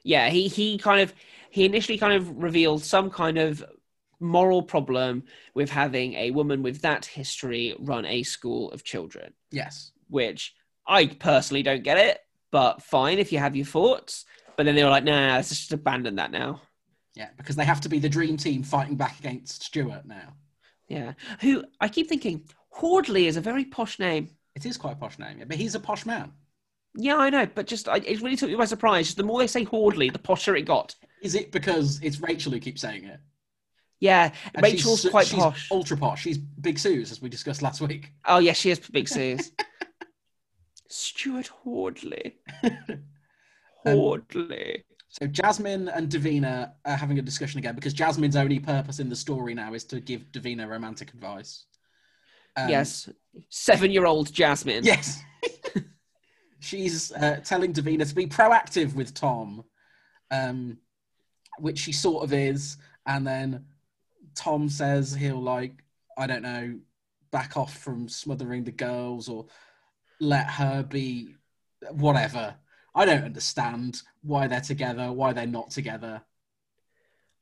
yeah. 0.04 0.30
He 0.30 0.48
he 0.50 0.78
kind 0.78 1.02
of 1.02 1.14
he 1.50 1.64
initially 1.66 1.98
kind 1.98 2.14
of 2.14 2.44
revealed 2.44 2.84
some 2.84 3.10
kind 3.10 3.38
of 3.38 3.64
moral 4.20 4.62
problem 4.62 5.24
with 5.54 5.70
having 5.70 6.14
a 6.16 6.32
woman 6.32 6.62
with 6.62 6.82
that 6.82 7.06
history 7.06 7.74
run 7.80 8.06
a 8.06 8.22
school 8.24 8.70
of 8.72 8.84
children, 8.84 9.34
Yes. 9.52 9.92
which 10.10 10.54
I 10.86 11.06
personally 11.08 11.64
don't 11.64 11.84
get 11.84 11.98
it, 11.98 12.20
but 12.52 12.82
fine 12.84 13.18
if 13.20 13.32
you 13.32 13.40
have 13.40 13.56
your 13.56 13.66
thoughts. 13.66 14.26
But 14.58 14.66
then 14.66 14.76
they 14.76 14.84
were 14.84 14.90
like, 14.90 15.06
nah, 15.06 15.36
let's 15.36 15.50
just 15.50 15.72
abandon 15.72 16.16
that 16.16 16.32
now. 16.32 16.62
Yeah, 17.16 17.30
because 17.38 17.56
they 17.56 17.64
have 17.64 17.80
to 17.82 17.90
be 17.90 18.00
the 18.00 18.10
dream 18.10 18.36
team 18.36 18.62
fighting 18.64 18.96
back 18.98 19.18
against 19.20 19.64
Stuart 19.64 20.06
now. 20.06 20.34
Yeah. 20.90 21.14
Who 21.42 21.64
I 21.80 21.88
keep 21.88 22.10
thinking, 22.10 22.44
Hordley 22.80 23.26
is 23.26 23.38
a 23.38 23.42
very 23.42 23.66
posh 23.66 24.00
name. 24.00 24.30
It 24.56 24.66
is 24.66 24.78
quite 24.78 24.94
a 24.94 24.96
posh 24.98 25.20
name, 25.20 25.40
yeah, 25.40 25.46
but 25.48 25.58
he's 25.58 25.76
a 25.76 25.80
posh 25.80 26.06
man. 26.06 26.32
Yeah, 26.96 27.18
I 27.18 27.30
know, 27.30 27.46
but 27.54 27.68
just 27.68 27.88
I, 27.88 27.98
it 27.98 28.22
really 28.22 28.36
took 28.36 28.50
me 28.50 28.56
by 28.56 28.66
surprise. 28.66 29.08
Just 29.08 29.18
the 29.18 29.24
more 29.24 29.40
they 29.40 29.48
say 29.48 29.66
Hordley, 29.66 30.12
the 30.12 30.20
posher 30.20 30.58
it 30.58 30.64
got. 30.64 30.96
Is 31.22 31.36
it 31.36 31.52
because 31.52 32.00
it's 32.02 32.20
Rachel 32.20 32.52
who 32.52 32.60
keeps 32.60 32.82
saying 32.82 33.04
it? 33.04 33.20
Yeah, 34.00 34.32
And 34.56 34.64
Rachel's 34.64 35.02
she's, 35.02 35.12
quite 35.12 35.28
she's 35.28 35.40
posh. 35.40 35.70
ultra 35.72 35.98
posh. 35.98 36.22
She's 36.22 36.38
Big 36.38 36.80
Sue's, 36.80 37.12
as 37.12 37.22
we 37.22 37.28
discussed 37.30 37.62
last 37.62 37.82
week. 37.82 38.14
Oh 38.26 38.40
yeah, 38.40 38.54
she 38.54 38.72
is 38.72 38.80
big 38.80 39.08
Suze. 39.16 39.52
Stuart 40.88 41.50
Hordley. 41.66 42.34
Um, 43.86 43.96
Hordley. 43.96 44.84
So 45.08 45.26
Jasmine 45.26 45.88
and 45.88 46.10
Davina 46.10 46.74
are 46.84 46.98
having 46.98 47.18
a 47.18 47.22
discussion 47.22 47.60
again 47.60 47.76
because 47.76 47.94
Jasmine's 47.94 48.36
only 48.36 48.60
purpose 48.60 49.00
in 49.00 49.08
the 49.08 49.16
story 49.16 49.54
now 49.54 49.74
is 49.74 49.86
to 49.86 50.02
give 50.02 50.24
Davina 50.34 50.68
romantic 50.68 51.14
advice. 51.14 51.64
Um, 52.56 52.70
yes, 52.70 53.10
seven-year-old 53.50 54.32
Jasmine. 54.34 54.84
Yes. 54.84 55.22
She's 56.60 57.12
uh, 57.14 57.40
telling 57.44 57.74
Davina 57.74 58.08
to 58.08 58.16
be 58.16 58.26
proactive 58.26 58.94
with 58.94 59.14
Tom, 59.14 59.64
um, 60.30 60.78
which 61.58 61.80
she 61.80 61.94
sort 61.94 62.24
of 62.24 62.34
is. 62.34 62.78
And 63.06 63.26
then 63.26 63.66
Tom 64.36 64.70
says 64.70 65.14
he'll, 65.14 65.42
like, 65.42 65.84
I 66.18 66.28
don't 66.28 66.44
know, 66.44 66.78
back 67.32 67.56
off 67.56 67.78
from 67.78 68.10
smothering 68.10 68.64
the 68.64 68.72
girls 68.72 69.30
or 69.30 69.46
let 70.20 70.48
her 70.48 70.84
be 70.84 71.36
whatever. 71.92 72.56
I 72.96 73.06
don't 73.06 73.24
understand 73.24 74.02
why 74.22 74.48
they're 74.48 74.60
together, 74.60 75.12
why 75.12 75.34
they're 75.34 75.48
not 75.48 75.72
together. 75.72 76.22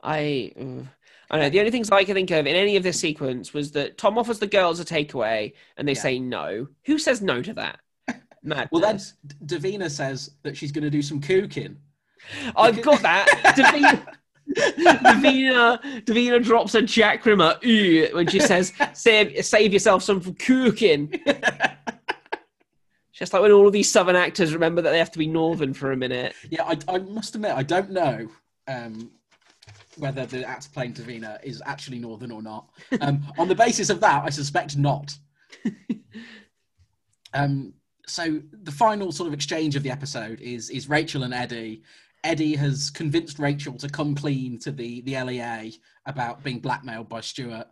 I, 0.04 0.52
ugh. 0.60 0.88
I 1.30 1.38
know. 1.40 1.50
The 1.50 1.60
only 1.60 1.72
things 1.72 1.92
I 1.92 2.04
can 2.06 2.16
think 2.16 2.32
of 2.32 2.46
in 2.48 2.56
any 2.56 2.78
of 2.78 2.84
this 2.84 3.00
sequence 3.00 3.54
was 3.54 3.72
that 3.72 3.98
Tom 3.98 4.18
offers 4.18 4.40
the 4.40 4.48
girls 4.48 4.80
a 4.80 4.86
takeaway, 4.86 5.54
and 5.76 5.88
they 5.88 5.94
Yeah. 5.94 6.02
say 6.02 6.20
no. 6.20 6.68
Who 6.86 6.98
says 6.98 7.22
no 7.22 7.42
to 7.42 7.54
that? 7.56 7.80
Madness. 8.44 8.70
Well, 8.72 8.82
then 8.82 8.98
D- 9.26 9.58
Davina 9.58 9.90
says 9.92 10.32
that 10.44 10.56
she's 10.56 10.72
going 10.72 10.86
to 10.86 10.90
do 10.90 11.02
some 11.02 11.20
cooking. 11.20 11.78
I've 12.56 12.82
got 12.82 13.02
that. 13.02 13.28
Davina, 13.58 14.08
Davina, 15.04 16.04
Davina 16.06 16.42
drops 16.44 16.76
a 16.76 16.82
Jack 16.82 17.26
Rimmer 17.26 17.56
"Ew," 17.62 18.10
when 18.14 18.28
she 18.28 18.40
says, 18.40 18.72
"Save, 18.94 19.44
save 19.46 19.74
yourself 19.74 20.04
some 20.04 20.22
from 20.22 20.36
cooking." 20.36 21.14
Just 23.14 23.34
like 23.34 23.42
when 23.42 23.52
all 23.52 23.66
of 23.68 23.74
these 23.74 23.92
southern 23.92 24.16
actors 24.16 24.54
remember 24.54 24.82
that 24.82 24.92
they 24.92 25.00
have 25.00 25.12
to 25.12 25.18
be 25.20 25.26
northern 25.28 25.74
for 25.74 25.92
a 25.92 25.98
minute. 25.98 26.36
Yeah, 26.50 26.64
I, 26.64 26.78
I 26.88 27.00
must 27.00 27.34
admit, 27.36 27.52
I 27.52 27.64
don't 27.64 27.90
know 27.90 28.30
um, 28.68 29.10
whether 29.98 30.26
the 30.26 30.48
actor 30.48 30.70
playing 30.74 30.94
Davina 30.94 31.44
is 31.44 31.62
actually 31.66 32.00
Northern 32.00 32.32
or 32.32 32.42
not. 32.42 32.70
Um, 33.02 33.26
on 33.38 33.48
the 33.48 33.56
basis 33.56 33.90
of 33.90 34.00
that, 34.02 34.24
I 34.24 34.30
suspect 34.30 34.78
not. 34.78 35.16
um, 37.34 37.74
so 38.08 38.42
the 38.64 38.72
final 38.72 39.12
sort 39.12 39.28
of 39.28 39.34
exchange 39.34 39.76
of 39.76 39.84
the 39.84 39.92
episode 39.92 40.40
is 40.40 40.70
is 40.70 40.90
Rachel 40.90 41.24
and 41.24 41.34
Eddie. 41.34 41.84
Eddie 42.24 42.56
has 42.56 42.90
convinced 42.90 43.40
Rachel 43.40 43.78
to 43.78 43.90
come 43.90 44.16
clean 44.16 44.60
to 44.60 44.72
the 44.72 45.02
the 45.02 45.22
LEA 45.22 45.74
about 46.06 46.44
being 46.44 46.60
blackmailed 46.60 47.10
by 47.10 47.22
Stuart. 47.22 47.68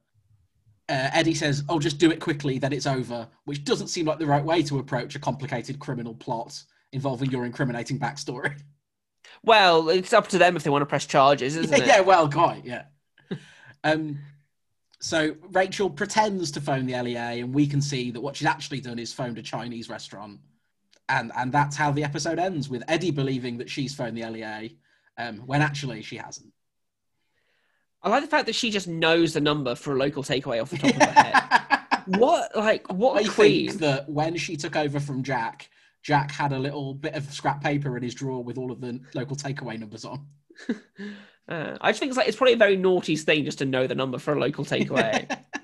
Uh, 0.88 1.10
Eddie 1.14 1.34
says, 1.34 1.64
"Oh, 1.70 1.80
just 1.80 1.98
do 1.98 2.12
it 2.12 2.20
quickly, 2.20 2.60
then 2.60 2.74
it's 2.74 2.86
over," 2.86 3.28
which 3.46 3.64
doesn't 3.64 3.88
seem 3.88 4.06
like 4.06 4.20
the 4.20 4.26
right 4.26 4.44
way 4.44 4.62
to 4.64 4.80
approach 4.80 5.16
a 5.16 5.20
complicated 5.20 5.80
criminal 5.80 6.14
plot 6.14 6.62
involving 6.92 7.32
your 7.32 7.46
incriminating 7.46 8.00
backstory. 8.00 8.62
Well, 9.46 9.89
it's 9.89 10.14
up 10.14 10.28
to 10.30 10.38
them 10.38 10.56
if 10.56 10.64
they 10.64 10.70
want 10.70 10.82
to 10.82 10.88
press 10.88 11.06
charges, 11.06 11.56
isn't 11.56 11.72
yeah, 11.78 11.84
it? 11.84 11.88
yeah, 11.88 12.00
well, 12.02 12.30
quite, 12.30 12.66
yeah. 12.66 12.84
um, 13.84 14.20
so 15.00 15.36
Rachel 15.52 15.89
pretends 15.89 16.52
to 16.52 16.62
phone 16.62 16.86
the 16.86 17.00
LEA, 17.00 17.41
and 17.41 17.54
we 17.54 17.68
can 17.68 17.82
see 17.82 18.12
that 18.12 18.22
what 18.22 18.36
she's 18.36 18.48
actually 18.48 18.82
done 18.82 18.98
is 18.98 19.14
phoned 19.14 19.38
a 19.38 19.43
Chinese 19.43 19.89
restaurant, 19.89 20.39
and 21.10 21.32
and 21.36 21.52
that's 21.52 21.76
how 21.76 21.91
the 21.91 22.04
episode 22.04 22.39
ends 22.39 22.70
with 22.70 22.84
Eddie 22.88 23.12
believing 23.12 23.58
that 23.60 23.70
she's 23.70 23.93
phoned 23.93 24.18
the 24.18 24.28
LEA, 24.28 24.76
um, 25.18 25.38
when 25.46 25.62
actually 25.62 26.02
she 26.02 26.18
hasn't. 26.18 26.52
I 28.02 28.10
like 28.10 28.24
the 28.24 28.30
fact 28.30 28.46
that 28.48 28.56
she 28.56 28.70
just 28.70 28.88
knows 28.88 29.34
the 29.34 29.41
number 29.41 29.76
for 29.76 29.93
a 29.93 29.98
local 29.98 30.24
takeaway 30.24 30.62
off 30.62 30.70
the 30.70 30.78
top 30.78 30.89
of 30.91 31.02
her 31.02 31.06
head. 31.06 31.41
What, 32.08 32.56
like, 32.56 32.91
what 32.93 33.18
I 33.18 33.26
a 33.26 33.30
queen? 33.32 33.70
think 33.70 33.80
that 33.80 34.08
when 34.08 34.38
she 34.38 34.58
took 34.58 34.76
over 34.76 35.00
from 35.00 35.24
Jack, 35.24 35.72
Jack 36.06 36.30
had 36.30 36.53
a 36.53 36.60
little 36.60 36.93
bit 36.93 37.16
of 37.16 37.34
scrap 37.34 37.64
paper 37.64 37.97
in 37.97 38.03
his 38.03 38.14
drawer 38.14 38.43
with 38.43 38.60
all 38.60 38.72
of 38.72 38.80
the 38.80 39.01
local 39.16 39.36
takeaway 39.36 39.78
numbers 39.78 40.06
on. 40.06 40.26
Uh, 41.47 41.78
I 41.80 41.91
just 41.91 41.99
think 41.99 42.10
it's 42.10 42.18
like 42.18 42.28
it's 42.28 42.38
probably 42.38 42.53
a 42.53 42.58
very 42.58 42.76
naughty 42.76 43.16
thing 43.16 43.45
just 43.45 43.60
to 43.60 43.66
know 43.66 43.86
the 43.86 43.93
number 43.93 44.18
for 44.18 44.34
a 44.34 44.39
local 44.39 44.66
takeaway. 44.66 45.30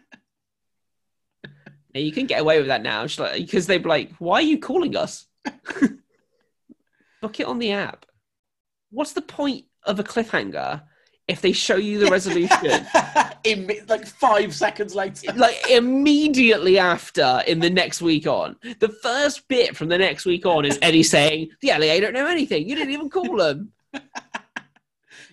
Yeah, 1.94 2.02
you 2.02 2.12
can 2.12 2.26
get 2.26 2.40
away 2.40 2.58
with 2.58 2.68
that 2.68 2.84
now, 2.84 3.02
just 3.06 3.20
like 3.20 3.34
because 3.34 3.68
they'd 3.68 3.84
be 3.84 3.90
like, 3.90 4.12
"Why 4.18 4.36
are 4.36 4.42
you 4.44 4.60
calling 4.60 4.96
us?" 4.96 5.26
Book 7.22 7.40
it 7.40 7.46
on 7.46 7.60
the 7.60 7.74
app. 7.74 8.06
What's 8.92 9.12
the 9.12 9.22
point 9.22 9.66
of 9.84 10.00
a 10.00 10.04
cliffhanger 10.04 10.84
if 11.32 11.42
they 11.42 11.52
show 11.54 11.78
you 11.78 11.98
the 12.00 12.12
resolution 12.12 12.86
in 13.44 13.72
like 13.88 14.06
five 14.06 14.54
seconds 14.54 14.94
later. 14.94 15.32
like 15.36 15.70
immediately 15.70 16.78
after 16.78 17.42
in 17.48 17.60
the 17.60 17.70
next 17.70 18.02
week 18.02 18.28
on? 18.28 18.56
The 18.80 18.90
first 18.90 19.48
bit 19.48 19.76
from 19.76 19.88
the 19.88 19.98
next 19.98 20.26
week 20.26 20.46
on 20.46 20.66
is 20.66 20.78
Eddie 20.82 21.04
saying, 21.04 21.50
"The 21.62 21.70
LA 21.70 22.00
don't 22.00 22.14
know 22.14 22.28
anything. 22.28 22.68
You 22.68 22.76
didn't 22.76 22.94
even 22.94 23.10
call 23.10 23.38
them." 23.38 23.72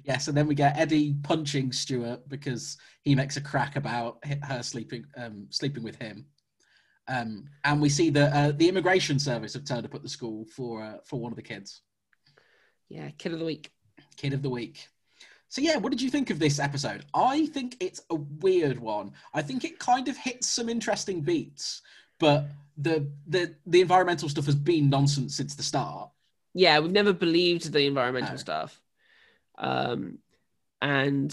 Yes, 0.05 0.27
and 0.27 0.35
then 0.35 0.47
we 0.47 0.55
get 0.55 0.79
Eddie 0.79 1.17
punching 1.23 1.71
Stuart 1.71 2.27
because 2.31 2.79
he 3.03 3.15
makes 3.15 3.37
a 3.37 3.43
crack 3.43 3.77
about 3.77 4.25
her 4.43 4.63
sleeping 4.63 5.05
um, 5.19 5.47
sleeping 5.51 5.83
with 5.83 5.97
him. 5.97 6.25
Um, 7.09 7.45
and 7.65 7.79
we 7.79 7.91
see 7.91 8.09
that 8.11 8.33
uh, 8.33 8.53
the 8.57 8.71
immigration 8.71 9.19
service 9.19 9.53
have 9.53 9.67
turned 9.67 9.85
up 9.85 9.95
at 9.95 10.03
the 10.03 10.09
school 10.09 10.47
for 10.47 10.83
uh, 10.83 10.97
for 11.05 11.21
one 11.21 11.31
of 11.31 11.37
the 11.37 11.43
kids, 11.43 11.83
Yeah, 12.89 13.11
kid 13.19 13.35
of 13.35 13.39
the 13.39 13.45
week. 13.45 13.71
kid 14.17 14.33
of 14.33 14.41
the 14.41 14.49
week. 14.49 14.89
So 15.49 15.63
yeah, 15.63 15.77
what 15.79 15.91
did 15.91 16.03
you 16.03 16.11
think 16.11 16.31
of 16.31 16.39
this 16.39 16.59
episode? 16.59 17.05
I 17.15 17.47
think 17.47 17.77
it's 17.81 18.03
a 18.11 18.17
weird 18.17 18.79
one. 18.79 19.13
I 19.33 19.41
think 19.43 19.65
it 19.65 19.79
kind 19.79 20.09
of 20.09 20.17
hits 20.17 20.47
some 20.47 20.69
interesting 20.69 21.21
beats, 21.23 21.83
but 22.19 22.47
the 22.77 23.07
the 23.27 23.55
the 23.67 23.81
environmental 23.81 24.29
stuff 24.29 24.47
has 24.47 24.55
been 24.55 24.91
nonsense 24.91 25.37
since 25.37 25.55
the 25.55 25.63
start. 25.63 26.11
yeah, 26.55 26.79
we've 26.81 26.93
never 26.93 27.13
believed 27.13 27.73
the 27.73 27.87
environmental 27.87 28.33
No. 28.33 28.37
stuff. 28.37 28.81
Um, 29.59 30.19
and 30.83 31.31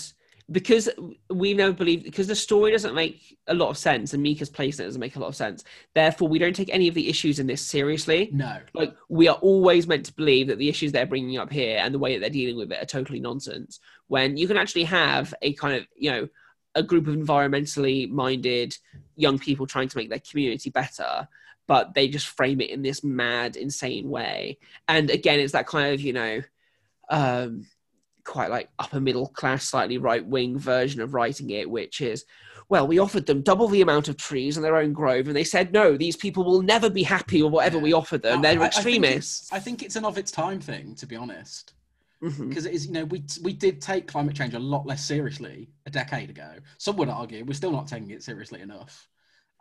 because 0.51 0.89
we 1.29 1.53
never 1.53 1.73
believe 1.73 2.03
because 2.03 2.27
the 2.27 2.35
story 2.35 2.71
doesn't 2.71 2.93
make 2.93 3.37
a 3.47 3.53
lot 3.53 3.69
of 3.69 3.77
sense 3.77 4.13
and 4.13 4.21
Mika's 4.21 4.49
place 4.49 4.77
doesn't 4.77 4.99
make 4.99 5.15
a 5.15 5.19
lot 5.19 5.27
of 5.27 5.35
sense, 5.35 5.63
therefore, 5.95 6.27
we 6.27 6.37
don't 6.37 6.55
take 6.55 6.69
any 6.71 6.87
of 6.87 6.93
the 6.93 7.09
issues 7.09 7.39
in 7.39 7.47
this 7.47 7.61
seriously. 7.61 8.29
No, 8.31 8.59
Like, 8.73 8.95
we 9.09 9.27
are 9.27 9.37
always 9.37 9.87
meant 9.87 10.05
to 10.05 10.13
believe 10.13 10.47
that 10.47 10.59
the 10.59 10.69
issues 10.69 10.91
they're 10.91 11.07
bringing 11.07 11.37
up 11.37 11.51
here 11.51 11.79
and 11.81 11.93
the 11.93 11.99
way 11.99 12.13
that 12.13 12.21
they're 12.21 12.29
dealing 12.29 12.57
with 12.57 12.71
it 12.71 12.81
are 12.81 12.85
totally 12.85 13.19
nonsense. 13.19 13.79
When 14.07 14.37
you 14.37 14.47
can 14.47 14.57
actually 14.57 14.83
have 14.83 15.33
a 15.41 15.53
kind 15.53 15.75
of, 15.75 15.87
you 15.95 16.11
know, 16.11 16.27
a 16.75 16.83
group 16.83 17.07
of 17.07 17.15
environmentally 17.15 18.09
minded 18.09 18.77
young 19.15 19.39
people 19.39 19.65
trying 19.65 19.87
to 19.87 19.97
make 19.97 20.09
their 20.09 20.19
community 20.19 20.69
better 20.69 21.27
but 21.67 21.95
they 21.95 22.07
just 22.07 22.27
frame 22.27 22.61
it 22.61 22.69
in 22.69 22.81
this 22.81 23.03
mad 23.03 23.55
insane 23.55 24.09
way 24.09 24.57
and 24.87 25.09
again 25.09 25.39
it's 25.39 25.53
that 25.53 25.65
kind 25.65 25.93
of 25.93 26.01
you 26.01 26.13
know 26.13 26.41
um 27.09 27.65
quite 28.25 28.49
like 28.49 28.69
upper 28.79 28.99
middle 28.99 29.27
class 29.27 29.63
slightly 29.69 29.97
right 29.97 30.25
wing 30.25 30.57
version 30.57 30.99
of 30.99 31.13
writing 31.13 31.51
it 31.51 31.69
which 31.69 32.01
is 32.01 32.25
well 32.69 32.87
we 32.87 32.97
offered 32.99 33.25
them 33.27 33.41
double 33.41 33.67
the 33.67 33.81
amount 33.81 34.07
of 34.07 34.17
trees 34.17 34.57
in 34.57 34.63
their 34.63 34.75
own 34.77 34.91
grove 34.91 35.27
and 35.27 35.35
they 35.35 35.43
said 35.43 35.71
no 35.71 35.95
these 35.95 36.15
people 36.17 36.43
will 36.43 36.61
never 36.63 36.89
be 36.89 37.03
happy 37.03 37.41
with 37.43 37.53
whatever 37.53 37.77
Yeah. 37.77 37.83
we 37.83 37.93
offer 37.93 38.17
them. 38.17 38.41
They're 38.41 38.51
I- 38.59 38.65
I 38.65 38.69
think 38.69 38.73
extremists. 38.75 39.53
I 39.53 39.59
think 39.59 39.83
it's 39.83 39.95
an 39.95 40.05
of 40.05 40.17
its 40.17 40.31
time 40.31 40.59
thing, 40.59 40.95
to 40.95 41.05
be 41.05 41.15
honest. 41.15 41.73
Mm-hmm. 42.23 42.49
Because 42.49 42.65
it 42.65 42.73
is 42.73 42.87
you 42.87 42.93
know 42.93 43.05
we 43.05 43.23
we 43.43 43.53
did 43.53 43.81
take 43.81 44.07
climate 44.07 44.35
change 44.35 44.53
a 44.55 44.59
lot 44.59 44.87
less 44.87 45.05
seriously 45.05 45.69
a 45.85 45.91
decade 45.91 46.29
ago. 46.31 46.49
Some 46.79 46.95
would 46.97 47.09
argue 47.09 47.43
we're 47.45 47.53
still 47.53 47.71
not 47.71 47.87
taking 47.87 48.09
it 48.09 48.23
seriously 48.23 48.61
enough 48.61 49.07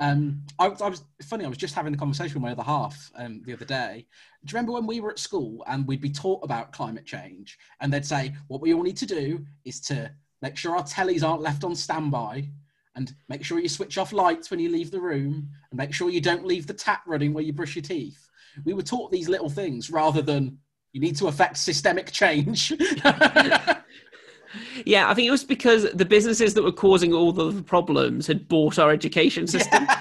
um 0.01 0.42
I, 0.59 0.66
I 0.66 0.88
was 0.88 1.05
funny 1.22 1.45
i 1.45 1.49
was 1.49 1.59
just 1.59 1.74
having 1.74 1.95
a 1.95 1.97
conversation 1.97 2.34
with 2.34 2.42
my 2.42 2.53
other 2.53 2.62
half 2.62 3.12
um 3.16 3.42
the 3.45 3.53
other 3.53 3.64
day 3.64 4.07
do 4.45 4.53
you 4.53 4.57
remember 4.57 4.72
when 4.72 4.86
we 4.86 5.01
were 5.01 5.11
at 5.11 5.18
school 5.18 5.64
and 5.68 5.86
we'd 5.86 6.01
be 6.01 6.11
taught 6.11 6.42
about 6.42 6.72
climate 6.72 7.07
change 7.07 7.59
and 7.80 7.92
they'd 7.92 8.05
say 8.07 8.34
what 8.49 8.61
we 8.61 8.74
all 8.74 8.82
need 8.82 8.97
to 8.97 9.07
do 9.07 9.45
is 9.64 9.80
to 9.80 10.11
make 10.42 10.57
sure 10.57 10.76
our 10.76 10.82
tellies 10.82 11.26
aren't 11.26 11.42
left 11.42 11.64
on 11.64 11.76
standby 11.76 12.49
and 12.97 13.14
make 13.28 13.45
sure 13.45 13.59
you 13.59 13.68
switch 13.68 13.99
off 13.99 14.12
lights 14.12 14.51
when 14.51 14.61
you 14.61 14.68
leave 14.68 14.90
the 14.90 15.01
room 15.01 15.49
and 15.70 15.78
make 15.78 15.92
sure 15.92 16.11
you 16.11 16.20
don't 16.20 16.47
leave 16.47 16.66
the 16.66 16.74
tap 16.74 17.03
running 17.07 17.32
while 17.32 17.45
you 17.45 17.53
brush 17.53 17.76
your 17.76 17.82
teeth 17.82 18.28
we 18.64 18.74
were 18.74 18.82
taught 18.82 19.11
these 19.11 19.28
little 19.28 19.51
things 19.51 19.90
rather 19.90 20.22
than 20.22 20.59
you 20.95 21.01
need 21.01 21.16
to 21.16 21.26
affect 21.26 21.57
systemic 21.57 22.12
change. 22.12 22.72
yeah 24.84 25.09
i 25.11 25.14
think 25.14 25.26
it 25.26 25.30
was 25.30 25.44
because 25.44 25.90
the 25.92 26.05
businesses 26.05 26.55
that 26.55 26.62
were 26.62 26.72
causing 26.72 27.12
all 27.12 27.32
the 27.32 27.62
problems 27.62 28.26
had 28.26 28.48
bought 28.48 28.78
our 28.78 28.90
education 28.90 29.46
system 29.46 29.86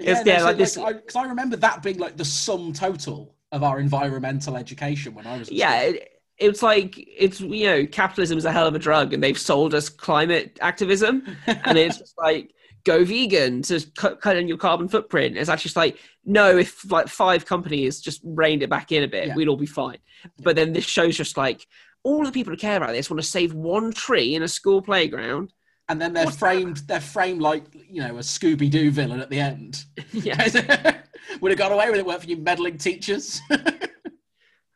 no, 0.00 0.22
yeah, 0.24 0.38
so, 0.38 0.44
like 0.44 0.56
this. 0.56 0.76
Because 0.76 1.16
I, 1.16 1.24
remember 1.24 1.56
that 1.56 1.82
being 1.82 1.98
like 1.98 2.16
the 2.16 2.24
sum 2.24 2.72
total 2.72 3.34
of 3.52 3.62
our 3.62 3.78
environmental 3.80 4.56
education 4.56 5.14
when 5.14 5.26
I 5.26 5.38
was. 5.38 5.50
yeah, 5.50 5.80
it, 5.80 6.22
it's 6.38 6.62
like 6.62 6.94
it's 6.96 7.40
you 7.40 7.66
know 7.66 7.86
capitalism 7.86 8.38
is 8.38 8.44
a 8.44 8.52
hell 8.52 8.66
of 8.66 8.74
a 8.74 8.78
drug, 8.78 9.12
and 9.12 9.22
they've 9.22 9.38
sold 9.38 9.74
us 9.74 9.88
climate 9.88 10.58
activism, 10.60 11.22
and 11.46 11.78
it's 11.78 11.98
just 11.98 12.16
like 12.18 12.52
go 12.86 13.04
vegan 13.04 13.60
to 13.62 13.84
cut, 13.96 14.20
cut 14.22 14.34
down 14.34 14.48
your 14.48 14.56
carbon 14.56 14.88
footprint. 14.88 15.36
It's 15.36 15.50
actually 15.50 15.68
just 15.68 15.76
like 15.76 15.98
no, 16.24 16.56
if 16.56 16.90
like 16.90 17.08
five 17.08 17.44
companies 17.44 18.00
just 18.00 18.20
reined 18.24 18.62
it 18.62 18.70
back 18.70 18.92
in 18.92 19.02
a 19.02 19.08
bit, 19.08 19.26
Yeah. 19.28 19.34
we'd 19.34 19.48
all 19.48 19.56
be 19.58 19.66
fine. 19.66 19.98
But 20.42 20.56
then 20.56 20.72
this 20.72 20.84
show's 20.84 21.16
just 21.16 21.36
like 21.36 21.66
all 22.04 22.24
the 22.24 22.32
people 22.32 22.52
who 22.52 22.56
care 22.56 22.76
about 22.78 22.92
this 22.92 23.10
want 23.10 23.20
to 23.20 23.28
save 23.28 23.52
one 23.52 23.92
tree 23.92 24.34
in 24.34 24.42
a 24.42 24.48
school 24.48 24.80
playground. 24.80 25.52
and 25.88 26.00
then 26.00 26.12
they're 26.14 26.24
What's 26.24 26.38
framed. 26.38 26.78
They're 26.88 27.00
framed 27.00 27.42
like 27.42 27.64
you 27.90 28.00
know 28.00 28.16
a 28.16 28.20
Scooby 28.20 28.70
Doo 28.70 28.90
villain 28.90 29.20
at 29.20 29.28
the 29.30 29.40
end. 29.40 29.84
yeah. 30.12 30.38
Would 31.40 31.50
have 31.52 31.58
got 31.58 31.72
away 31.72 31.90
with 31.90 31.98
it. 31.98 32.06
Weren't 32.06 32.22
for 32.22 32.28
you 32.28 32.36
meddling 32.38 32.78
teachers. 32.78 33.40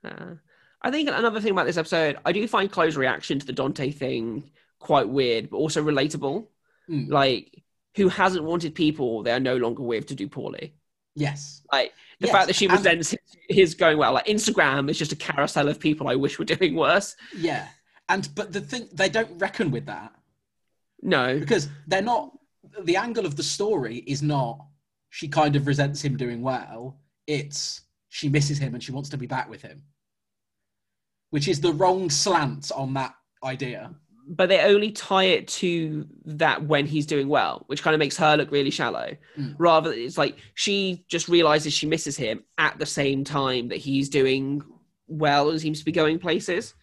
Uh, 0.04 0.34
I 0.82 0.90
think 0.90 1.08
another 1.10 1.40
thing 1.40 1.52
about 1.52 1.66
this 1.66 1.76
episode, 1.76 2.16
I 2.24 2.32
do 2.32 2.48
find 2.48 2.72
Chloe's 2.72 2.96
reaction 2.96 3.38
to 3.38 3.44
the 3.46 3.52
Dante 3.52 3.90
thing 3.90 4.50
quite 4.78 5.08
weird, 5.08 5.50
but 5.50 5.58
also 5.58 5.82
relatable. 5.84 6.46
Mm. 6.88 7.10
Like, 7.10 7.62
who 7.96 8.08
hasn't 8.08 8.44
wanted 8.44 8.74
people 8.74 9.22
they 9.22 9.32
are 9.32 9.40
no 9.40 9.56
longer 9.56 9.82
with 9.82 10.06
to 10.06 10.14
do 10.14 10.28
poorly? 10.28 10.74
yes. 11.16 11.62
Like 11.72 11.92
the 12.20 12.26
Yes, 12.26 12.32
fact 12.34 12.46
that 12.48 12.56
she 12.56 12.66
and- 12.66 12.74
resents 12.74 13.10
his, 13.10 13.20
his 13.48 13.74
going 13.74 13.96
well. 13.98 14.12
Like 14.12 14.26
Instagram 14.26 14.90
is 14.90 14.98
just 14.98 15.12
a 15.12 15.16
carousel 15.16 15.68
of 15.68 15.78
people 15.80 16.08
I 16.08 16.14
wish 16.16 16.38
were 16.38 16.44
doing 16.44 16.74
worse. 16.76 17.16
Yeah. 17.36 17.66
And 18.08 18.28
but 18.34 18.52
the 18.52 18.60
thing 18.60 18.88
they 18.92 19.08
don't 19.08 19.38
reckon 19.38 19.70
with 19.70 19.86
that 19.86 20.12
No, 21.02 21.38
because 21.38 21.68
they're 21.86 22.02
not. 22.02 22.32
The 22.82 22.96
angle 22.96 23.24
of 23.26 23.36
the 23.36 23.42
story 23.42 23.98
is 24.06 24.22
not 24.22 24.66
she 25.10 25.26
kind 25.28 25.56
of 25.56 25.66
resents 25.66 26.02
him 26.02 26.16
doing 26.16 26.42
well. 26.42 26.98
It's 27.26 27.82
she 28.08 28.28
misses 28.28 28.58
him 28.58 28.74
and 28.74 28.82
she 28.82 28.92
wants 28.92 29.08
to 29.10 29.16
be 29.16 29.26
back 29.26 29.48
with 29.48 29.62
him, 29.62 29.82
which 31.30 31.48
is 31.48 31.60
the 31.60 31.72
wrong 31.72 32.10
slant 32.10 32.70
on 32.74 32.94
that 32.94 33.14
idea. 33.44 33.94
But 34.32 34.48
they 34.48 34.60
only 34.60 34.92
tie 34.92 35.24
it 35.24 35.48
to 35.48 36.06
that 36.24 36.62
when 36.62 36.86
he's 36.86 37.04
doing 37.04 37.28
well, 37.28 37.64
which 37.66 37.82
kind 37.82 37.94
of 37.94 37.98
makes 37.98 38.16
her 38.16 38.36
look 38.36 38.52
really 38.52 38.70
shallow. 38.70 39.16
Mm. 39.36 39.56
Rather, 39.58 39.92
it's 39.92 40.16
like 40.16 40.38
she 40.54 41.04
just 41.08 41.28
realizes 41.28 41.72
she 41.72 41.86
misses 41.86 42.16
him 42.16 42.44
at 42.56 42.78
the 42.78 42.86
same 42.86 43.24
time 43.24 43.68
that 43.68 43.78
he's 43.78 44.08
doing 44.08 44.62
well 45.08 45.50
and 45.50 45.60
seems 45.60 45.80
to 45.80 45.84
be 45.84 45.90
going 45.90 46.20
places. 46.20 46.74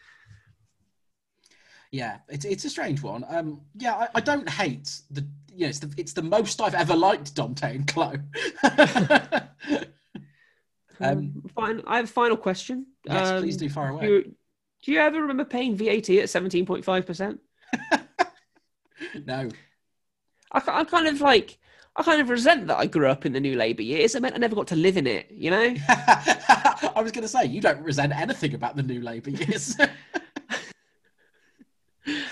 Yeah, 1.90 2.18
it's 2.28 2.44
it's 2.44 2.66
a 2.66 2.70
strange 2.70 3.02
one. 3.02 3.24
Um, 3.30 3.62
yeah, 3.76 3.96
I, 3.96 4.08
I 4.16 4.20
don't 4.20 4.48
hate 4.50 5.00
the. 5.10 5.26
You 5.56 5.62
know, 5.62 5.70
it's 5.70 5.80
the 5.80 5.92
it's 5.98 6.14
the 6.14 6.22
most 6.22 6.62
I've 6.62 6.76
ever 6.76 6.96
liked 6.96 7.34
Dante 7.34 7.76
and 7.78 7.88
Chloe. 7.88 8.20
Um, 11.00 11.44
Fine. 11.54 11.84
I 11.86 11.98
have 11.98 12.06
a 12.06 12.08
final 12.08 12.38
question. 12.38 12.88
yes, 13.06 13.30
Um, 13.30 13.44
please 13.44 13.56
do 13.56 13.70
far 13.70 13.90
away. 13.90 14.24
Do 14.88 14.94
you, 14.94 15.00
ever 15.02 15.20
remember 15.20 15.44
paying 15.44 15.76
VAT 15.76 16.10
at 16.12 16.30
seventeen 16.30 16.66
point 16.66 16.86
five 16.86 17.06
percent? 17.06 17.42
No. 19.26 19.50
I, 20.52 20.62
I 20.66 20.84
kind 20.86 21.08
of 21.08 21.20
like. 21.22 21.58
I 21.96 22.04
kind 22.04 22.22
of 22.22 22.30
resent 22.30 22.68
that 22.68 22.78
I 22.78 22.86
grew 22.86 23.08
up 23.10 23.26
in 23.26 23.34
the 23.34 23.40
new 23.40 23.56
Labour 23.58 23.82
years. 23.82 24.16
It 24.16 24.22
meant 24.22 24.34
I 24.36 24.38
never 24.38 24.56
got 24.56 24.68
to 24.68 24.76
live 24.78 24.96
in 24.98 25.06
it. 25.06 25.28
You 25.30 25.52
know. 25.52 25.76
I 25.90 27.02
was 27.04 27.12
going 27.12 27.24
to 27.24 27.28
say 27.28 27.46
you 27.46 27.60
don't 27.60 27.82
resent 27.84 28.14
anything 28.16 28.54
about 28.54 28.76
the 28.78 28.84
new 28.84 29.02
Labour 29.02 29.32
years. 29.32 29.76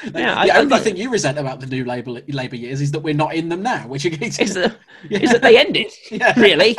Yeah, 0.06 0.10
the 0.46 0.54
I 0.54 0.58
only 0.60 0.72
like- 0.72 0.84
thing 0.84 0.96
you 0.96 1.12
resent 1.12 1.38
about 1.38 1.60
the 1.60 1.68
new 1.68 1.84
Labour 1.84 2.22
Labour 2.30 2.56
years 2.56 2.80
is 2.80 2.92
that 2.92 3.00
we're 3.02 3.14
not 3.14 3.36
in 3.36 3.50
them 3.50 3.62
now, 3.62 3.86
which 3.88 4.06
is, 4.06 4.40
Is 4.40 4.54
that, 4.54 4.78
is 5.10 5.32
that 5.32 5.42
they 5.42 5.58
ended? 5.60 5.92
yeah. 6.10 6.34
really? 6.40 6.78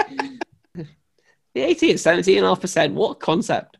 The 0.74 1.60
80 1.60 1.90
and 1.90 1.98
17.5%. 1.98 2.92
What 2.94 3.20
concept? 3.20 3.76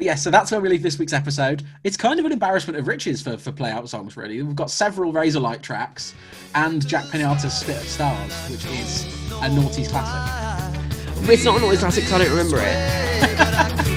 Yeah, 0.00 0.14
so 0.14 0.30
that's 0.30 0.52
where 0.52 0.60
we 0.60 0.68
leave 0.68 0.82
this 0.82 0.98
week's 0.98 1.12
episode. 1.12 1.64
It's 1.82 1.96
kind 1.96 2.20
of 2.20 2.24
an 2.24 2.30
embarrassment 2.30 2.78
of 2.78 2.86
riches 2.86 3.20
for, 3.20 3.36
for 3.36 3.50
play 3.50 3.70
out 3.70 3.88
songs, 3.88 4.16
really. 4.16 4.40
We've 4.42 4.54
got 4.54 4.70
several 4.70 5.12
Razorlight 5.12 5.60
tracks 5.60 6.14
and 6.54 6.86
Jack 6.86 7.04
Peñate's 7.06 7.52
Spit 7.52 7.76
at 7.76 7.82
Stars, 7.82 8.32
which 8.48 8.64
is 8.66 9.04
a 9.32 9.48
noughties 9.48 9.88
classic. 9.88 11.28
It's 11.28 11.44
not 11.44 11.56
an 11.56 11.64
always 11.64 11.80
classic 11.80 12.10
I 12.12 12.18
don't 12.18 12.30
remember 12.30 12.58
it. 12.60 13.84